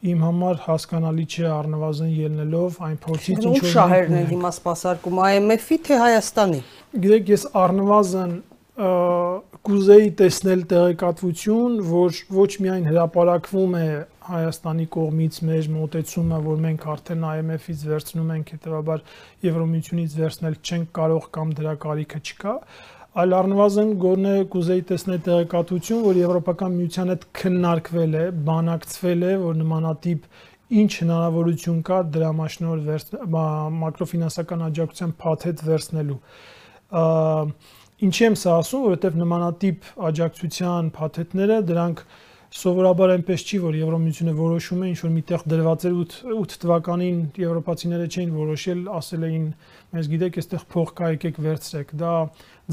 իմ 0.00 0.22
համար 0.24 0.60
հասկանալի 0.64 1.24
չէ 1.28 1.48
առնվազն 1.52 2.12
ելնելով 2.16 2.76
այն 2.86 2.94
փորձից 3.04 3.48
ինչ 3.50 3.56
որ 3.60 3.72
շահերն 3.74 4.14
են 4.20 4.28
հիմա 4.30 4.52
սպասարկում 4.56 5.18
IMF-ի 5.26 5.76
թե 5.88 5.98
Հայաստանի։ 6.00 6.60
Գիտեք, 7.04 7.32
ես 7.34 7.44
առնվազն 7.60 8.32
կուզեի 9.60 10.08
տեսնել 10.16 10.62
տեղեկատվություն, 10.70 11.74
որ 11.84 12.20
ոչ 12.32 12.50
միայն 12.64 12.86
հրապարակվում 12.88 13.74
է 13.76 13.88
Հայաստանի 14.30 14.86
կողմից 14.94 15.38
մեր 15.50 15.68
մոտեցումը, 15.74 16.38
որ 16.46 16.62
մենք 16.64 16.86
արդեն 16.94 17.26
IMF-ից 17.30 17.84
վերցնում 17.90 18.32
ենք, 18.36 18.52
հետեւաբար 18.56 19.04
Եվրոմիությունից 19.44 20.16
վերցնել 20.20 20.56
չենք 20.64 20.90
կարող 20.96 21.28
կամ 21.36 21.52
դրա 21.60 21.74
կարիքը 21.84 22.20
չկա, 22.30 22.54
այլ 23.10 23.32
առնվազն 23.34 23.88
գոնե 23.98 24.32
կուզեի 24.52 24.82
տեսնել 24.86 25.16
տեղեկատվություն, 25.26 26.02
որ 26.04 26.18
Եվրոպական 26.20 26.76
միության 26.78 27.08
հետ 27.10 27.24
քննարկվել 27.40 28.14
է, 28.14 28.22
բանակցվել 28.46 29.24
է, 29.26 29.32
որ 29.42 29.56
նմանատիպ 29.64 30.28
ինչ 30.70 30.90
հնարավորություն 31.00 31.80
կա 31.90 31.98
դրամաշնոր 32.14 32.84
մակրոֆինանսական 33.80 34.64
աջակցության 34.70 35.14
փաթեթ 35.24 35.64
վերցնելու։ 35.66 36.18
Ինչի 38.06 38.26
եմ 38.30 38.36
սա 38.40 38.56
ասում, 38.62 38.84
որովհետև 38.86 39.18
նմանատիպ 39.24 39.88
աջակցության 40.10 40.94
փաթեթները 41.00 41.56
դրանք 41.70 42.04
սովորաբար 42.50 43.12
այնպես 43.14 43.42
չի, 43.46 43.58
որ 43.62 43.76
Եվրոմիությունը 43.78 44.32
որոշում 44.34 44.80
է 44.82 44.86
ինչ 44.90 44.96
որ 45.00 45.10
միտեղ 45.16 45.42
դրված 45.50 45.84
էր 45.86 45.92
8 46.00 46.14
8 46.34 46.56
թվականին 46.64 47.20
եվրոպացիները 47.38 48.06
չէին 48.10 48.32
որոշել, 48.34 48.80
ասել 48.98 49.26
էին, 49.28 49.44
մենք 49.94 50.10
գիտեք, 50.14 50.38
այստեղ 50.42 50.64
փող 50.74 50.90
կա, 50.98 51.10
եկեք 51.14 51.38
վերցրեք։ 51.46 51.94
Դա 52.00 52.14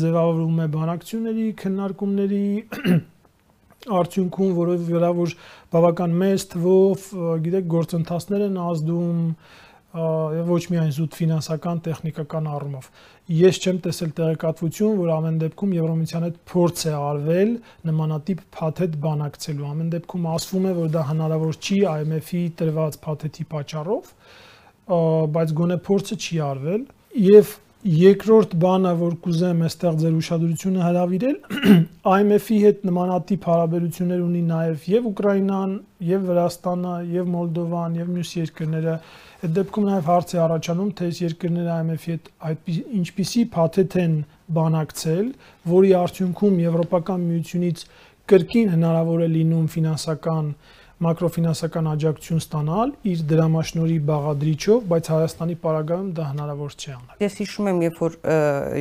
ձևավորվում 0.01 0.57
է 0.63 0.67
բանակցությունների, 0.77 1.45
քննարկումների 1.61 2.41
արդյունքում, 3.99 4.51
որով 4.57 4.83
վրա 4.87 5.13
որ 5.17 5.37
բավական 5.73 6.17
մեծ 6.21 6.45
թվով, 6.53 7.07
գիտեք, 7.45 7.71
գործընթացներ 7.73 8.45
են 8.47 8.59
ազդում 8.67 9.23
ոչ 9.97 10.63
միայն 10.69 10.89
զուտ 10.93 11.15
ֆինանսական, 11.17 11.77
տեխնիկական 11.85 12.47
առումով։ 12.51 12.89
Ես 13.33 13.59
չեմ 13.63 13.77
տեսել 13.85 14.11
տեղեկատվություն, 14.17 14.97
որ 14.99 15.11
ամեն 15.15 15.37
դեպքում 15.41 15.71
Եվրոմիության 15.77 16.25
հետ 16.27 16.35
փորձ 16.51 16.83
է 16.83 16.93
արվել 16.97 17.53
նմանատիպ 17.89 18.43
փաթեթ 18.57 18.97
բանակցելու։ 19.07 19.69
Ամեն 19.71 19.93
դեպքում 19.95 20.27
ասվում 20.33 20.67
է, 20.67 20.73
որ 20.77 20.91
դա 20.93 21.05
հնարավոր 21.07 21.57
չի 21.57 21.79
IMF-ի 21.93 22.43
տրված 22.61 22.99
փաթեթի 23.07 23.47
պատճառով, 23.55 24.11
բայց 25.37 25.55
գոնե 25.57 25.79
փորձը 25.87 26.19
չի 26.27 26.37
արվել 26.51 26.85
եւ 27.27 27.55
Երկրորդ 27.85 28.53
բանը, 28.57 28.91
որ 28.97 29.11
կուզեմ 29.21 29.59
այստեղ 29.67 29.97
ձեր 30.01 30.13
ուշադրությունը 30.17 30.79
հրավիրել, 30.81 31.35
IMF-ի 32.17 32.57
հետ 32.63 32.79
նմանատիպ 32.89 33.43
հարաբերություններ 33.47 34.23
ունի 34.25 34.41
նաև 34.47 34.87
եւ 34.91 35.05
Ուկրաինան, 35.11 35.75
եւ 36.07 36.25
Վրաստանը, 36.31 36.95
եւ 37.13 37.29
Մոլդովան, 37.35 37.99
եւ 38.01 38.09
մյուս 38.15 38.31
երկրները։ 38.37 38.95
Այդ 39.37 39.53
դեպքում 39.59 39.87
նաև 39.91 40.09
հարց 40.09 40.33
է 40.33 40.41
առաջանում, 40.47 40.89
թե 40.97 41.07
այս 41.07 41.21
երկրները 41.27 41.77
IMF-ի 41.77 42.15
հետ 42.15 42.31
այդ 42.49 42.71
ինչպիսի 42.97 43.45
փաթեթ 43.53 43.97
են 44.01 44.17
բանակցել, 44.57 45.29
որի 45.77 45.93
արդյունքում 46.01 46.59
Եվրոպական 46.65 47.27
միությունից 47.29 47.85
կրկին 48.27 48.73
հնարավոր 48.73 49.21
է 49.23 49.29
լինում 49.37 49.67
ֆինանսական 49.77 50.49
մակրոֆինանսական 50.97 51.87
աջակցություն 51.91 52.39
ստանալ 52.41 52.91
իր 53.05 53.19
դրամաշնորի 53.29 53.97
բաղադրիչով, 54.07 54.85
բայց 54.89 55.09
Հայաստանի 55.13 55.55
պարագայում 55.61 56.07
դա 56.17 56.23
հնարավոր 56.31 56.73
չի 56.73 56.93
անել։ 56.95 57.21
Ես 57.21 57.35
հիշում 57.41 57.69
եմ, 57.71 57.81
երբ 57.85 57.99
որ 58.01 58.15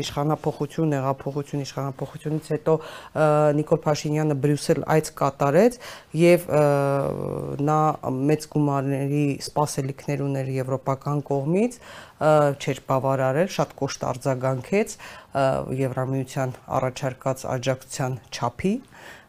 իշխանապողություն, 0.01 0.95
հեղափոխություն, 0.97 1.65
իշխանապողությունից 1.67 2.49
հետո 2.57 2.77
Նիկոլ 3.61 3.83
Փաշինյանը 3.85 4.39
Բրյուսել 4.47 4.81
այց 4.97 5.13
կատարեց 5.21 5.79
եւ 6.23 6.49
նա 7.69 7.79
մեծ 8.33 8.49
գումարների 8.57 9.25
սպասելիքներ 9.45 10.25
ուներ 10.25 10.53
եվրոպական 10.57 11.23
կողմից 11.29 11.81
չէր 12.17 12.79
բավարարել, 12.89 13.49
շատ 13.61 13.77
կոշտ 13.77 14.05
արձագանքեց 14.09 14.99
Եվրամիության 15.85 16.53
առաջարկած 16.81 17.43
աջակցության 17.57 18.21
չափի 18.33 18.73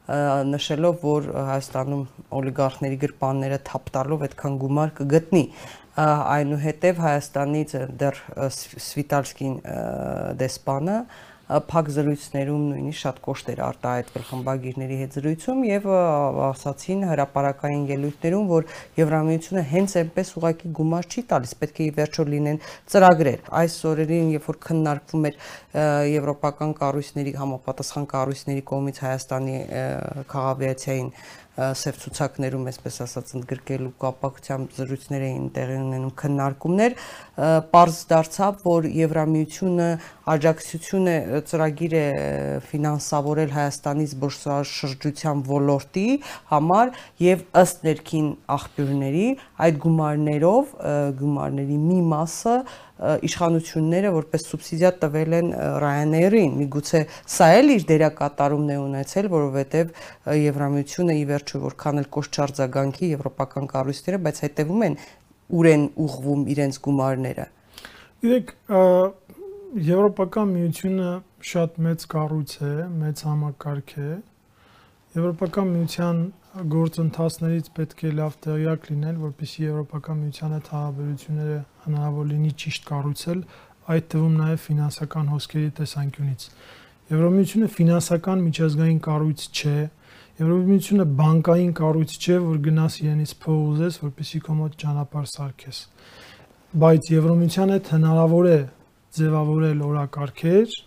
նշելով, 0.07 1.01
որ 1.03 1.25
Հայաստանում 1.35 2.03
օլիգարխների 2.37 2.97
գրպանները 3.01 3.57
թափ 3.67 3.89
տալով 3.91 4.21
այդքան 4.27 4.53
գումար 4.61 4.93
կգտնի 5.01 5.41
այնուհետև 5.97 7.01
Հայաստանից 7.03 7.73
դեռ 7.99 8.21
Սվիտալսկին 8.57 9.57
դեսպանը 10.39 10.97
փակ 11.47 11.89
զրույցներում 11.95 12.63
նույնիսկ 12.67 12.99
շատ 12.99 13.19
կոշտեր 13.23 13.59
արտահայտվել 13.63 14.23
խմբագիրների 14.27 14.97
հետ 15.01 15.13
զրույցում 15.17 15.61
եւ 15.67 15.85
ասացին 16.47 17.05
հրաապարակային 17.07 17.85
ելույթներում, 17.93 18.49
որ 18.51 18.67
Եվրամիությունը 18.99 19.63
հենց 19.71 19.95
այնպես 20.01 20.33
ուղակի 20.41 20.71
գումար 20.75 21.07
չի 21.07 21.23
տալիս, 21.31 21.55
պետք 21.63 21.79
է 21.79 21.87
ի 21.87 21.93
վերջո 21.97 22.27
լինեն 22.27 22.61
ծրագրեր։ 22.91 23.47
Այս 23.63 23.79
օրերին, 23.87 24.29
երբ 24.35 24.51
որ 24.51 24.59
քննարկվում 24.67 25.27
էր 25.31 25.39
եվրոպական 26.17 26.71
կառույցների 26.83 27.33
համապատասխան 27.37 28.07
կառույցների 28.11 28.63
կողմից 28.67 29.01
Հայաստանի 29.07 29.57
քաղաքավիացիային 30.35 31.11
սև 31.57 31.95
ցուցակներում, 32.03 32.65
այսպես 32.69 32.97
ասած, 33.07 33.31
ընդգրկելու 33.39 33.91
կապակցությամբ 34.03 34.75
զրույցներ 34.77 35.23
էին 35.27 35.47
տեղի 35.55 35.77
ունենում 35.81 36.13
քննարկումներ, 36.21 36.95
པարզ 37.73 38.01
դարձավ, 38.11 38.59
որ 38.67 38.87
Եվրամիությունը 38.97 39.87
աջակցություն 40.37 41.09
է 41.09 41.17
ծրագիր 41.49 41.95
է 41.97 42.05
ֆինանսավորել 42.69 43.53
Հայաստանի 43.57 44.07
զբոսաշրջության 44.13 45.43
ոլորտի 45.49 46.07
համար 46.53 46.93
եւ 47.25 47.45
ըստ 47.63 47.87
ներքին 47.87 48.27
աղբյուրների 48.57 49.27
այդ 49.67 49.79
գումարներով 49.87 50.75
գումարների 51.21 51.79
մի 51.87 52.01
մասը 52.13 52.57
իշխանությունները 52.97 54.11
որպես 54.15 54.45
սուբսիդիա 54.47 54.91
տվել 55.01 55.35
են 55.37 55.51
Ryanair-ին։ 55.83 56.55
Միգուցե 56.61 57.01
սա 57.33 57.49
էլ 57.57 57.73
իր 57.75 57.85
դերակատարումն 57.91 58.73
է 58.73 58.77
ունեցել, 58.83 59.29
որովհետև 59.33 59.91
Եվրամիությունը 60.41 61.17
ի 61.17 61.25
վերջո 61.31 61.61
որքան 61.67 62.01
էլ 62.01 62.09
կոշտ-չարձագանքի 62.17 63.11
եվրոպական 63.13 63.69
կառույցները, 63.73 64.21
բայց 64.27 64.41
հետևում 64.47 64.87
են 64.87 64.97
ուր 65.47 65.69
են 65.73 65.85
ուղվում 66.07 66.41
իրենց 66.57 66.81
գումարները։ 66.87 67.45
Գիտեք, 68.17 68.51
Եվրոպական 69.77 70.51
միությունը 70.57 71.09
շատ 71.47 71.77
մեծ 71.85 72.03
կառույց 72.11 72.51
է, 72.65 72.73
մեծ 72.97 73.23
համակարգ 73.27 73.91
է։ 74.01 74.11
Եվրոպական 75.17 75.67
միության 75.75 76.21
գործընթացներից 76.57 77.67
պետք 77.77 77.99
է 78.07 78.11
լավ 78.17 78.35
տեղյակ 78.43 78.85
լինել, 78.89 79.17
որպեսզի 79.23 79.63
Եվրոպական 79.67 80.17
միության 80.23 80.53
հետ 80.57 80.69
հարաբերությունները 80.73 81.57
հնարավոր 81.83 82.25
լինի 82.31 82.51
ճիշտ 82.63 82.87
կառուցել, 82.87 83.43
այդ 83.93 84.07
թվում 84.13 84.37
նաև 84.41 84.63
ֆինանսական 84.63 85.29
հոսքերի 85.33 85.69
տեսանկյունից։ 85.77 86.47
Եվրոմիությունը 87.07 87.69
ֆինանսական 87.77 88.41
միջազգային 88.47 88.99
կառույց 89.07 89.45
չէ, 89.57 89.77
Եվրոմիությունը 90.37 91.05
բանկային 91.17 91.71
կառույց 91.77 92.17
չէ, 92.17 92.35
որ 92.47 92.57
գնաս 92.67 92.97
իրենից 93.05 93.31
փող 93.41 93.61
ուզես, 93.67 94.01
որպեսի 94.07 94.41
քո 94.47 94.57
մոտ 94.57 94.75
ճանապարհ 94.81 95.29
սարքես։ 95.37 95.79
Բայց 96.77 97.09
Եվրոմիության 97.17 97.73
հետ 97.77 97.89
հնարավոր 97.97 98.49
է 98.51 98.59
ձևավորել 99.17 99.81
օրակարգեր, 99.87 100.77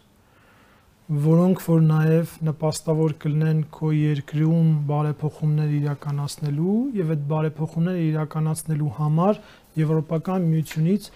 որոնք 1.11 1.63
որ 1.65 1.81
նաև 1.83 2.33
նպաստավոր 2.47 3.15
կլինեն 3.23 3.63
քո 3.75 3.89
երկրում 3.97 4.69
բարեփոխումներ 4.91 5.73
իրականացնելու 5.81 6.77
եւ 7.01 7.11
այդ 7.15 7.25
բարեփոխումները 7.33 8.05
իրականացնելու 8.11 8.93
համար 9.01 9.41
Եվրոպական 9.81 10.47
միությունից 10.53 11.09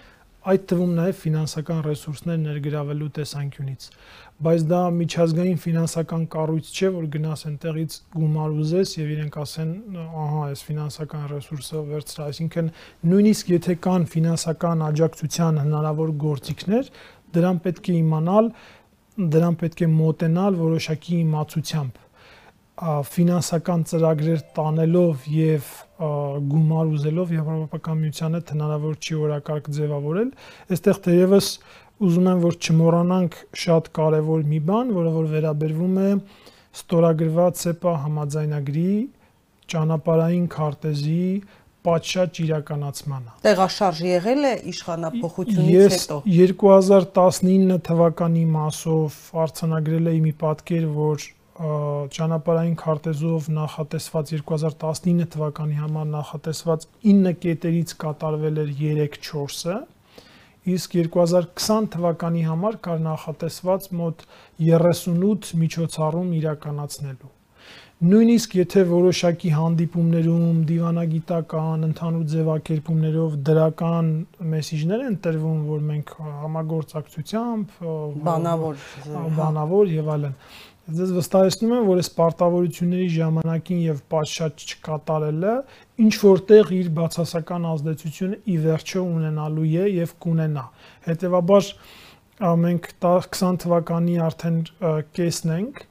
այդ 0.51 0.65
թվում 0.69 0.91
նաև 0.99 1.15
ֆինանսական 1.21 1.79
ռեսուրսներ 1.87 2.41
ներգրավելու 2.43 3.09
տեսանկյունից 3.15 3.87
բայց 4.35 4.63
դա 4.67 4.79
միջազգային 4.99 5.59
ֆինանսական 5.63 6.23
կառույց 6.35 6.69
չէ, 6.75 6.87
որ 6.91 7.05
գնաս 7.15 7.43
այնտեղից 7.49 7.93
գումար 8.19 8.55
ուզես 8.59 8.89
եւ 8.99 9.11
իրենք 9.15 9.37
ասեն, 9.45 9.69
ահա, 9.95 10.41
այս 10.51 10.63
ֆինանսական 10.67 11.23
ռեսուրսը 11.31 11.83
վերցրա, 11.95 12.25
այսինքն 12.35 12.71
նույնիսկ 13.15 13.53
եթե 13.55 13.75
կան 13.85 14.07
ֆինանսական 14.11 14.83
աջակցության 14.91 15.61
հնարավոր 15.63 16.11
գործիքներ, 16.25 16.91
դրան 17.35 17.61
պետք 17.63 17.87
է 17.95 17.95
իմանալ, 18.03 18.51
դրան 19.15 19.55
պետք 19.61 19.85
է 19.85 19.87
մոտենալ 19.91 20.57
որոշակի 20.59 21.19
իմացությամբ 21.23 22.01
ֆինանսական 22.75 23.83
ծրագրեր 23.87 24.41
տանելով 24.55 25.27
եւ 25.31 25.67
գումար 26.51 26.89
ուզելով 26.91 27.29
Եվրոպական 27.35 28.01
միությանը 28.03 28.41
հնարավոր 28.49 28.97
չի 28.99 29.19
օրակարգ 29.25 29.69
ձևավորել, 29.77 30.33
այստեղ 30.75 30.99
թերևս 31.05 31.47
ուզում 32.03 32.27
եմ 32.33 32.41
որ 32.43 32.57
չմոռանանք 32.59 33.37
շատ 33.63 33.87
կարևոր 33.95 34.43
մի 34.51 34.59
բան, 34.67 34.91
որը 34.99 35.13
որ 35.15 35.29
վերաբերվում 35.35 35.99
է 36.03 36.09
ստորագրված 36.75 37.61
ՍԵՊԱ 37.63 38.01
համաձայնագրի 38.03 38.89
ճանապարհային 39.71 40.49
քարտեզի 40.51 41.23
պատշաճ 41.85 42.41
իրականացմանը։ 42.45 43.33
Տեղաշարժ 43.45 44.01
եղել 44.09 44.49
է 44.49 44.53
իշխանապողությունից 44.73 45.95
հետո։ 45.95 46.19
Ես 46.35 46.53
2019 46.65 47.81
թվականի 47.89 48.45
մասով 48.57 49.17
արձանագրել 49.45 50.11
էի 50.13 50.21
մի 50.25 50.33
պատկեր, 50.45 50.87
որ 50.99 51.27
ճանապարհային 51.55 52.73
քարտեզով 52.81 53.45
նախատեսված 53.55 54.31
2019 54.35 55.29
թվականի 55.35 55.77
համար 55.79 56.09
նախատեսված 56.15 56.87
9 57.11 57.35
կետերից 57.45 57.93
կատարվել 58.01 58.59
էր 58.65 58.73
3-4-ը 58.81 59.77
իսկ 60.75 60.97
2020 60.97 61.87
թվականի 61.93 62.43
համար 62.49 62.77
կար 62.89 63.01
նախատեսված 63.05 63.87
մոտ 64.01 64.27
38 64.73 65.55
միջոցառում 65.61 66.31
իրականացնելու։ 66.41 67.34
Նույնիսկ 68.03 68.57
եթե 68.59 68.81
որոշակի 68.89 69.49
հանդիպումներում 69.55 70.57
դիվանագիտական, 70.67 71.85
ընդհանուր 71.87 72.25
ձևակերպումներով 72.33 73.37
դրական 73.47 74.09
մեսիջներ 74.51 75.05
են 75.05 75.15
տրվում, 75.23 75.61
որ 75.69 75.85
մենք 75.91 76.11
համագործակցությամբ 76.41 77.77
բանավոր 78.27 78.83
բանավոր 79.39 79.93
եւ 79.95 80.11
այլն, 80.17 80.35
Ձեզ 80.85 81.15
վստահեցնում 81.15 81.71
եմ, 81.79 81.87
որ 81.87 81.99
այս 82.03 82.09
պարտավորությունների 82.19 83.07
ժամանակին 83.15 83.79
եւ 83.85 84.03
պատշաճ 84.11 84.65
չկատարելը 84.67 85.53
ինչ 86.05 86.13
որտեղ 86.25 86.75
իր 86.75 86.91
բացասական 86.99 87.65
ազդեցությունը 87.71 88.37
ի 88.45 88.57
վերջո 88.67 89.07
ունենալու 89.15 89.65
է 89.81 89.87
եւ 89.95 90.13
կունենա։ 90.27 90.67
Հետևաբար 91.07 91.71
մենք 92.65 92.93
20 93.07 93.59
թվականի 93.65 94.21
արդեն 94.27 94.61
կեսն 95.15 95.57
ենք 95.57 95.85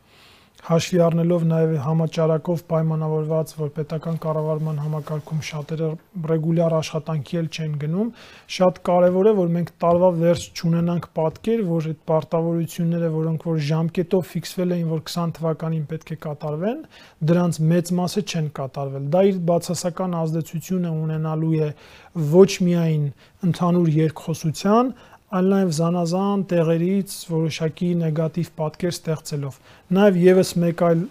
հաշվի 0.64 1.00
առնելով 1.04 1.42
նաև 1.44 1.72
համաճարակով 1.84 2.60
պայմանավորված, 2.70 3.50
որ 3.58 3.70
պետական 3.76 4.14
կառավարման 4.22 4.78
համակարգում 4.80 5.42
շատերը 5.48 5.88
ռեգուլյար 6.30 6.76
աշխատանքի 6.78 7.38
էլ 7.40 7.50
չեն 7.52 7.74
գնում, 7.82 8.12
շատ 8.56 8.80
կարևոր 8.88 9.28
է, 9.28 9.34
որ 9.40 9.52
մենք 9.56 9.72
տարվա 9.84 10.10
վերջ 10.22 10.46
չունենանք 10.54 11.08
պատկեր, 11.20 11.64
որ 11.68 11.88
այդ 11.92 12.00
պարտավորությունները, 12.08 13.12
որոնք 13.18 13.46
որ 13.50 13.60
ժամկետով 13.68 14.24
ֆիքսվել 14.32 14.74
էին, 14.78 14.88
որ 14.94 15.04
20 15.12 15.36
թվականին 15.36 15.84
պետք 15.92 16.14
է 16.14 16.18
կատարվեն, 16.24 16.80
դրանց 17.28 17.60
մեծ 17.74 17.92
մասը 18.00 18.24
չեն 18.24 18.48
կատարվել։ 18.56 19.08
Դա 19.12 19.24
իր 19.28 19.40
բացասական 19.52 20.16
ազդեցությունը 20.24 20.94
ունենալու 21.04 21.54
է 21.60 21.70
ոչ 22.14 22.50
միայն 22.64 23.04
ընդհանուր 23.44 23.88
երկխոսության, 24.00 24.94
այլ 25.34 25.50
նաև 25.50 25.74
զանազան 25.78 26.42
տեղերից 26.50 27.14
որոշակի 27.32 27.90
նեգատիվ 28.04 28.48
պատկեր 28.60 28.94
ստեղծելով։ 28.94 29.58
Նաև 29.98 30.18
եւս 30.24 30.50
մեկ 30.64 30.82
այլ 30.88 31.04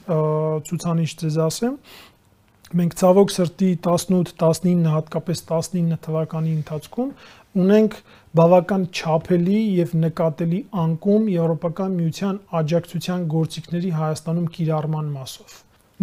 ցուցանիշ 0.70 1.16
ձեզ 1.24 1.40
ասեմ, 1.48 1.78
մենք 2.80 2.96
ցավոք 3.04 3.34
սրտի 3.34 3.70
18-19 3.86 4.88
հատկապես 4.94 5.44
19 5.50 6.00
թվականի 6.08 6.54
ընթացքում 6.58 7.12
ունենք 7.64 7.98
բավական 8.40 8.88
չափելի 8.90 9.60
եւ 9.78 9.92
նկատելի 10.04 10.62
անկում 10.84 11.28
Եվրոպական 11.34 11.98
միության 12.00 12.40
աջակցության 12.60 13.28
գործիքների 13.34 13.92
Հայաստանում 14.00 14.48
կիրառման 14.56 15.12
մասով։ 15.14 15.60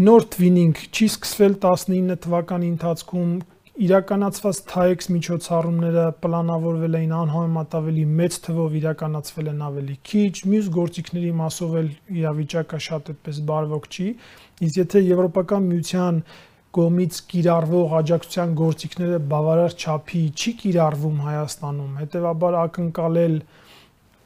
Նոր 0.06 0.26
twinning 0.36 0.76
չի 0.94 1.08
սկսվել 1.10 1.56
19 1.64 2.20
թվականի 2.26 2.70
ընթացքում 2.76 3.32
իրականացված 3.80 4.58
TAEX 4.68 5.06
միջոցառումները 5.14 6.02
պլանավորվել 6.20 6.96
էին 6.98 7.14
անհամեմատ 7.16 7.76
ավելի 7.78 8.02
մեծ 8.18 8.34
թվով 8.44 8.74
իրականացվել 8.80 9.48
են 9.54 9.62
ավելի 9.68 9.96
քիչ, 10.10 10.32
մյուս 10.52 10.68
գործիքների 10.74 11.30
մասով 11.38 11.78
էլ 11.80 11.88
իրավիճակը 12.20 12.80
շատ 12.86 13.08
այդպես 13.14 13.40
բարվոք 13.50 13.88
չի, 13.88 14.08
իսկ 14.68 14.80
եթե 14.82 15.02
Եվրոպական 15.06 15.70
միության 15.70 16.20
կողմից 16.76 17.22
կիրառվող 17.32 17.96
աջակցության 18.02 18.54
գործիքները 18.60 19.24
բավարար 19.32 19.72
չափի 19.80 20.22
չի 20.36 20.52
կիրառվում 20.60 21.18
Հայաստանում, 21.30 21.98
հետեւաբար 22.04 22.60
ակնկալել 22.60 23.36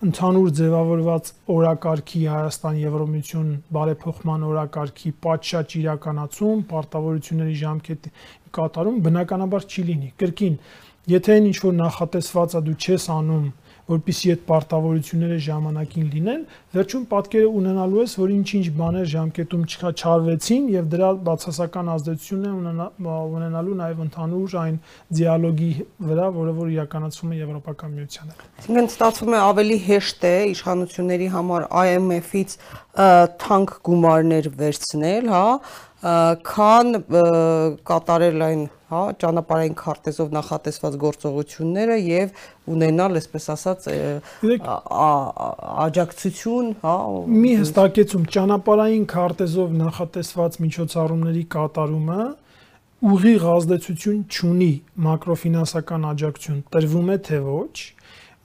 ընդհանուր 0.04 0.48
ձևավորված 0.58 1.28
օրակարգի 1.54 2.22
Հայաստան 2.34 2.80
Եվրոմիություն 2.82 3.52
բարեփոխման 3.72 4.42
օրակարգի 4.50 5.12
պատշաճ 5.24 5.76
իրականացում, 5.80 6.64
պարտավորությունների 6.74 7.54
ժամկետի 7.62 8.12
կատարում 8.58 9.02
բնականաբար 9.08 9.68
չի 9.68 9.86
լինի։ 9.90 10.10
Կրկին, 10.22 10.56
եթե 11.14 11.36
այն 11.36 11.50
ինչ 11.50 11.58
որ 11.64 11.76
նախատեսված 11.80 12.54
է 12.54 12.64
դու 12.68 12.78
չես 12.84 13.06
անում, 13.14 13.46
որpիսի 13.84 14.30
այդ 14.32 14.44
պարտավորությունները 14.48 15.36
ժամանակին 15.44 16.04
լինեն, 16.14 16.44
վերջում 16.72 17.02
պատկերը 17.10 17.48
ունենալու 17.58 18.00
ես, 18.00 18.14
որ 18.20 18.30
ինչ-ինչ 18.34 18.64
բաներ 18.78 19.10
ժամկետում 19.12 19.66
չարվեցին 19.74 20.70
եւ 20.72 20.88
դրա 20.94 21.10
բացասական 21.28 21.90
ազդեցություն 21.94 22.46
է 22.48 22.52
ունենալու 23.34 23.76
նաեւ 23.82 24.02
ընդհանուր 24.06 24.56
այն 24.64 24.78
դիալոգի 25.20 25.70
վրա, 26.08 26.28
որը 26.40 26.56
որ 26.64 26.72
իրականացվում 26.74 27.34
է 27.34 27.40
Եվրոպական 27.44 27.94
միության 28.00 28.32
հետ։ 28.32 28.44
Այսինքն 28.64 28.90
ստացվում 28.94 29.34
է 29.34 29.40
ավելի 29.44 29.78
հեշտ 29.84 30.24
է 30.24 30.36
իշխանությունների 30.54 31.28
համար 31.34 31.68
IMF-ից 31.84 32.58
թանկ 33.44 33.78
գումարներ 33.84 34.48
վերցնել, 34.64 35.28
հա, 35.34 35.46
քան 36.04 36.96
կատարել 37.88 38.42
այն 38.44 38.64
հա 38.92 39.02
ճանապարհային 39.22 39.76
քարտեզով 39.80 40.34
նախատեսված 40.36 40.98
գործողությունները 41.04 41.96
եւ 42.04 42.42
ունենալ, 42.74 43.16
այսպես 43.20 43.48
ասած, 43.54 43.88
աջակցություն, 45.86 46.70
հա 46.84 46.94
մի 47.44 47.52
հստակեցում 47.62 48.28
ճանապարհային 48.36 49.06
քարտեզով 49.14 49.74
նախատեսված 49.80 50.60
միջոցառումների 50.66 51.44
կատարումը 51.56 52.28
ուղիղ 53.04 53.42
ազդեցություն 53.54 54.20
չունի 54.32 54.72
մակրոֆինանսական 55.08 56.08
աջակցություն 56.12 56.60
տրվում 56.72 57.10
է 57.14 57.18
թե 57.28 57.40
ոչ 57.48 57.76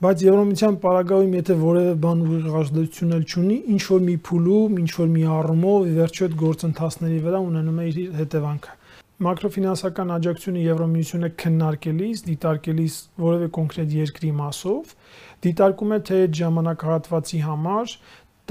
բայց 0.00 0.22
Եվրոմիության 0.24 0.76
պարագայում 0.80 1.32
եթե 1.36 1.54
որևէ 1.60 1.90
բան 2.00 2.20
ուղիղ 2.24 2.54
ազդեցություն 2.60 3.10
էլ 3.16 3.24
չունի, 3.28 3.56
ինչ 3.74 3.80
որ 3.84 3.98
մի 4.06 4.14
փուլում, 4.28 4.78
ինչ 4.80 4.92
որ 4.96 5.10
մի 5.12 5.24
առումով 5.36 5.88
վերջո 5.98 6.22
այդ 6.26 6.36
գործընթացների 6.40 7.18
վրա 7.26 7.40
ունենում 7.50 7.80
է 7.80 7.84
իր 7.90 7.98
հետևանքը։ 8.20 8.72
Մակրոֆինանսական 9.26 10.14
աջակցությունը 10.16 10.62
Եվրոմիությունը 10.64 11.28
քննարկելիս, 11.42 12.22
դիտարկելիս 12.30 12.94
որևէ 13.20 13.48
կոնկրետ 13.60 13.92
երկրի 14.00 14.30
մասով, 14.40 14.94
դիտարկում 15.44 15.92
է 15.92 15.98
թե 16.08 16.20
այդ 16.24 16.40
ժամանակահատվածի 16.40 17.40
համար 17.44 17.96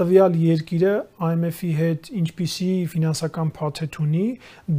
տվյալ 0.00 0.36
երկիրը 0.40 0.92
IMF-ի 1.26 1.70
հետ 1.80 2.12
ինչպիսի 2.20 2.68
ֆինանսական 2.94 3.50
փաթեթ 3.58 3.98
ունի, 4.00 4.28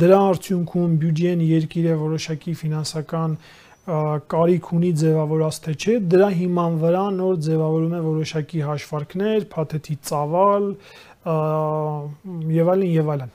դրա 0.01 0.21
արդյունքում 0.31 0.95
բյուջեն 1.03 1.43
երկիրը 1.51 1.97
որոշակի 1.99 2.55
ֆինանսական 2.61 3.35
կարիք 3.81 4.67
ունի 4.77 4.91
ձևավորած 5.01 5.57
թե 5.65 5.73
չէ, 5.81 5.93
դրա 6.11 6.27
հիման 6.37 6.75
վրա 6.81 7.05
նոր 7.17 7.37
ձևավորում 7.47 7.95
է 7.97 8.01
որոշակի 8.05 8.61
հաշվարկներ, 8.67 9.45
փաթեթի 9.55 9.95
ծավալ 10.09 10.67
եւ 12.61 12.71
այլն 12.75 12.91
եւ 12.91 13.09
այլն։ 13.15 13.33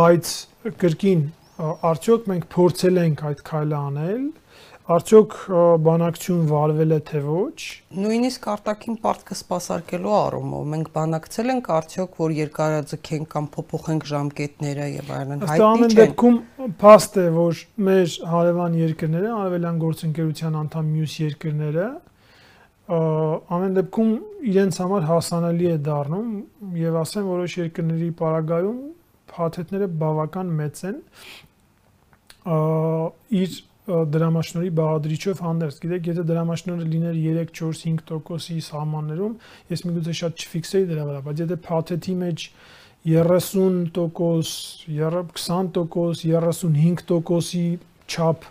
Բայց 0.00 0.32
կրկին 0.80 1.22
արդյոք 1.90 2.26
մենք 2.32 2.48
փորձել 2.56 3.02
ենք 3.04 3.22
այդ 3.30 3.44
քայլը 3.50 3.78
անել, 3.90 4.24
Արդյոք 4.86 5.32
բանակցություն 5.82 6.42
վարվել 6.46 6.94
է 6.94 6.98
թե 7.08 7.20
ոչ։ 7.26 7.54
Նույնիսկ 7.98 8.44
արտաքին 8.52 8.98
պարտքը 9.02 9.36
սпасարկելու 9.40 10.12
առումով 10.14 10.68
մենք 10.74 10.90
բանակցել 10.94 11.52
ենք 11.56 11.70
արդյոք 11.76 12.14
որ 12.22 12.34
երկարաձգենք 12.36 13.26
կամ 13.32 13.48
փոփոխենք 13.56 14.06
ժամկետները 14.12 14.86
եւ 14.92 15.10
այլն 15.16 15.42
հայտնի 15.42 15.50
չէ։ 15.50 15.56
Ըստ 15.56 15.66
ամեն 15.66 15.96
դեպքում 15.98 16.38
փաստ 16.86 17.18
է 17.18 17.26
որ 17.34 17.64
մեր 17.88 18.14
հարևան 18.30 18.78
երկրները, 18.86 19.32
արևելյան 19.40 19.82
գործընկերության 19.82 20.60
անդամ 20.62 20.92
մյուս 20.94 21.16
երկրները 21.26 21.88
ամեն 22.86 23.72
դեպքում 23.80 24.10
իրենց 24.54 24.76
համար 24.84 25.06
հասանելի 25.10 25.70
է 25.72 25.78
դառնում 25.90 26.28
եւ 26.78 26.98
ասեմ 27.02 27.30
որոշ 27.34 27.56
երկրների 27.58 28.10
պարագայում 28.20 28.76
փաթեթները 29.32 29.88
բավական 30.06 30.52
մեծ 30.60 30.82
են 30.92 31.00
իր 33.42 33.56
դրամաշնորի 33.86 34.70
բաղադրիչով 34.76 35.42
հանդերձ։ 35.46 35.76
Գիտեք, 35.82 36.08
եթե 36.10 36.22
դրամաշնորը 36.30 36.86
լիներ 36.92 37.18
3, 37.22 37.52
4, 37.58 37.76
5%-ի 37.86 38.56
սահմաններում, 38.66 39.36
ես 39.70 39.84
միգուցե 39.86 40.14
շատ 40.20 40.42
չֆիքսեի 40.42 40.88
դրա 40.90 41.04
վրա, 41.10 41.20
բայց 41.26 41.42
եթե 41.44 41.58
փաթեթի 41.66 42.14
մեջ 42.22 42.46
30%, 43.06 44.00
20%, 44.10 45.78
35%-ի 46.26 47.66
չափ 48.10 48.48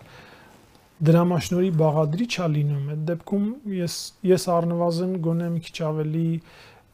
դրամաշնորի 1.06 1.70
բաղադրիչ 1.76 2.32
է 2.40 2.46
լինում, 2.54 2.84
այդ 2.94 3.02
դեպքում 3.10 3.48
ես 3.76 3.96
ես 4.30 4.46
առնվազն 4.56 5.10
գոնե 5.26 5.48
մի 5.52 5.60
քիչ 5.66 5.76
ավելի 5.90 6.28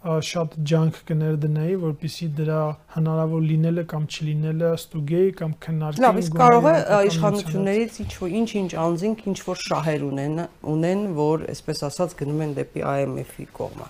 շատ 0.02 0.54
ջանք 0.66 0.96
կներդնեի, 1.06 1.74
որpիսի 1.78 2.26
դրա 2.34 2.62
հնարավոր 2.96 3.44
լինելը 3.46 3.84
կամ 3.92 4.06
չլինելը 4.10 4.70
ստուգեի 4.78 5.34
կամ 5.38 5.52
քննարկեի։ 5.62 6.02
Լավ, 6.02 6.18
իսկ 6.22 6.38
կարող 6.42 6.66
է 6.66 6.74
իշխանություններից 7.06 8.00
ինչ 8.02 8.12
որ 8.22 8.34
ինչ-ինչ 8.42 8.70
անձինք 8.82 9.22
ինչ 9.30 9.38
որ 9.46 9.62
շահեր 9.62 10.06
ունեն, 10.08 10.36
ունեն, 10.74 11.04
որ 11.22 11.46
այսպես 11.54 11.84
ասած 11.86 12.16
գնում 12.18 12.42
են 12.42 12.54
դեպի 12.58 12.84
IMF-ի 12.92 13.46
կողմը։ 13.62 13.88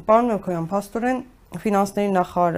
Պարոն 0.10 0.30
Մելքոյան, 0.34 0.68
փաստորեն 0.74 1.20
ֆինանսների 1.50 2.10
նախարար 2.14 2.58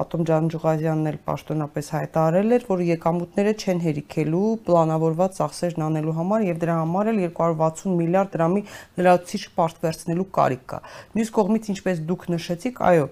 Ատոմ 0.00 0.22
Ջանջուղազյանն 0.26 1.10
էլ 1.12 1.18
պաշտոնապես 1.28 1.90
հայտարարել 1.94 2.54
էր, 2.56 2.64
որ 2.66 2.80
եկամուտները 2.88 3.52
չեն 3.54 3.82
հերիքելու 3.84 4.48
պլանավորված 4.66 5.36
ծախսերն 5.38 5.84
անելու 5.86 6.14
համար 6.16 6.46
եւ 6.48 6.58
դրա 6.64 6.78
համար 6.80 7.10
էլ 7.12 7.20
260 7.22 7.94
միլիարդ 8.02 8.34
դրամի 8.34 8.64
լրացուցիչ 8.98 9.42
պարտվերցնելու 9.62 10.26
կարիք 10.42 10.64
կա։ 10.74 10.82
Մյուս 11.14 11.32
կողմից, 11.38 11.70
ինչպես 11.76 12.02
դուք 12.10 12.26
նշեցիք, 12.34 12.82
այո, 12.90 13.06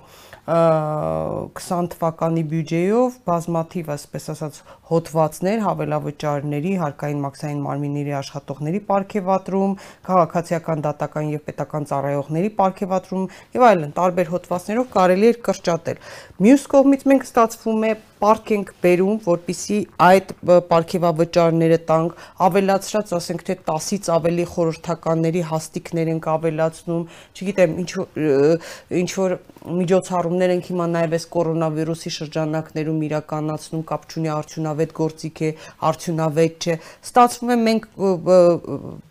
20 0.49 1.89
թվականի 1.95 2.43
բյուջեով 2.51 3.17
բազմաթիվ, 3.29 3.91
այսպես 3.95 4.29
ասած, 4.35 4.61
հոդվածներ 4.91 5.63
հավելավճարների, 5.67 6.73
հարկային 6.81 7.21
մաքսային 7.25 7.61
մարմինների 7.67 8.15
աշխատողների 8.21 8.81
ապարքեվատրում, 8.85 9.75
քաղաքացիական 10.11 10.85
դատական 10.89 11.33
եւ 11.37 11.45
պետական 11.51 11.89
ծառայողների 11.93 12.53
ապարքեվատրում 12.57 13.27
եւ 13.61 13.67
այլն 13.71 13.97
տարբեր 14.01 14.33
հոդվածներով 14.35 14.93
կարելի 14.97 15.31
էր 15.31 15.43
կրճատել։ 15.51 16.05
Մյուս 16.41 16.67
կողմից 16.75 17.07
մենք 17.11 17.29
ստացվում 17.31 17.85
է 17.91 17.93
պարկ 18.21 18.51
ենք 18.55 18.71
բերում, 18.85 19.19
որpիսի 19.25 19.79
այդ 20.07 20.33
պարքեվավճարները 20.71 21.79
տանք, 21.91 22.19
ավելացրած, 22.47 23.13
ասենք 23.17 23.45
թե 23.49 23.57
10-ից 23.71 24.11
ավելի 24.17 24.45
խորհրդականների 24.51 25.43
հաստիկներ 25.51 26.11
ենք 26.15 26.29
ավելացնում, 26.35 27.05
չգիտեմ, 27.41 27.77
ինչ 27.81 27.91
ինչ 29.01 29.11
որ 29.21 29.37
միջոցառումներ 29.81 30.55
ենք 30.57 30.69
հիմա 30.71 30.87
նաև 30.91 31.17
այս 31.17 31.27
կորոնավիրուսի 31.37 32.13
շրջանակներում 32.17 33.03
իրականացնում, 33.11 33.83
կապ 33.91 34.07
չունի 34.11 34.31
արդյունավետ 34.37 34.95
գործիք 35.01 35.41
է, 35.41 35.51
արդյունավետ 35.91 36.65
չէ։ 36.65 36.79
Ստացվում 37.11 37.51
է 37.51 37.59
մենք 37.67 37.89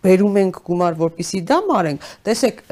բերում 0.06 0.40
ենք 0.44 0.62
գումար, 0.70 0.98
որpիսի 1.04 1.44
դա 1.50 1.60
մարենք։ 1.70 2.10
Տեսեք, 2.30 2.64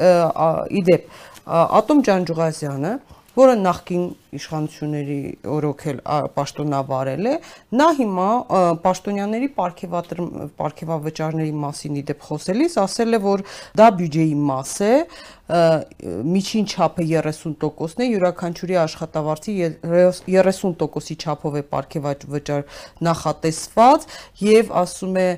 իդեպ 0.82 1.14
Ատոմ 1.48 2.02
Ջանջուղազյանը 2.04 2.92
որը 3.38 3.54
նախկին 3.62 4.04
իշխանությունների 4.36 5.20
օրոքել 5.56 6.02
պաշտոնավարել 6.36 7.30
է, 7.32 7.34
նա 7.80 7.88
հիմա 8.02 8.28
պաշտոնյաների 8.84 9.48
պարգևավճարների 9.56 11.54
մասին 11.64 11.98
իդեպ 12.02 12.28
խոսելիս 12.28 12.78
ասել 12.84 13.18
է, 13.18 13.22
որ 13.24 13.44
դա 13.78 13.88
բյուջեի 13.98 14.36
մաս 14.48 14.74
է, 14.88 14.94
միջին 15.48 16.66
չափը 16.68 17.04
30%-ն 17.08 18.02
է, 18.04 18.06
յուրաքանչյուրի 18.12 18.76
աշխատավարձի 18.82 19.54
30%-ի 19.88 21.14
չափով 21.24 21.54
է 21.56 21.62
ապարքեվաճար 21.68 22.64
նախատեսված 23.08 24.06
եւ 24.44 24.72
ասում 24.82 25.16
է 25.22 25.28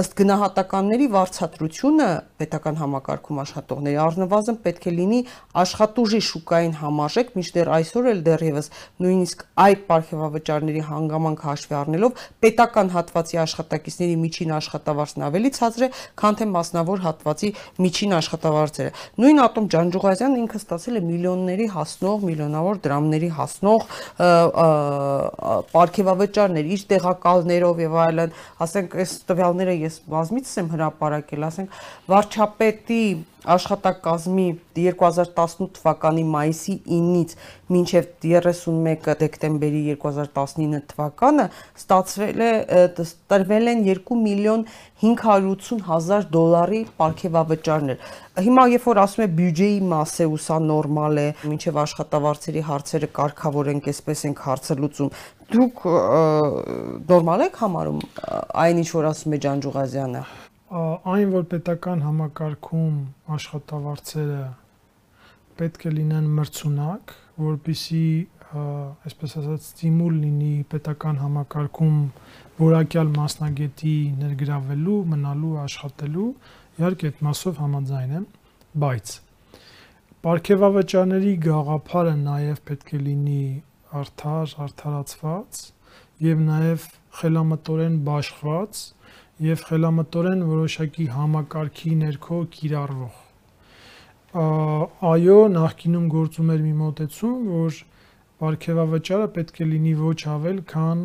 ըստ 0.00 0.16
գնահատականների 0.20 1.08
վարձատրությունը 1.16 2.08
պետական 2.40 2.78
համակարգում 2.80 3.40
աշխատողների 3.42 3.98
առնվազն 4.04 4.60
պետք 4.66 4.86
է 4.86 4.94
լինի 4.96 5.20
աշխատուժի 5.64 6.20
շուկային 6.28 6.76
համարժեք, 6.80 7.32
մինչդեռ 7.36 7.72
այսօր 7.86 8.10
էլ 8.12 8.22
դեռևս 8.26 8.70
նույնիսկ 9.06 9.46
այդ 9.66 9.84
ապարքեվաճարների 9.86 10.82
հանգամանք 10.86 11.42
հաշվի 11.46 11.74
առնելով 11.78 12.22
պետական 12.42 12.88
հատվածի 12.96 13.38
աշխատակիցների 13.42 14.16
միջին 14.22 14.54
աշխատավարձն 14.56 15.24
ավելի 15.26 15.50
ցածր 15.56 15.84
է, 15.86 15.88
քան 16.20 16.38
թե 16.40 16.48
մասնավոր 16.56 17.02
հատվածի 17.06 17.50
միջին 17.86 18.16
աշխատավարձերը 18.16 18.90
Նույն 19.22 19.42
Ատոմ 19.46 19.68
Ջանջուղազյանը 19.76 20.40
ինքը 20.42 20.60
ստացել 20.62 20.98
է 20.98 21.02
միլիոնների 21.06 21.68
հասնող, 21.76 22.26
միլիոնավոր 22.26 22.80
դրամների 22.86 23.30
հասնող 23.36 23.86
ապարքեվավճարներ 25.46 26.70
իր 26.76 26.84
տեղակալներով 26.92 27.82
եւ 27.86 27.96
այլն, 28.06 28.36
ասենք 28.66 28.98
այս 29.06 29.14
տվյալները 29.30 29.78
ես 29.86 30.00
բազմիցս 30.16 30.58
եմ 30.62 30.70
հրապարակել, 30.76 31.48
ասենք 31.50 31.80
վարչապետի 32.10 33.02
աշխատակազմի 33.54 34.46
2018 34.76 35.70
թվականի 35.76 36.24
մայիսի 36.32 36.74
9-ից 36.86 37.34
մինչև 37.72 38.08
31 38.24 39.14
դեկտեմբերի 39.22 39.82
2019 40.02 40.82
թվականը 40.92 41.46
ստացվել 41.80 42.44
է 42.46 42.50
տրվել 43.30 43.72
են 43.72 43.84
2 43.86 44.18
միլիոն 44.26 44.66
580 45.02 45.82
հազար 45.86 46.28
դոլարի 46.36 46.82
ապարքեվավճարներ։ 46.90 48.14
Հիմա 48.46 48.64
երբ 48.72 48.86
որ 48.90 49.00
ասում 49.02 49.24
է 49.24 49.28
բյուջեի 49.40 49.78
մաս 49.90 50.14
է 50.24 50.26
ու 50.32 50.40
սա 50.46 50.56
նորմալ 50.66 51.20
է, 51.20 51.26
մինչև 51.52 51.80
աշխատավարձերի 51.84 52.64
հարցերը 52.70 53.10
կարգավորենք, 53.20 53.90
այսպես 53.92 54.24
ենք 54.30 54.42
հարցը 54.46 54.78
լուծում, 54.80 55.12
դուք 55.56 55.86
նորմալ 57.12 57.46
եք 57.46 57.62
համարում 57.66 58.02
այն 58.66 58.82
ինչ 58.82 58.90
որ 58.96 59.10
ասում 59.12 59.36
է 59.36 59.42
Ջանջուղազյանը 59.46 60.24
այն 60.66 61.34
որ 61.34 61.44
պետական 61.52 62.00
համակարգում 62.02 62.94
աշխատավարձերը 63.36 64.40
պետք 65.60 65.84
է 65.86 65.92
լինեն 65.96 66.26
մրցունակ, 66.38 67.12
որբիսի 67.42 68.06
այսպես 68.56 69.36
ասած 69.40 69.68
ստիմուլ 69.70 70.16
լինի 70.24 70.54
պետական 70.72 71.20
համակարգում 71.22 72.00
որակյալ 72.58 73.12
մասնագետի 73.14 73.94
ներգրավելու, 74.24 74.98
մնալու, 75.12 75.54
աշխատելու, 75.66 76.28
իհարկե 76.80 77.10
այդ 77.10 77.22
մասով 77.26 77.62
համաձայն 77.62 78.16
եմ, 78.16 78.26
բայց 78.86 79.14
Պարքեվավճարների 80.26 81.32
գաղափարը 81.46 82.12
նաև 82.26 82.60
պետք 82.66 82.88
է 82.96 82.98
լինի 83.06 83.42
արդար, 84.00 84.54
արդարացված 84.64 85.60
եւ 86.26 86.40
նաև 86.46 86.86
խելամտորեն 87.20 87.98
բաշխված 88.08 88.80
եւ 89.44 89.62
խելամտորեն 89.68 90.42
որոշակի 90.48 91.06
համակարգի 91.12 91.90
ներքո 92.02 92.38
կիրառվող։ 92.56 93.16
Այո, 94.36 95.36
նախկինում 95.52 96.06
գործում 96.12 96.52
էր 96.54 96.62
մի 96.64 96.72
մոտեցում, 96.80 97.36
որ 97.56 97.82
ապարքեվավճարը 98.36 99.28
պետք 99.36 99.60
է 99.60 99.66
լինի 99.72 99.92
ոչ 100.00 100.18
ավել, 100.32 100.58
քան 100.72 101.04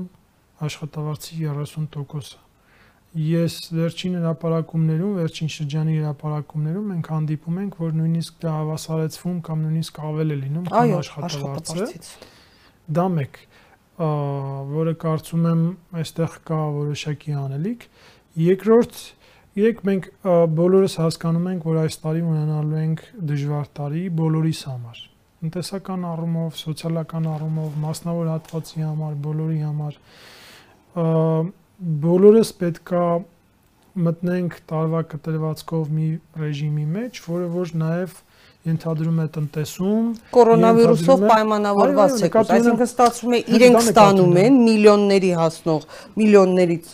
աշխատավարձի 0.67 1.37
30%-ը։ 1.41 2.39
Ես 3.21 3.55
վերջին 3.75 4.13
հրապարակումներում, 4.21 5.15
վերջին 5.19 5.49
շրջանի 5.51 5.95
հրապարակումներում 5.99 6.85
մենք 6.91 7.09
հանդիպում 7.11 7.57
ենք, 7.61 7.73
որ 7.81 7.95
նույնիսկ 7.99 8.37
դա 8.43 8.53
հավասարեցվում 8.55 9.41
կամ 9.47 9.65
նույնիսկ 9.65 9.99
ավել 10.11 10.31
է 10.31 10.37
լինում, 10.41 10.69
քան 10.71 10.93
աշխատավարձը։ 11.01 11.87
Դա 12.95 13.05
մեկ, 13.15 13.41
որը 14.71 14.93
կարծում 15.03 15.47
եմ 15.51 15.65
այստեղ 16.01 16.37
կա 16.47 16.61
որոշակի 16.79 17.35
անելիք, 17.41 17.83
Երկրորդ, 18.39 18.99
երեք 19.59 19.81
մենք 19.87 20.05
բոլորս 20.55 20.93
հասկանում 21.01 21.47
ենք, 21.51 21.65
որ 21.67 21.79
այս 21.81 21.97
տարի 21.99 22.21
ունենալու 22.23 22.77
ենք 22.79 23.01
դժվար 23.31 23.65
տարի 23.79 24.03
բոլորիս 24.21 24.61
համար։ 24.69 25.01
Տնտեսական 25.41 26.05
առումով, 26.11 26.51
սոցիալական 26.61 27.27
առումով, 27.33 27.75
մասնավոր 27.81 28.29
հատվածի 28.31 28.85
համար, 28.85 29.17
բոլորի 29.25 29.59
համար 29.65 29.97
բոլորս 32.05 32.53
պետքա 32.61 33.05
մտնենք 34.07 34.57
տարվա 34.71 35.01
կտրվածքով 35.11 35.91
մի 35.91 36.07
ռեժիմի 36.39 36.87
մեջ, 36.95 37.21
որը 37.27 37.47
որ 37.51 37.73
նաև 37.81 38.15
ենթադրում 38.61 39.21
է 39.21 39.25
տնտեսում, 39.35 40.09
կորոնավիրուսով 40.35 41.23
պայմանավորված 41.31 42.17
է, 42.21 42.29
այսինքն 42.41 42.85
ստացվում 42.85 43.33
է 43.33 43.39
իրենք 43.57 43.79
ստանում 43.81 44.35
են 44.41 44.59
միլիոնների 44.67 45.31
հասնող, 45.39 45.87
միլիոններից 46.21 46.91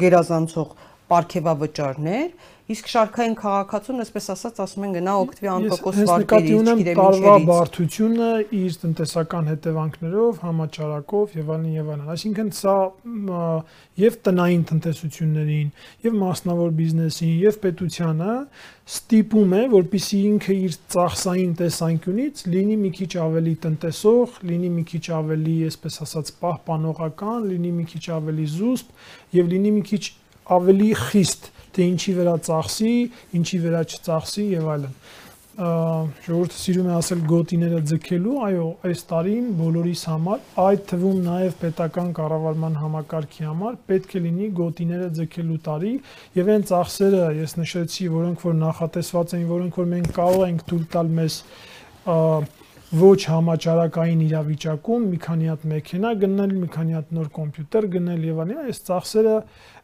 գերազանցող 0.00 0.72
ապարքեվավճարներ, 1.12 2.28
իսկ 2.72 2.88
շարքային 2.92 3.34
քաղաքացուն, 3.38 4.02
այսպես 4.02 4.26
ասած, 4.32 4.60
ասում 4.64 4.86
են 4.86 4.94
գնա 4.96 5.14
օգտվի 5.22 5.50
անտոկոս 5.52 5.98
վարկերի, 6.10 6.52
չգիտեմ, 6.52 6.82
տարվա 6.98 7.34
բարդությունը 7.48 8.30
իր 8.58 8.76
տնտեսական 8.82 9.50
հետևանքներով, 9.52 10.42
համաճարակով 10.46 11.36
եւ 11.38 11.52
այլն 11.56 11.72
եւ 11.76 11.90
այլն։ 11.92 12.12
Այսինքն 12.16 12.52
սա 12.58 12.76
եւ 14.02 14.20
տնային 14.26 14.62
տնտեսություններին, 14.72 15.72
եւ 16.06 16.16
մասնավոր 16.22 16.70
բիզնեսին, 16.80 17.34
եւ 17.42 17.58
պետությանը 17.62 18.36
ստիպում 18.92 19.52
է, 19.54 19.60
որpիսի 19.72 20.18
ինքը 20.32 20.54
իր 20.66 20.78
ծախսային 20.92 21.52
տեսանկյունից 21.60 22.40
լինի 22.52 22.78
մի 22.82 22.90
քիչ 22.98 23.10
ավելի 23.22 23.52
տնտեսող, 23.62 24.40
լինի 24.50 24.70
մի 24.78 24.84
քիչ 24.90 25.04
ավելի, 25.18 25.54
այսպես 25.68 26.00
ասած, 26.06 26.32
պահպանողական, 26.42 27.38
լինի 27.52 27.72
մի 27.78 27.86
քիչ 27.92 28.02
ավելի 28.16 28.48
զուսպ 28.56 29.38
եւ 29.38 29.52
լինի 29.52 29.72
մի 29.76 29.84
քիչ 29.92 30.02
ավելի 30.56 30.92
խիստ, 31.06 31.50
թե 31.72 31.88
ինչի 31.92 32.14
վրա 32.20 32.36
ծախսի, 32.48 32.94
ինչի 33.38 33.58
վրա 33.66 33.82
չծախսի 33.92 34.46
եւ 34.52 34.72
այլն 34.76 34.96
ժողովուրդը 35.52 36.56
սիրում 36.56 36.86
է 36.88 36.92
ասել 36.96 37.22
գոտիները 37.28 37.80
ձգելու, 37.90 38.36
այո, 38.46 38.68
այս 38.88 39.02
տարին 39.10 39.48
բոլորիս 39.58 40.04
համար, 40.08 40.38
այդ 40.62 40.86
թվում 40.92 41.18
նաև 41.26 41.58
պետական 41.60 42.08
կառավարման 42.16 42.78
համակարգի 42.80 43.44
համար 43.50 43.76
պետք 43.92 44.16
է 44.16 44.22
լինի 44.26 44.48
գոտիները 44.62 45.10
ձգելու 45.18 45.58
տարի 45.68 45.92
եւ 46.40 46.50
այն 46.56 46.64
ծախսերը, 46.72 47.20
ես 47.42 47.54
նշեցի, 47.60 48.08
որոնք 48.16 48.46
որ 48.48 48.56
նախատեսված 48.62 49.36
են, 49.36 49.44
որոնք 49.52 49.78
որ 49.82 49.92
մենք 49.92 50.10
կարող 50.22 50.46
ենք 50.48 50.64
թույլ 50.72 50.88
տալ 50.96 51.12
մեզ 51.20 51.38
ոչ 52.92 53.20
համաճարակային 53.32 54.24
իրավիճակում 54.24 55.04
մի 55.12 55.18
քանի 55.24 55.46
հատ 55.48 55.62
մեքենա 55.70 56.10
գնել, 56.22 56.50
մի 56.62 56.66
քանի 56.72 56.96
հատ 56.98 57.12
նոր 57.16 57.28
կոմպյուտեր 57.38 57.86
գնել 57.92 58.26
եւ 58.28 58.42
այլն, 58.42 58.58
այս 58.68 58.82
ծախսերը 58.88 59.36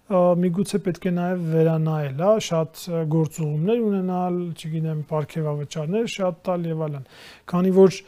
միգուցե 0.08 0.78
պետք 0.86 1.06
է 1.08 1.10
նաև 1.18 1.40
վերանայել, 1.52 2.20
հա, 2.24 2.30
շատ 2.46 2.84
գործուղումներ 3.12 3.80
ունենալ, 3.88 4.38
չգիտեմ, 4.56 5.02
ապարքեվավճարներ 5.04 6.06
շատ 6.14 6.38
տալ 6.48 6.64
եւ 6.68 6.84
այլն։ 6.86 7.04
Քանի 7.52 7.72
որ 7.76 7.98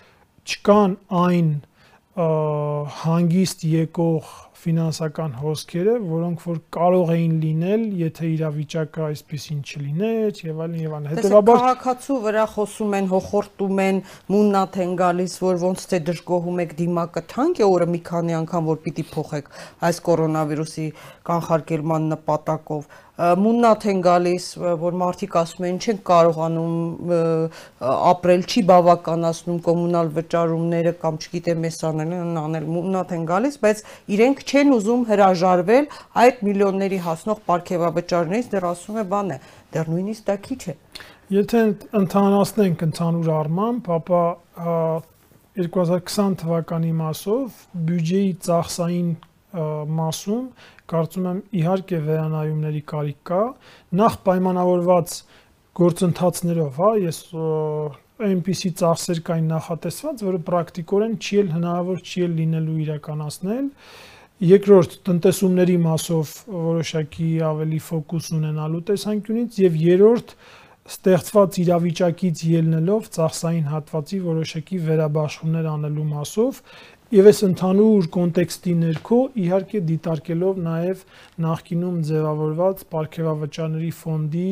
չկան 0.49 0.95
այն 1.21 1.51
հանգիստ 3.01 3.67
եկող 3.71 4.33
ֆինանսական 4.61 5.35
հոսքերը, 5.41 5.95
որոնք 6.11 6.43
որ 6.45 6.59
կարող 6.77 7.13
էին 7.15 7.37
լինել, 7.45 7.85
եթե 8.01 8.31
իրավիճակը 8.35 9.03
այսպեսին 9.07 9.61
չլիներ 9.65 10.41
եւ 10.45 10.61
այլն 10.65 10.83
եւ 10.85 10.97
այլն։ 10.99 11.09
Հետեւաբար 11.15 11.61
քաղաքացու 11.61 12.19
վրա 12.27 12.45
խոսում 12.55 12.97
են, 13.01 13.09
հոխորտում 13.15 13.83
են, 13.87 14.01
մուննաթ 14.35 14.81
են 14.85 14.95
գալիս, 15.01 15.37
որ 15.47 15.61
ոնց 15.65 15.87
թե 15.91 16.03
դժգոհում 16.11 16.65
եք 16.67 16.75
դիմակը 16.81 17.25
թանկ 17.33 17.61
է 17.61 17.69
օրը 17.71 17.89
մի 17.95 18.01
քանի 18.11 18.37
անգամ 18.41 18.69
որ 18.71 18.83
պիտի 18.85 19.07
փոխեք 19.15 19.53
այս 19.91 20.03
կորոնավիրուսի 20.11 20.87
կանխարգելման 21.31 22.11
նպատակով 22.15 23.01
մուննաթ 23.21 23.85
են 23.91 23.99
գալիս, 24.05 24.45
որ 24.81 24.95
մարդիկ 25.01 25.35
ասում 25.41 25.67
են 25.69 25.79
չեն 25.85 25.99
կարողանում 26.09 26.77
ապրել, 27.91 28.45
չի 28.49 28.63
բավականացնում 28.71 29.59
կոմունալ 29.67 30.13
վճարումները 30.17 30.93
կամ 31.03 31.19
չգիտեմ 31.21 31.67
ես 31.69 31.79
անել, 31.91 32.15
անել 32.45 32.69
մուննաթ 32.77 33.15
են 33.19 33.27
գալիս, 33.29 33.61
բայց 33.67 33.85
իրենք 34.17 34.43
չեն 34.49 34.75
ուզում 34.79 35.05
հրաժարվել 35.11 35.91
այդ 36.25 36.43
միլիոնների 36.49 37.01
հասնող 37.11 37.45
ապարքեվավճարներից, 37.45 38.51
դեռ 38.57 38.69
ասում 38.71 39.01
է 39.01 39.07
բան 39.13 39.31
է, 39.31 39.39
դեռ 39.77 39.95
նույնիսկ 39.95 40.29
դա 40.31 40.37
քիչ 40.49 40.61
է։ 40.71 40.75
Եթե 41.31 41.59
ընդհանրացնենք 42.01 42.81
ընդհանուր 42.91 43.29
առմամբ, 43.37 43.91
ապա 44.01 44.23
2020 45.61 46.39
թվականի 46.41 46.93
մասով 47.01 47.61
բյուջեի 47.91 48.33
ծախսային 48.47 49.11
մասում 49.51 50.45
կարծում 50.91 51.27
եմ 51.31 51.41
իհարկե 51.61 51.99
վերանայումների 52.11 52.83
կարիք 52.91 53.19
կա 53.31 53.41
նախ 54.01 54.17
պայմանավորված 54.27 55.17
գործընթացներով, 55.81 56.71
հա, 56.81 56.93
ես 57.07 57.19
այնպիսի 58.21 58.71
ծախսեր 58.81 59.21
կային 59.27 59.51
նախատեսված, 59.55 60.23
որը 60.27 60.41
պրակտիկորեն 60.51 61.15
չի 61.21 61.39
էլ 61.41 61.51
հնարավոր 61.57 62.01
չի 62.05 62.25
էլ 62.27 62.35
լինելու 62.41 62.79
իրականացնել։ 62.85 63.69
Երկրորդ 64.51 64.97
տնտեսումների 65.07 65.77
մասով 65.85 66.35
որոշակի 66.51 67.31
ավելի 67.51 67.81
ֆոկուս 67.87 68.31
ունենալու 68.41 68.83
տեսանկյունից 68.91 69.59
եւ 69.61 69.75
երրորդ 69.85 70.35
ստեղծված 70.91 71.59
իրավիճակից 71.65 72.45
ելնելով 72.51 73.11
ծախսային 73.17 73.67
հատվածի 73.71 74.21
որոշակի 74.25 74.79
վերաբաշխումներ 74.87 75.69
անելու 75.71 76.07
մասով 76.15 76.63
Եվ 77.11 77.27
այս 77.27 77.41
ընդհանուր 77.43 78.05
կոնտեքստի 78.15 78.73
ներքո 78.79 79.17
իհարկե 79.43 79.79
դիտարկելով 79.89 80.59
նաև 80.63 81.01
նախկինում 81.43 81.97
ձևավորված 82.07 82.85
ապարքեվավճարների 82.85 83.91
ֆոնդի 83.99 84.45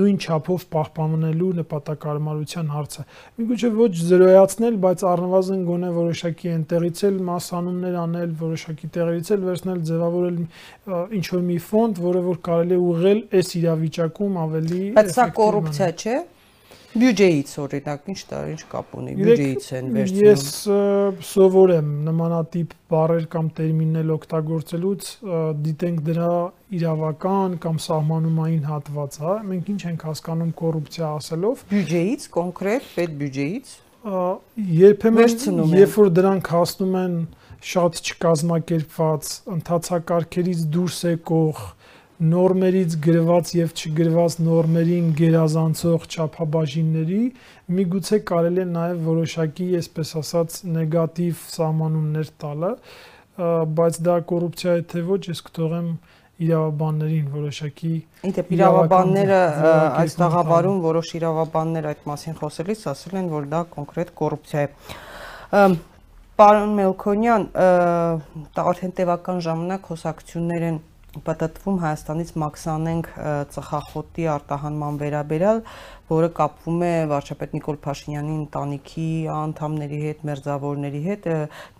նույն 0.00 0.18
չափով 0.18 0.64
պահպանելու 0.74 1.52
նպատակարարության 1.60 2.72
հարցը։ 2.74 3.06
Միգուցե 3.38 3.70
ոչ 3.78 3.92
զրոյացնել, 4.10 4.80
բայց 4.82 5.06
առնվազն 5.12 5.62
գոնե 5.70 5.92
որոշակի 6.02 6.52
այնտեղից 6.56 7.04
էլ 7.06 7.22
մասանումներ 7.30 7.96
անել, 8.02 8.36
որոշակի 8.42 8.92
տեղերից 8.98 9.32
էլ 9.38 9.46
վերցնել, 9.46 9.80
ձևավորել 9.92 10.42
ինչ 11.22 11.26
որ 11.38 11.46
մի 11.52 11.62
ֆոնդ, 11.70 12.02
որը 12.10 12.26
որ 12.26 12.42
կարելի 12.50 12.74
է 12.74 12.82
ուղղել 12.82 13.24
այս 13.38 13.56
իրավիճակում 13.62 14.38
ավելի 14.42 14.84
Բայց 14.98 15.16
սա 15.22 15.30
կոռուպցիա 15.38 15.92
չէ։ 16.02 16.20
Բյուջեից 16.92 17.52
օրինակ 17.62 18.08
ինչ 18.12 18.18
տա, 18.28 18.38
ինչ 18.52 18.62
կապ 18.72 18.96
ունի 19.00 19.12
բյուջեից 19.18 19.68
են 19.78 19.86
վերցնում։ 19.96 20.26
Ես 20.26 20.42
սովոր 21.28 21.72
եմ 21.78 21.92
նմանատիպ 22.08 22.74
բառեր 22.92 23.28
կամ 23.32 23.48
տերմիններ 23.58 24.10
օգտագործելուց 24.16 25.08
դիտենք 25.68 26.02
դրա 26.08 26.32
իրավական 26.78 27.56
կամ 27.64 27.80
սահմանումային 27.86 28.66
հատված, 28.68 29.18
հա։ 29.24 29.38
Մենք 29.52 29.72
ինչ 29.72 29.80
ենք 29.92 30.04
հասկանում 30.10 30.52
կոռուպցիա 30.60 31.14
ասելով։ 31.22 31.64
Բյուջեից, 31.72 32.28
կոնկրետ 32.36 32.92
պետ 32.92 33.16
բյուջեից 33.22 33.72
երբեմն 34.02 35.74
երբ 35.78 35.92
որ 35.94 36.08
դրանք 36.16 36.48
հասնում 36.50 36.94
են 36.98 37.12
շատ 37.62 37.98
չկազմակերպված 38.02 39.28
ընթացակարգերից 39.56 40.64
դուրս 40.74 40.98
եկող 41.12 41.60
նորմերից 42.22 42.94
գրված 43.02 43.50
եւ 43.56 43.72
չգրված 43.74 44.34
նորմերին 44.46 45.06
գերազանցող 45.18 46.04
չափաբաժինների 46.12 47.22
միգուցե 47.78 48.18
կարելի 48.30 48.62
է 48.62 48.66
նաեւ 48.72 49.00
որոշակի, 49.08 49.66
այսպես 49.80 50.12
ասած, 50.22 50.58
նեգատիվ 50.76 51.44
սահմանումներ 51.56 52.32
տալը, 52.44 52.72
բայց 53.78 54.00
դա 54.06 54.16
կոռուպցիա 54.32 54.74
է 54.78 54.84
թե 54.92 55.04
ոչ, 55.08 55.22
ես 55.32 55.42
կթողեմ 55.48 55.88
իրավաբաններին 56.42 57.26
որոշակի 57.32 57.94
Իդեպ 58.28 58.52
իրավաբանները 58.56 59.40
այս 60.02 60.14
տաղավարում 60.22 60.78
որոշ 60.86 61.10
իրավաբաններ 61.18 61.88
այդ 61.92 62.06
մասին 62.08 62.38
խոսելիս 62.40 62.86
ասել 62.92 63.18
են, 63.20 63.28
որ 63.32 63.48
դա 63.52 63.60
կոնկրետ 63.74 64.14
կոռուպցիա 64.22 64.62
է։ 64.62 64.70
Պարոն 66.42 66.72
Մելքոնյան, 66.78 67.44
արդեն 68.62 68.94
տևական 68.98 69.42
ժամանակ 69.46 69.90
խոսակցություններ 69.92 70.66
են 70.70 70.80
պատտվում 71.20 71.78
Հայաստանից 71.82 72.30
մաքսանենք 72.40 73.08
ծխախոտի 73.52 74.24
արտահանման 74.32 75.00
վերաբերյալ, 75.02 75.58
որը 76.12 76.28
կապվում 76.36 76.82
է 76.86 76.92
վարչապետ 77.12 77.54
Նիկոլ 77.56 77.78
Փաշինյանի 77.86 78.34
ընտանիքի 78.42 79.06
անդամների 79.32 80.00
հետ, 80.02 80.22
մերձավորների 80.28 81.02
հետ։ 81.06 81.28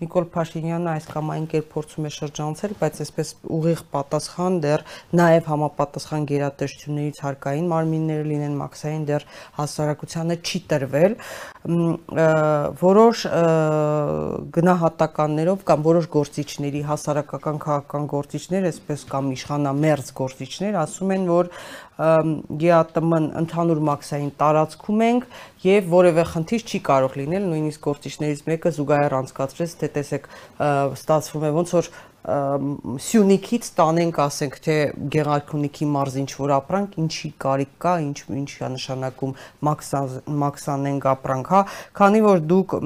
Նիկոլ 0.03 0.27
Փաշինյանը 0.37 0.91
այս 0.93 1.09
կամ 1.13 1.33
այն 1.37 1.47
կերպ 1.53 1.69
փորձում 1.73 2.09
է 2.09 2.13
շրջանցել, 2.17 2.75
բայց 2.83 3.01
այսպես 3.07 3.33
ուղիղ 3.59 3.83
պատասխան 3.93 4.59
դեռ 4.67 4.85
նաև 5.23 5.51
համապատասխան 5.53 6.27
գերատեսչություններից 6.33 7.23
հարկային 7.27 7.71
մարմինները 7.73 8.27
լինեն 8.33 8.59
մաքսային 8.63 9.07
դեռ 9.13 9.27
հասարակությանը 9.61 10.39
չի 10.43 10.63
տրվել 10.73 11.17
որոշ 12.83 13.27
գնահատականներով 14.57 15.63
կամ 15.69 15.85
որոշ 15.87 16.09
գործիչների 16.17 16.83
հասարակական 16.89 17.61
քաղաքական 17.63 18.09
գործիչներ, 18.13 18.67
այսպես 18.73 19.05
կամ 19.13 19.31
իշխանամերձ 19.37 20.13
գործիչներ 20.23 20.79
ասում 20.83 21.15
են, 21.17 21.29
որ 21.31 21.53
ԵԱՏՄ-ն 21.99 23.27
ընդհանուր 23.43 23.81
մաքսային 23.89 24.31
տարածքում 24.41 25.03
ենք 25.09 25.27
եւ 25.67 25.91
որևէ 25.93 26.25
խնդիր 26.33 26.63
չի 26.69 26.79
կարող 26.89 27.19
լինել, 27.21 27.45
նույնիսկ 27.53 27.85
գործիչներից 27.89 28.41
մեկը 28.49 28.73
զուգահեռ 28.79 29.19
անցկացրեց, 29.23 29.77
թե 29.83 29.91
տեսեք 29.99 30.31
ստացվում 30.97 31.45
է 31.47 31.53
ոնց 31.59 31.77
որ 31.77 31.93
Սյունիքից 32.23 33.69
տանենք, 33.75 34.19
ասենք, 34.23 34.59
թե 34.63 34.75
Գեղարքունիքի 35.11 35.87
մարզ 35.91 36.19
ինչ 36.23 36.31
որ 36.39 36.53
ապրանք, 36.55 36.93
ինչի 37.03 37.31
կարիք 37.43 37.73
կա, 37.83 37.95
ինչ 38.05 38.19
ինչի 38.39 38.63
է 38.63 38.69
նշանակում 38.77 39.33
մաքսանենք 40.45 41.09
ապրանք, 41.13 41.51
հա, 41.51 41.63
քանի 41.99 42.21
որ 42.29 42.45
դուք 42.53 42.77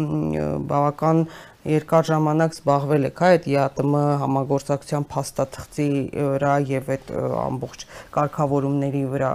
բավական 0.73 1.21
երկար 1.67 2.09
ժամանակ 2.11 2.57
զբաղվել 2.57 3.09
եք 3.11 3.23
հա 3.23 3.31
այդ 3.37 3.47
ԵԱՏՄ 3.47 4.03
համագործակցության 4.23 5.07
փաստաթղթի 5.13 5.89
վրա 6.17 6.55
եւ 6.71 6.91
այդ 6.97 7.13
ամբողջ 7.47 7.87
կարգավորումների 8.17 9.03
վրա 9.17 9.31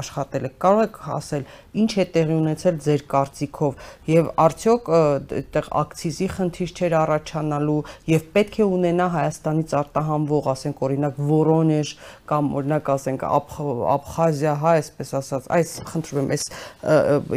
աշխատել 0.00 0.48
եք 0.50 0.56
կարող 0.64 0.84
եք 0.88 1.00
ասել 1.20 1.44
ինչ 1.80 1.90
է 2.00 2.06
տեղի 2.14 2.34
ունեցել 2.40 2.80
ձեր 2.86 3.04
կարծիքով 3.14 3.90
եւ 4.10 4.30
արդյոք 4.44 4.90
այդտեղ 5.00 5.68
ակցիզի 5.80 6.28
խնդիր 6.34 6.72
չէր 6.80 6.96
առաջանալու 7.00 7.78
եւ 8.10 8.24
պետք 8.34 8.58
է 8.60 8.66
ունենա 8.70 9.06
Հայաստանից 9.14 9.74
արտահանվող, 9.80 10.48
ասենք 10.50 10.82
օրինակ 10.86 11.20
Վորոնեժ 11.30 11.92
կամ 12.30 12.50
օրինակ 12.60 12.90
ասենք 12.94 13.24
Աբխազիա, 13.30 14.54
հա, 14.60 14.72
այսպես 14.80 15.12
ասած, 15.20 15.48
այս 15.56 15.72
խնդրում 15.90 16.20
եմ, 16.20 16.32
այս 16.34 16.44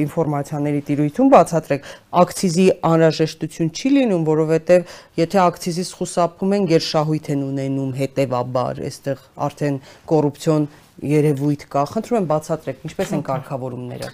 ինֆորմացիաների 0.03 0.81
տիրույթում 0.89 1.31
բացատրեք, 1.33 1.89
ակցիզի 2.23 2.67
անհրաժեշտություն 2.89 3.71
չի 3.73 3.93
լինում, 3.97 4.22
որովհետեւ 4.27 4.93
եթե 5.19 5.39
ակցիզից 5.43 5.89
խուսափում 5.99 6.55
են, 6.57 6.67
գերշահույթ 6.73 7.29
են 7.33 7.41
ունենում 7.47 7.91
հետեւաբար, 7.99 8.81
այստեղ 8.89 9.23
արդեն 9.47 9.79
կոռուպցիոն 10.13 10.67
երևույթ 11.13 11.65
կա։ 11.73 11.83
Խնդրում 11.93 12.19
եմ 12.19 12.27
բացատրեք, 12.33 12.83
ինչպես 12.89 13.13
են 13.17 13.23
կարգավորումները։ 13.29 14.11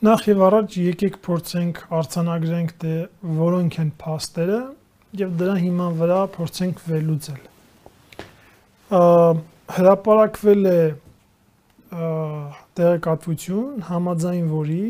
Նախ 0.00 0.22
եւ 0.30 0.42
առաջ 0.46 0.76
եկեք 0.80 1.16
փորձենք 1.26 1.80
արցանագրենք 2.00 2.70
թե 2.80 2.92
որոնք 3.40 3.74
են 3.82 3.90
փաստերը 4.00 4.60
եւ 5.20 5.32
դրա 5.40 5.56
հիման 5.60 5.98
վրա 6.00 6.20
փորձենք 6.36 6.80
վերլուծել։ 6.86 7.42
Հրապարակվել 9.76 10.70
է 10.70 10.80
տեղեկատվություն, 12.80 13.84
համաձայն 13.90 14.48
որի 14.50 14.84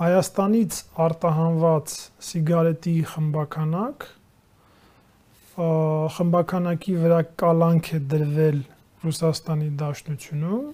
Հայաստանից 0.00 0.76
արտահանված 1.04 1.94
սիգարետի 2.24 2.92
խմբականակ 3.10 4.06
խմբականակի 6.16 6.94
վրա 7.02 7.18
կալանք 7.42 7.90
է 7.98 8.00
դրվել 8.14 8.62
Ռուսաստանի 9.04 9.68
Դաշնությունում, 9.82 10.64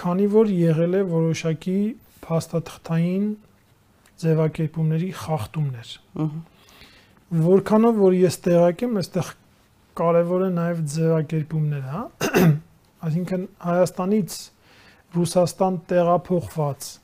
քանի 0.00 0.30
որ 0.38 0.54
եղել 0.56 0.96
է 0.96 1.04
որոշակի 1.12 1.76
փաստաթղթային 2.24 3.30
ձևակերպումների 4.24 5.12
խախտումներ։ 5.20 5.94
Որքանով 7.52 8.04
որ 8.08 8.20
ես 8.24 8.44
տեղակ 8.48 8.88
եմ, 8.88 9.00
այստեղ 9.04 9.32
կարևոր 10.00 10.46
է 10.48 10.52
նաև 10.56 10.84
ձևակերպումները, 10.96 11.88
հա։ 11.92 12.04
Այսինքն 13.06 13.50
Հայաստանից 13.68 14.44
Ռուսաստան 15.16 15.82
տեղափոխված 15.92 16.94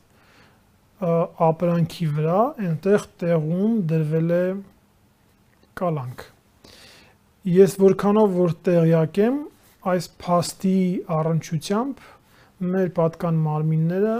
ապրանքի 1.03 2.07
վրա 2.17 2.41
այնտեղ 2.63 3.07
տեղում 3.23 3.73
դրվել 3.91 4.35
է 4.37 4.45
կալանք։ 5.81 6.23
Ես 7.53 7.75
որքանով 7.83 8.37
որ 8.39 8.55
տեղյակ 8.69 9.19
եմ, 9.25 9.41
այս 9.93 10.09
փաստի 10.23 10.77
առնչությամբ 11.17 12.05
մեր 12.73 12.93
պատկան 12.99 13.41
մարմինները 13.49 14.15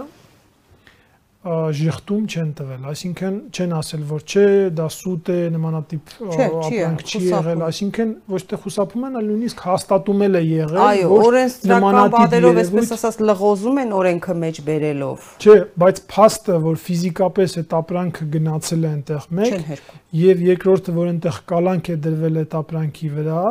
ժխտում 1.43 2.27
չեն 2.31 2.51
տվել, 2.55 2.83
այսինքն 2.87 3.37
չեն 3.51 3.71
ասել, 3.75 4.03
որ 4.07 4.21
չէ, 4.23 4.43
դա 4.77 4.85
սուտ 4.95 5.31
է, 5.33 5.35
նմանատիպ 5.51 6.13
ապրանք 6.23 7.03
չի 7.03 7.19
եղել, 7.25 7.63
այսինքն 7.67 8.13
ոչ 8.31 8.41
թե 8.47 8.59
խուսափում 8.63 9.03
են, 9.09 9.17
այլ 9.19 9.27
նույնիսկ 9.27 9.63
հաստատում 9.67 10.23
էլ 10.23 10.39
է 10.39 10.43
եղել, 10.47 11.03
որ 11.11 11.37
նմանատիպ 11.73 12.15
պատերով 12.15 12.61
այսպես 12.63 12.93
ասած 12.95 13.19
լղոզում 13.27 13.83
են 13.83 13.93
օրենքը 13.99 14.37
մեջ 14.39 14.63
բերելով։ 14.71 15.27
Չէ, 15.43 15.57
բայց 15.83 16.01
փաստը, 16.15 16.57
որ 16.63 16.81
ֆիզիկապես 16.87 17.59
այդ 17.59 17.77
ապրանքը 17.83 18.27
գնացել 18.39 18.83
է 18.83 18.91
այնտեղ 18.93 19.29
մեկ, 19.43 19.85
եւ 20.23 20.43
երկրորդը, 20.47 20.97
որ 21.03 21.13
այնտեղ 21.13 21.39
կալանք 21.51 21.91
է 21.91 21.97
դրվել 22.07 22.43
այդ 22.43 22.59
ապրանքի 22.63 23.15
վրա, 23.19 23.45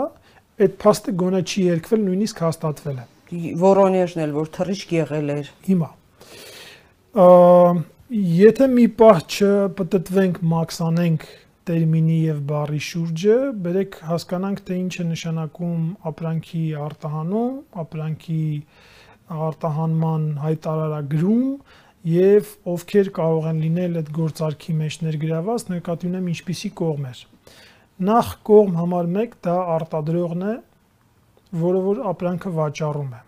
այդ 0.62 0.78
փաստը 0.80 1.18
գոնե 1.22 1.40
չի 1.44 1.66
երկվել, 1.72 2.06
նույնիսկ 2.08 2.46
հաստատվել 2.48 3.02
է։ 3.02 3.10
Որոնեժն 3.62 4.22
էլ 4.26 4.38
որ 4.42 4.54
թռիչք 4.56 4.94
եղել 5.02 5.36
էր։ 5.40 5.52
Հիմա 5.72 5.88
եթե 7.12 8.66
մի 8.72 8.84
պահ 8.96 9.18
չպտտվենք, 9.28 10.38
մաքսանենք 10.48 11.26
տերմինի 11.68 12.16
եւ 12.24 12.38
բառի 12.48 12.80
շուրջը, 12.86 13.36
բերեք 13.66 13.98
հասկանանք, 14.08 14.62
թե 14.64 14.78
ինչ 14.80 14.94
է 14.96 15.04
նշանակում 15.10 15.82
ապրանքի 16.08 16.62
արտահանում, 16.86 17.52
ապրանքի 17.84 18.46
արտահանման 19.48 20.26
հայտարարագրում 20.46 21.44
եւ 22.16 22.56
ովքեր 22.72 23.12
կարող 23.20 23.48
են 23.52 23.62
լինել 23.66 24.00
այդ 24.00 24.12
գործարքի 24.16 24.76
մեջ 24.80 25.00
ներգրաված, 25.04 25.66
նկատի 25.76 26.12
ունեմ 26.12 26.30
ինչպիսի 26.32 26.70
կողմեր։ 26.80 27.24
Նախ 28.08 28.36
կողմ 28.48 28.78
համար 28.80 29.16
1 29.20 29.36
դա 29.44 29.58
արտադրողն 29.76 30.46
է, 30.48 30.60
որը 31.60 31.88
որ 31.92 32.06
ապրանքը 32.16 32.54
վաճառում 32.56 33.12
է։ 33.20 33.26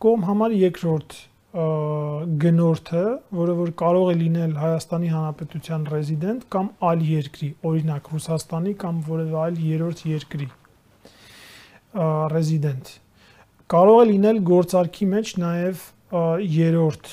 Կողմ 0.00 0.24
համար 0.30 0.56
2 0.64 1.28
գնորդը, 1.50 3.04
որը 3.34 3.54
որ 3.58 3.70
կարող 3.80 4.10
է 4.12 4.16
լինել 4.20 4.52
Հայաստանի 4.60 5.08
Հանրապետության 5.10 5.86
ռեզիդենտ 5.90 6.44
կամ 6.54 6.68
այլ 6.90 7.00
երկրի, 7.10 7.48
օրինակ 7.70 8.10
Ռուսաստանի 8.14 8.74
կամ 8.84 9.00
որևէ 9.08 9.40
այլ 9.44 9.58
երրորդ 9.70 10.02
երկրի 10.10 10.46
ռեզիդենտ։ 12.34 12.92
Կարող 13.74 13.98
է 14.04 14.06
լինել 14.12 14.40
գործարքի 14.50 15.10
մեջ 15.10 15.34
նաև 15.42 15.82
երրորդ 16.54 17.10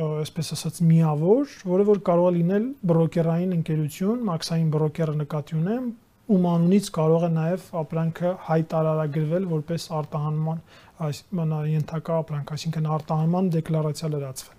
այսպես 0.00 0.52
ասած 0.54 0.82
միավոր, 0.86 1.56
որը 1.72 1.88
որ 1.88 2.04
կարող 2.06 2.28
է 2.30 2.36
լինել 2.36 2.68
բրոկերային 2.90 3.56
ընկերություն, 3.56 4.20
մաքսային 4.28 4.68
բրոկերը 4.76 5.16
նկատի 5.24 5.56
ունեմ, 5.60 5.88
ում 6.30 6.44
անունից 6.46 6.88
կարող 6.94 7.24
է 7.26 7.30
նաև 7.34 7.64
ապրանքը 7.80 8.30
հայտարարագրվել 8.46 9.48
որպես 9.50 9.86
արտահանման 9.98 10.60
այս 11.06 11.22
մնա 11.40 11.60
ենթակա 11.70 12.18
ապրանք, 12.24 12.52
այսինքն 12.56 12.90
արտահանման 12.96 13.50
դեկլարացիա 13.56 14.10
լրացվել։ 14.14 14.58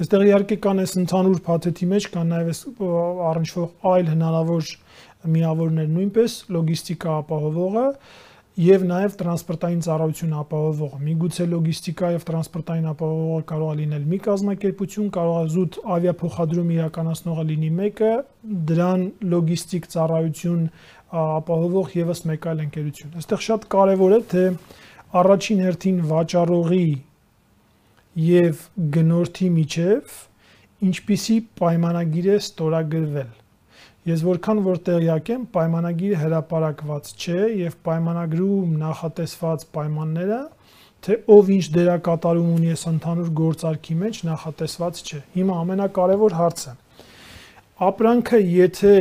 Այստեղ 0.00 0.22
իհարկե 0.30 0.56
կան 0.64 0.78
այս 0.80 0.92
ընդհանուր 1.00 1.40
փաթեթի 1.44 1.86
մեջ 1.90 2.04
կան 2.14 2.30
նաև 2.32 2.50
այս 2.50 2.60
առնչվող 3.30 3.88
այլ 3.90 4.06
հնարավոր 4.14 4.70
միավորներ 5.34 5.90
նույնպես 5.96 6.36
լոգիստիկա 6.56 7.16
ապահովողը 7.20 7.86
եւ 8.60 8.82
նաեւ 8.88 9.12
տրանսպորտային 9.20 9.82
ծառայություն 9.86 10.32
ապահովողը։ 10.40 10.98
Միգուցե 11.04 11.44
լոգիստիկա 11.52 12.08
եւ 12.16 12.24
տրանսպորտային 12.30 12.88
ապահովողը 12.90 13.44
կարող 13.50 13.70
է 13.70 13.76
լինել 13.80 14.08
մի 14.10 14.18
կազմակերպություն, 14.26 15.10
կարող 15.16 15.38
է 15.40 15.52
զուտ 15.54 15.78
ավիափոխադրում 15.96 16.72
իրականացնողը 16.74 17.44
լինի 17.50 17.70
մեկը, 17.78 18.10
դրան 18.70 19.06
լոգիստիկ 19.30 19.88
ծառայություն 19.94 20.66
ապահովող 21.20 21.96
եւս 22.00 22.24
մեկ 22.30 22.50
այլ 22.50 22.64
ընկերություն։ 22.66 23.16
Այստեղ 23.20 23.44
շատ 23.46 23.66
կարեւոր 23.76 24.16
է 24.16 24.20
թե 24.34 24.44
առաջին 25.10 25.60
հերթին 25.64 25.96
վաճառողի 26.06 26.88
եւ 28.22 28.60
գնորդի 28.94 29.46
միջև 29.54 30.18
ինչպիսի 30.86 31.38
պայմանագիր 31.60 32.26
է 32.30 32.36
ստորագրվել։ 32.40 33.32
Ես 34.10 34.22
որքան 34.24 34.60
որ 34.64 34.78
տեղյակ 34.86 35.30
եմ, 35.34 35.42
պայմանագիրը 35.56 36.20
հրապարակված 36.20 37.10
չէ 37.20 37.40
եւ 37.60 37.74
պայմանագրում 37.88 38.76
նախատեսված 38.80 39.66
պայմանները 39.74 40.38
թե 41.04 41.16
ով 41.34 41.50
ինչ 41.56 41.64
դերակատարում 41.74 42.52
ունի 42.54 42.70
այս 42.74 42.86
ընդհանուր 42.90 43.32
գործարքի 43.40 43.96
մեջ 44.00 44.20
նախատեսված 44.30 45.02
չէ։ 45.10 45.20
Հիմա 45.34 45.58
ամենակարևոր 45.64 46.36
հարցը։ 46.38 46.74
Ապրանքը 47.90 48.40
եթե 48.54 48.94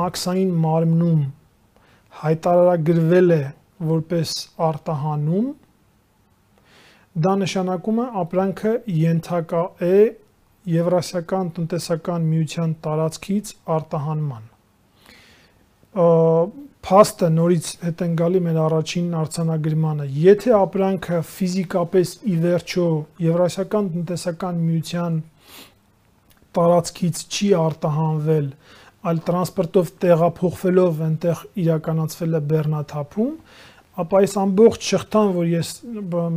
մաքսային 0.00 0.52
մարմնում 0.64 1.20
հայտարարագրվել 2.20 3.34
է 3.36 3.42
որպես 3.80 4.32
արտահանում 4.70 5.50
դա 7.26 7.32
նշանակում 7.42 8.00
է 8.00 8.08
ապրանքը 8.22 8.72
ենթակա 9.00 9.62
է 9.86 9.94
Եվրասիական 10.70 11.46
տնտեսական 11.56 12.26
միության 12.30 12.72
տարածքից 12.84 13.52
արտահանման։ 13.74 14.42
Փաստը 16.80 17.30
նորից 17.36 17.70
հետ 17.84 18.02
են 18.04 18.12
գալի 18.20 18.42
մեր 18.44 18.58
առաջին 18.66 19.08
արցանագրմանը։ 19.22 20.06
Եթե 20.20 20.52
ապրանքը 20.58 21.22
ֆիզիկապես 21.30 22.12
ի 22.28 22.36
վերջո 22.44 22.86
Եվրասիական 23.24 23.90
տնտեսական 23.96 24.60
միության 24.68 25.18
տարածքից 26.60 27.24
չի 27.30 27.48
արտահանվել, 27.64 28.46
այլ 29.10 29.20
տրանսպորտով 29.26 29.90
տեղափոխվելով 30.04 31.02
այնտեղ 31.08 31.42
իրականացվել 31.64 32.36
է 32.36 32.40
բեռնաթափում, 32.52 33.34
ապա 34.00 34.20
այս 34.24 34.34
ամբողջ 34.40 34.88
շղթան, 34.90 35.30
որ 35.36 35.46
ես 35.50 35.70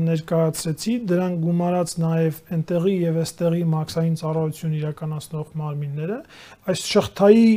ներկայացրեցի, 0.04 0.94
դրան 1.10 1.36
գումարած 1.44 1.96
նաև 2.04 2.40
ընտեղի 2.58 2.94
եւ 3.04 3.20
այստեղի 3.24 3.64
մաքսային 3.74 4.16
ծառայություն 4.22 4.78
իրականացնող 4.80 5.52
մարմինները, 5.64 6.20
այս 6.74 6.86
շղթայի 6.94 7.50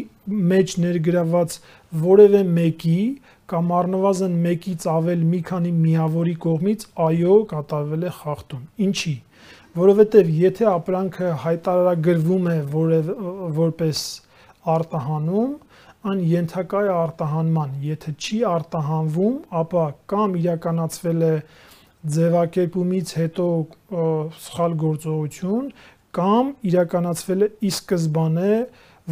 մեջ 0.55 0.75
ներգրաված 0.87 1.59
որևէ 2.07 2.43
մեկի 2.57 3.01
կամ 3.47 3.73
առնվազն 3.81 4.41
մեկից 4.47 4.89
ավել 4.91 5.23
մի 5.33 5.41
քանի 5.47 5.73
միավորի 5.87 6.35
կողմից 6.47 6.87
այո 7.07 7.37
կատարվել 7.53 8.07
է 8.07 8.13
խախտում։ 8.17 8.65
Ինչի՞ 8.87 9.15
որովհետև 9.77 10.29
եթե 10.41 10.67
ապրանքը 10.73 11.31
հայտարարագրվում 11.43 12.47
է 12.49 12.57
որպես 13.57 14.03
արտահանում, 14.77 15.51
այն 16.07 16.21
ենթակա 16.31 16.81
է 16.87 16.91
արտահանման։ 16.95 17.71
Եթե 17.83 18.13
չի 18.17 18.39
արտահանվում, 18.51 19.37
ապա 19.61 19.85
կամ 20.13 20.37
իրականացվել 20.41 21.25
է 21.27 21.35
ձևակերպումից 22.17 23.15
հետո 23.21 23.47
սխալ 24.47 24.77
գործողություն, 24.83 25.71
կամ 26.19 26.53
իրականացվել 26.71 27.47
է 27.47 27.49
ի 27.67 27.71
սկզբանե 27.75 28.53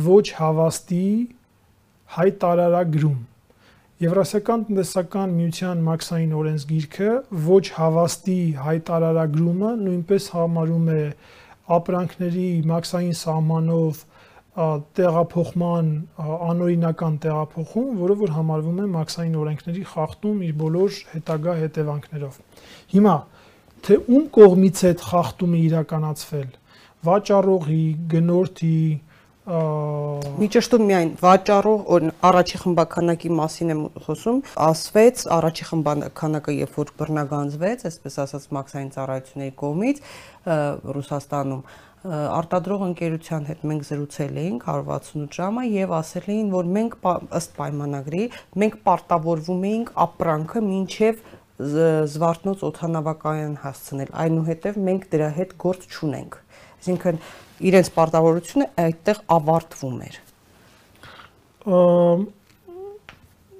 ոչ 0.06 0.26
հավաստի 0.38 1.08
հայտարարագրում։ 2.14 3.18
Եվրասիական 4.04 4.64
տնտեսական 4.68 5.34
միության 5.38 5.82
մաքսային 5.88 6.32
օրենսգիրքը 6.38 7.10
ոչ 7.48 7.64
հավաստի 7.76 8.38
հայտարարագրումը 8.64 9.70
նույնպես 9.82 10.26
համարում 10.34 10.88
է 10.94 11.04
ապրանքների 11.78 12.48
մաքսային 12.70 13.16
սահմանով 13.20 14.02
տեղափոխման 14.54 15.86
անօրինական 16.24 17.14
տեղափոխում, 17.24 17.88
որը 17.98 18.16
որ 18.20 18.34
համարվում 18.36 18.76
է 18.84 18.86
մաքսային 18.94 19.38
օրենքների 19.40 19.82
խախտում 19.92 20.44
իր 20.48 20.52
բոլոր 20.60 20.98
հետագա 21.14 21.54
հետևանքներով։ 21.62 22.36
Հիմա 22.94 23.16
թե 23.84 23.98
ում 24.14 24.28
կողմից 24.38 24.84
է 24.84 24.92
այդ 24.92 25.02
խախտումը 25.10 25.58
իրականացվել 25.64 26.52
վաճառողի, 27.04 27.82
գնորդի, 28.14 28.78
Մի 29.44 30.46
ճշտում 30.54 30.82
միայն 30.88 31.08
վաճառող 31.20 32.04
առաջի 32.24 32.60
խմբականակի 32.62 33.32
մասին 33.36 33.72
եմ 33.74 33.82
խոսում, 34.06 34.38
ասվեց 34.66 35.24
առաջի 35.36 35.66
խմբականակը 35.68 36.54
երբ 36.62 36.78
որ 36.80 36.92
բռնագանձվեց, 37.02 37.84
այսպես 37.90 38.16
ասած 38.24 38.46
մաքսային 38.56 38.88
ծառայությունների 38.94 39.54
կողմից 39.60 40.00
Ռուսաստանում 40.96 41.60
արտադրող 42.04 42.82
ընկերության 42.84 43.46
հետ 43.48 43.62
մենք 43.70 43.84
զրուցել 43.88 44.40
էինք 44.42 44.66
168 44.68 45.38
ժամը 45.38 45.62
եւ 45.72 45.94
ասել 45.98 46.26
էին, 46.34 46.50
որ 46.52 46.68
մենք 46.74 46.96
ըստ 47.38 47.54
պայմանագրի 47.56 48.24
մենք 48.60 48.76
պարտավորվում 48.88 49.64
էինք 49.70 49.92
ապրանքը 50.04 50.62
մինչեւ 50.68 51.22
զվարթնոց 51.54 52.64
օթանավակայան 52.68 53.56
հասցնել, 53.64 54.12
այնուհետև 54.24 54.78
մենք 54.90 55.08
դրա 55.14 55.28
հետ 55.38 55.56
գործ 55.64 55.88
չունենք։ 55.94 56.38
Այսինքն 56.74 57.20
իրենց 57.70 57.90
պարտավորությունը 57.94 58.66
այդտեղ 58.84 59.20
ավարտվում 59.38 60.00
էր։ 60.04 60.18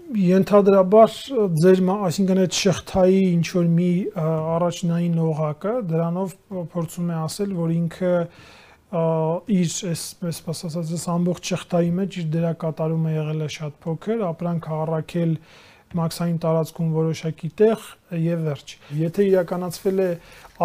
Ենթադրաբար 0.05 1.13
ձեր, 1.57 1.81
այսինքն 1.95 2.41
այդ 2.43 2.57
շղթայի 2.59 3.21
ինչ 3.31 3.47
որ 3.55 3.69
մի 3.73 3.91
առաջնային 4.21 5.15
օղակը 5.25 5.73
դրանով 5.91 6.35
փորձում 6.75 7.09
է 7.09 7.17
ասել, 7.23 7.55
որ 7.57 7.73
ինքը 7.75 8.11
իր 9.55 9.73
այսպես 9.91 10.61
ասած, 10.69 10.93
այս 10.99 11.07
ամբողջ 11.15 11.53
շղթայի 11.55 11.95
մեջ 12.01 12.19
իր 12.21 12.29
դերակատարումը 12.37 13.15
եղել 13.15 13.47
է 13.47 13.49
շատ 13.57 13.81
փոքր, 13.87 14.27
ապրանք 14.29 14.69
առաքել 14.85 15.35
մաքսային 15.95 16.39
տարածքում 16.45 16.95
որոշակի 16.95 17.51
տեղ 17.65 17.89
եւ 18.21 18.47
վերջ։ 18.51 18.77
Եթե 19.01 19.27
իրականացվել 19.31 20.01
է 20.05 20.09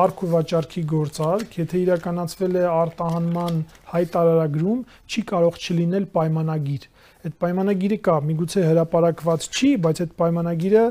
արք 0.03 0.23
ու 0.25 0.31
վաճառքի 0.35 0.83
գործարք, 0.93 1.59
եթե 1.63 1.83
իրականացվել 1.85 2.59
է 2.59 2.63
արտահանման 2.75 3.59
հայտարարագրում, 3.93 4.79
չի 5.09 5.25
կարող 5.31 5.59
չլինել 5.63 6.09
պայմանագիր։ 6.17 6.89
Այդ 7.19 7.33
պայմանագիրը 7.43 7.97
կա, 8.05 8.13
միգուցե 8.29 8.61
հրապարակված 8.63 9.47
չի, 9.49 9.69
բայց 9.83 10.01
այդ 10.05 10.11
պայմանագիրը 10.21 10.83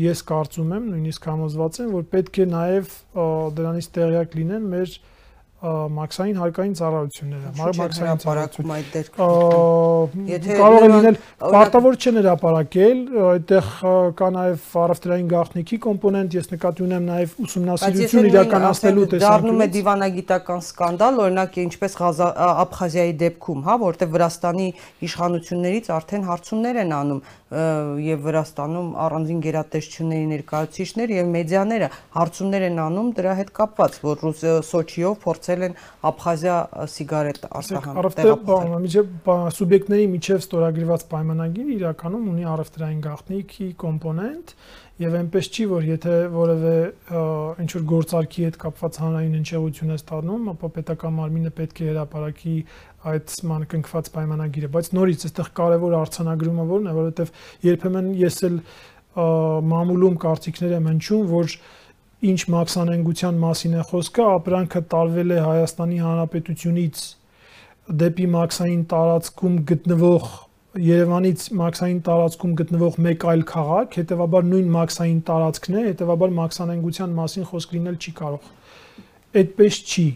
ես 0.00 0.22
կարծում 0.30 0.72
եմ, 0.76 0.88
նույնիսկ 0.90 1.28
համոզված 1.30 1.78
եմ, 1.84 1.92
որ 1.94 2.08
պետք 2.14 2.40
է 2.40 2.46
նաև 2.50 2.96
դրանից 3.60 3.88
տեղյակ 3.96 4.34
լինեն 4.40 4.66
մեր 4.74 4.96
մաքսային 5.60 6.38
հարկային 6.40 6.74
ծառայությունները, 6.78 7.50
մաքսային 7.58 8.20
ծառայություն 8.22 8.70
այդ 8.76 8.86
դեր։ 8.94 9.08
Եթե 10.30 10.54
կարող 10.60 10.84
է 10.86 10.88
լինել 10.90 11.18
պարտավոր 11.40 11.98
չեն 12.00 12.18
հրապարակել, 12.20 13.02
այդտեղ 13.30 13.68
կա 14.20 14.30
նաև 14.36 14.64
առևտրային 14.80 15.28
գաղտնիքի 15.34 15.78
կոմպոնենտ, 15.84 16.36
ես 16.40 16.48
նկատի 16.54 16.84
ունեմ 16.86 17.04
նաև 17.10 17.34
ուսումնասիրություն 17.44 18.28
իրականացնելու 18.30 19.04
տեսանկյունից։ 19.10 19.26
Դառնում 19.26 19.60
է 19.60 19.68
դիվանագիտական 19.76 20.64
սկանդալ, 20.64 21.20
օրինակ 21.28 21.60
ինչպես 21.60 21.98
Աբխազիայի 22.00 23.14
դեպքում, 23.20 23.60
հա, 23.68 23.76
որտեղ 23.84 24.10
Վրաստանի 24.16 24.68
իշխանություններից 25.10 25.92
արդեն 26.00 26.26
հարցումներ 26.30 26.80
են 26.80 26.96
անում 27.00 27.20
եւ 27.50 28.20
Վրաստանում 28.30 28.90
առանձին 29.04 29.40
գերատեսչությունների 29.42 30.26
ներկայացուցիչներ 30.30 31.12
եւ 31.16 31.30
մեդիաները 31.34 31.88
հարցումներ 32.14 32.66
են 32.68 32.78
անում 32.84 33.08
դրա 33.18 33.32
հետ 33.40 33.50
կապված, 33.58 33.96
որ 34.06 34.22
Սոչիով 34.70 35.16
փորձել 35.50 35.64
են 35.66 35.74
Աբխազիա 36.06 36.56
սիգարետ 36.94 37.46
արտահանել։ 37.60 38.84
Միջև 38.84 39.30
սուբյեկտների 39.56 40.06
միջև 40.14 40.44
ստորագրված 40.44 41.04
պայմանագիրը 41.10 41.74
իրականում 41.80 42.28
ունի 42.30 42.46
առևտրային 42.50 43.00
գաղտնիքի 43.06 43.66
կոմպոնենտ 43.80 44.54
եւ 45.00 45.16
այնպես 45.16 45.46
չի 45.50 45.66
որ 45.70 45.86
եթե 45.88 46.14
որևէ 46.34 46.74
ինչ 47.64 47.70
որ 47.72 47.84
գործարքի 47.90 48.44
հետ 48.46 48.56
կապված 48.60 48.98
հանրային 49.00 49.36
հնչեղություն 49.40 49.90
է 49.90 49.96
ստանում, 50.00 50.48
ապա 50.52 50.70
պետական 50.76 51.14
մարմինը 51.16 51.52
պետք 51.56 51.80
է 51.80 51.88
հրապարակի 51.90 52.56
այդ 53.10 53.36
ման 53.48 53.64
կնքված 53.72 54.10
պայմանագիրը, 54.12 54.70
բայց 54.76 54.90
նորից 55.00 55.24
այստեղ 55.30 55.50
կարևոր 55.56 55.96
արցանագրումը 56.00 56.66
որն 56.68 56.90
է, 56.90 56.94
որովհետև 57.00 57.32
երբեմն 57.64 58.10
ես 58.20 58.40
էլ 58.50 58.58
մամուլում 59.70 60.20
կարծիքներ 60.20 60.74
եմ 60.76 60.90
հնչում, 60.90 61.24
որ 61.32 61.54
ինչ 62.20 62.40
մաքսանենգության 62.52 63.40
մասին 63.40 63.74
է 63.80 63.84
խոսքը, 63.90 64.24
ապրանքը 64.36 64.80
տարվել 64.92 65.30
է 65.32 65.40
Հայաստանի 65.46 65.98
Հանրապետությունից 66.04 67.02
դեպի 68.00 68.26
մաքսային 68.36 68.82
տարածքում 68.90 69.60
գտնվող 69.70 70.26
Երևանից 70.80 71.44
մաքսային 71.58 72.00
տարածքում 72.06 72.50
գտնվող 72.60 72.98
մեկ 73.06 73.24
այլ 73.30 73.40
քաղաք, 73.50 73.96
հետեւաբար 74.00 74.44
նույն 74.50 74.68
մաքսային 74.76 75.22
տարածքն 75.30 75.78
է, 75.80 75.80
հետեւաբար 75.90 76.34
մաքսանենգության 76.36 77.16
մասին 77.16 77.46
խոսք 77.50 77.72
լինել 77.74 77.96
չի 77.98 78.12
կարող։ 78.20 78.50
Այդպես 79.40 79.80
չի 79.90 80.06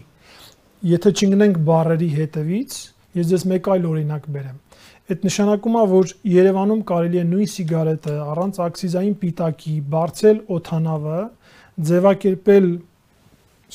եթե 0.85 1.11
չընկնենք 1.15 1.59
բարերի 1.65 2.07
հետևից, 2.13 2.77
ես 3.17 3.27
ձեզ 3.31 3.43
մեկ 3.51 3.67
այլ 3.73 3.85
օրինակ 3.89 4.29
բերեմ։ 4.35 4.57
Այդ 5.05 5.23
նշանակում 5.25 5.75
է, 5.75 5.83
որ 5.91 6.11
Երևանում 6.29 6.81
կարելի 6.89 7.19
է 7.21 7.23
նույն 7.29 7.49
սիգարետը 7.55 8.15
առանց 8.25 8.59
ակցիզային 8.65 9.15
պիտակի 9.21 9.75
բարձել 9.95 10.41
օթանավը, 10.55 11.19
ձևակերպել 11.75 12.67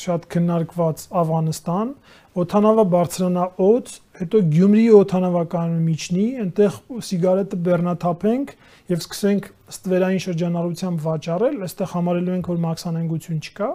շատ 0.01 0.27
քննարկված 0.33 1.03
Ավանստան, 1.21 1.89
օթանավը 2.41 2.85
բարձրանա 2.95 3.47
օծ, 3.61 3.95
հետո 4.21 4.41
Գյումրիի 4.55 4.93
օթանավականում 5.01 5.89
միջնի, 5.91 6.27
այնտեղ 6.45 6.77
սիգարետը 7.11 7.59
բեռնաթափենք 7.67 8.53
եւ 8.91 9.03
սկսենք 9.03 9.49
ստվերային 9.75 10.23
շրջանառությամբ 10.25 11.03
վաճառել, 11.11 11.59
այստեղ 11.67 11.91
համարելու 11.91 12.35
ենք, 12.39 12.51
որ 12.51 12.63
մաքսանենգություն 12.65 13.43
չկա, 13.51 13.71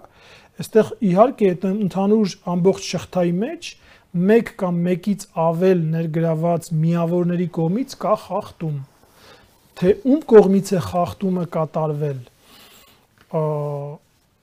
Այստեղ 0.56 0.90
իհարկե 1.04 1.48
այդ 1.52 1.66
ընդհանուր 1.68 2.34
ամբողջ 2.48 2.86
շղթայի 2.94 3.32
մեջ 3.42 3.70
մեկ 4.30 4.52
կամ 4.62 4.78
մեկից 4.86 5.26
ավել 5.46 5.82
ներգրաված 5.96 6.70
միավորների 6.84 7.48
կողմից 7.58 7.96
կա 8.06 8.14
խախտում։ 8.22 8.78
Թե 9.82 9.92
ում 10.14 10.22
կողմից 10.32 10.72
է 10.78 10.80
խախտումը 10.86 11.44
կատարվել, 11.58 12.22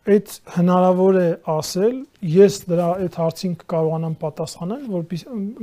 այդ 0.03 0.33
հնարավոր 0.57 1.17
է 1.21 1.27
ասել, 1.53 1.99
ես 2.27 2.57
դրա 2.67 2.87
այդ 3.05 3.19
հարցին 3.23 3.53
կարողանամ 3.71 4.15
պատասխանել, 4.23 4.87
որպես 4.97 5.23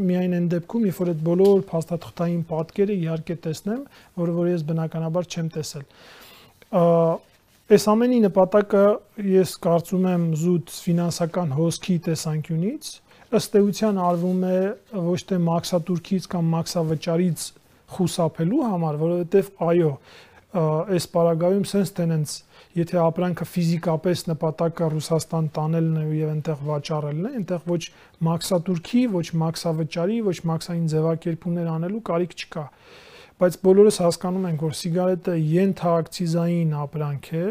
միայն 0.10 0.36
այն 0.38 0.46
դեպքում, 0.54 0.86
երբ 0.90 1.02
որ 1.04 1.12
այդ 1.14 1.26
բոլոր 1.28 1.66
փաստաթղթային 1.74 2.46
պատկերը 2.54 2.96
իհարկե 3.04 3.38
տեսնեմ, 3.50 3.82
որը 4.24 4.38
որ 4.40 4.52
ես 4.54 4.64
բնականաբար 4.70 5.30
չեմ 5.34 5.52
տեսել 5.58 5.86
Այս 7.70 7.84
ամենի 7.86 8.20
նպատակը 8.24 8.84
ես 9.30 9.52
կարծում 9.62 10.06
եմ 10.10 10.24
զուտ 10.42 10.72
ֆինանսական 10.86 11.52
հոսքի 11.54 11.98
տեսանկյունից 12.08 12.88
ըստ 13.40 13.58
էության 13.60 14.00
արվում 14.02 14.40
է 14.50 14.60
ոչ 15.06 15.20
թե 15.30 15.38
մաքսատուրքից 15.46 16.28
կամ 16.32 16.48
մաքսավճարից 16.56 17.44
խուսափելու 17.94 18.64
համար, 18.70 18.98
որովհետև 19.04 19.52
այո, 19.70 19.92
այս 20.50 21.06
պարագայում 21.14 21.66
sense 21.70 21.94
tenants 21.94 22.40
եթե 22.78 22.98
ապրանքը 23.02 23.46
ֆիզիկապես 23.50 24.24
նպատակը 24.30 24.88
Ռուսաստան 24.94 25.50
տանելն 25.58 26.00
է 26.00 26.06
եւ 26.20 26.32
այնտեղ 26.34 26.64
վաճառելն 26.70 27.28
է, 27.30 27.32
այնտեղ 27.40 27.68
ոչ 27.70 27.82
մաքսատուրքի, 28.30 29.04
ոչ 29.14 29.26
մաքսավճարի, 29.44 30.18
ոչ 30.30 30.38
մաքսային 30.50 30.90
ձևակերպումներ 30.94 31.72
անելու 31.76 32.02
կարիք 32.10 32.36
չկա 32.40 32.66
բայց 33.40 33.56
բոլորս 33.64 33.98
հասկանում 34.04 34.46
ենք, 34.50 34.64
որ 34.68 34.74
սիգարետը 34.76 35.34
ենթակցիզային 35.50 36.72
ապրանք 36.76 37.30
է 37.40 37.44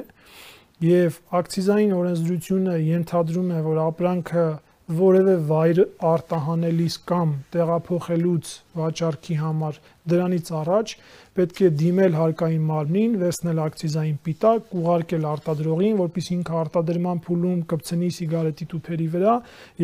եւ 0.85 1.15
ակցիզային 1.39 1.95
օրենսդրությունը 1.97 2.75
ենթադրում 2.89 3.49
է, 3.57 3.61
որ 3.65 3.81
ապրանքը 3.87 4.45
որևէ 4.89 5.33
վայր 5.49 5.79
արտահանելիս 6.09 6.95
կամ 7.09 7.33
տեղափոխելուց 7.53 8.53
վաճառքի 8.79 9.35
համար 9.41 9.81
դրանից 10.09 10.51
առաջ 10.61 10.95
պետք 11.39 11.61
է 11.67 11.69
դիմել 11.83 12.17
հարկային 12.19 12.65
մարմնին, 12.71 13.19
վերցնել 13.21 13.61
ակցիզային 13.65 14.17
պիտակ, 14.29 14.73
ուղարկել 14.81 15.27
արտադրողին, 15.33 15.99
որպեսզի 16.01 16.33
ինքը 16.39 16.57
արտադրման 16.63 17.21
փուլում 17.29 17.61
կպցնի 17.73 18.09
սիգարետի 18.17 18.69
տուփերի 18.73 19.09
վրա 19.13 19.35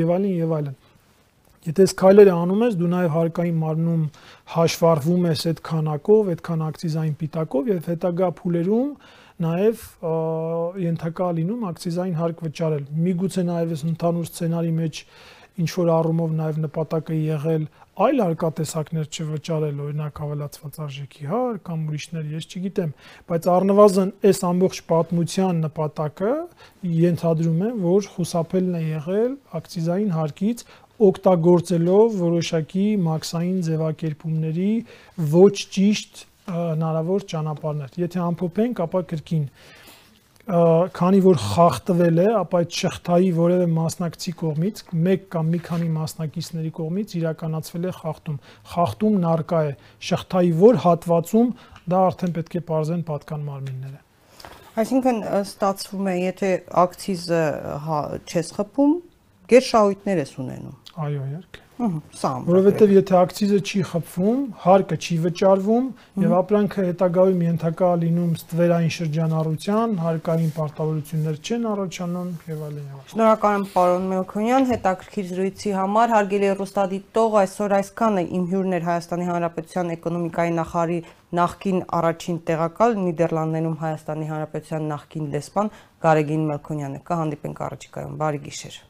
եւ 0.00 0.14
այլն 0.14 0.32
եւ 0.40 0.54
այլն։ 0.58 0.78
Եթե 1.64 1.84
այս 1.84 1.94
քայլերը 2.00 2.32
անում 2.36 2.64
ես, 2.64 2.74
դու 2.80 2.88
նաև 2.92 3.12
հարկային 3.14 3.60
մարմնում 3.60 4.00
հաշվառվում 4.54 5.28
ես 5.30 5.44
այդ 5.52 5.60
քանակով, 5.68 6.32
այդքան 6.34 6.64
ակցիզային 6.64 7.14
պիտակով 7.20 7.70
եւ 7.72 7.88
հետագա 7.92 8.28
փուլերում 8.40 8.90
նաև 9.42 9.84
ենթակա 10.84 11.30
լինում 11.38 11.64
ակցիզային 11.70 12.18
հարկ 12.20 12.42
վճարել։ 12.46 12.84
Միգուցե 13.06 13.42
նաև 13.48 13.72
այս 13.74 13.82
ընդհանուր 13.90 14.28
սցենարի 14.30 14.74
մեջ 14.78 15.00
ինչ 15.54 15.70
որ 15.78 15.90
առումով 15.94 16.30
նաև 16.34 16.60
նպատակը 16.64 17.16
եղել 17.24 17.66
այլ 17.94 18.22
արկատեսակներ 18.24 19.04
չվճարել, 19.06 19.76
օրինակ 19.84 20.16
ավելացված 20.24 20.78
արժեքի 20.82 21.28
հար 21.30 21.58
կամ 21.68 21.84
ուրիշներ, 21.90 22.24
ես 22.34 22.48
չգիտեմ, 22.50 22.94
բայց 23.30 23.46
առնվազն 23.54 24.10
այս 24.30 24.40
ամբողջ 24.50 24.80
պատմության 24.90 25.60
նպատակը 25.62 26.32
ենթադրում 27.04 27.62
է, 27.62 27.70
որ 27.84 28.08
խուսափելն 28.16 28.74
է 28.74 28.82
եղել 28.88 29.36
ակցիզային 29.60 30.12
հարկից 30.18 30.66
օգտագործելով 31.04 32.18
որոշակի 32.24 32.86
մաքսային 33.06 33.62
ձևակերպումների 33.68 34.72
ոչ 35.38 35.54
ճիշտ 35.78 36.26
հնարավոր 36.50 37.24
ճանապարհներ։ 37.32 37.96
Եթե 38.04 38.20
ամփոփենք, 38.24 38.84
ապա 38.84 39.02
կրկին 39.14 39.48
քանի 40.44 41.20
որ 41.24 41.38
խախտվել 41.40 42.18
է, 42.20 42.26
ապա 42.36 42.58
այդ 42.60 42.74
շղթայի 42.76 43.30
որևէ 43.38 43.68
մասնակցի 43.72 44.32
կողմից, 44.42 44.82
մեկ 45.06 45.22
կամ 45.32 45.46
մի 45.54 45.60
քանի 45.64 45.88
մասնակիցների 45.94 46.72
կողմից 46.78 47.14
իրականացվել 47.20 47.86
է 47.88 47.92
խախտում։ 48.00 48.36
Խախտումն 48.74 49.24
արկա 49.30 49.62
է 49.64 49.72
շղթայի 50.10 50.52
որ 50.60 50.80
հատվածում 50.84 51.54
դա 51.94 52.02
արդեն 52.12 52.36
պետք 52.36 52.58
է 52.60 52.64
parzեն 52.68 53.06
պատկան 53.08 53.48
մարմինները։ 53.48 54.00
Այսինքն 54.84 55.24
ստացվում 55.40 56.12
է, 56.12 56.14
եթե 56.28 56.52
ակցիզը 56.84 57.42
հա, 57.88 57.98
չես 58.28 58.54
խփում, 58.58 58.94
գերշահույթներ 59.48 60.24
ես 60.24 60.38
ունենում։ 60.44 60.80
Այո, 61.04 61.20
իհարկե։ 61.24 61.63
Սա 62.18 62.30
որովհետև 62.48 62.92
եթե 62.94 63.14
ակցիզը 63.18 63.58
չի 63.64 63.80
խփվում, 63.90 64.40
հարկը 64.64 64.96
չի 65.04 65.16
վճարվում 65.24 65.86
եւ 66.24 66.34
ապրանքը 66.38 66.84
հետագայում 66.88 67.42
ենթակա 67.44 67.90
լինում 68.04 68.32
ստվերային 68.38 68.94
շրջանառության, 68.96 69.96
հարկային 70.04 70.52
պարտավորություններ 70.58 71.40
չեն 71.44 71.66
առաջանում 71.74 72.30
եւ 72.52 72.62
այլն 72.68 73.02
Շնորհակալ 73.14 73.58
եմ 73.58 73.66
պարոն 73.74 74.08
Մելքոնյան, 74.14 74.68
հետաքրքիր 74.74 75.28
զրույցի 75.34 75.74
համար։ 75.78 76.14
Հարգելի 76.14 76.52
ռոստադիտող, 76.60 77.36
այսօր 77.44 77.76
այսքան 77.80 78.20
է 78.20 78.24
իմ 78.38 78.46
հյուրն 78.54 78.78
էր 78.78 78.88
Հայաստանի 78.88 79.28
Հանրապետության 79.30 79.92
էկոնոմիկայի 79.98 80.56
նախարարի 80.60 80.98
նախկին 81.34 81.84
առաջին 81.98 82.40
տեղակալ 82.50 82.98
Նիդերլանդներում 83.04 83.78
Հայաստանի 83.84 84.32
Հանրապետության 84.32 84.90
նախկին 84.94 85.30
դեսպան 85.34 85.70
Գարեգին 86.06 86.48
Մելքոնյանը։ 86.54 87.04
Կհանդիպենք 87.10 87.62
առաջիկայում։ 87.68 88.18
Բարի 88.24 88.44
գիշեր։ 88.48 88.82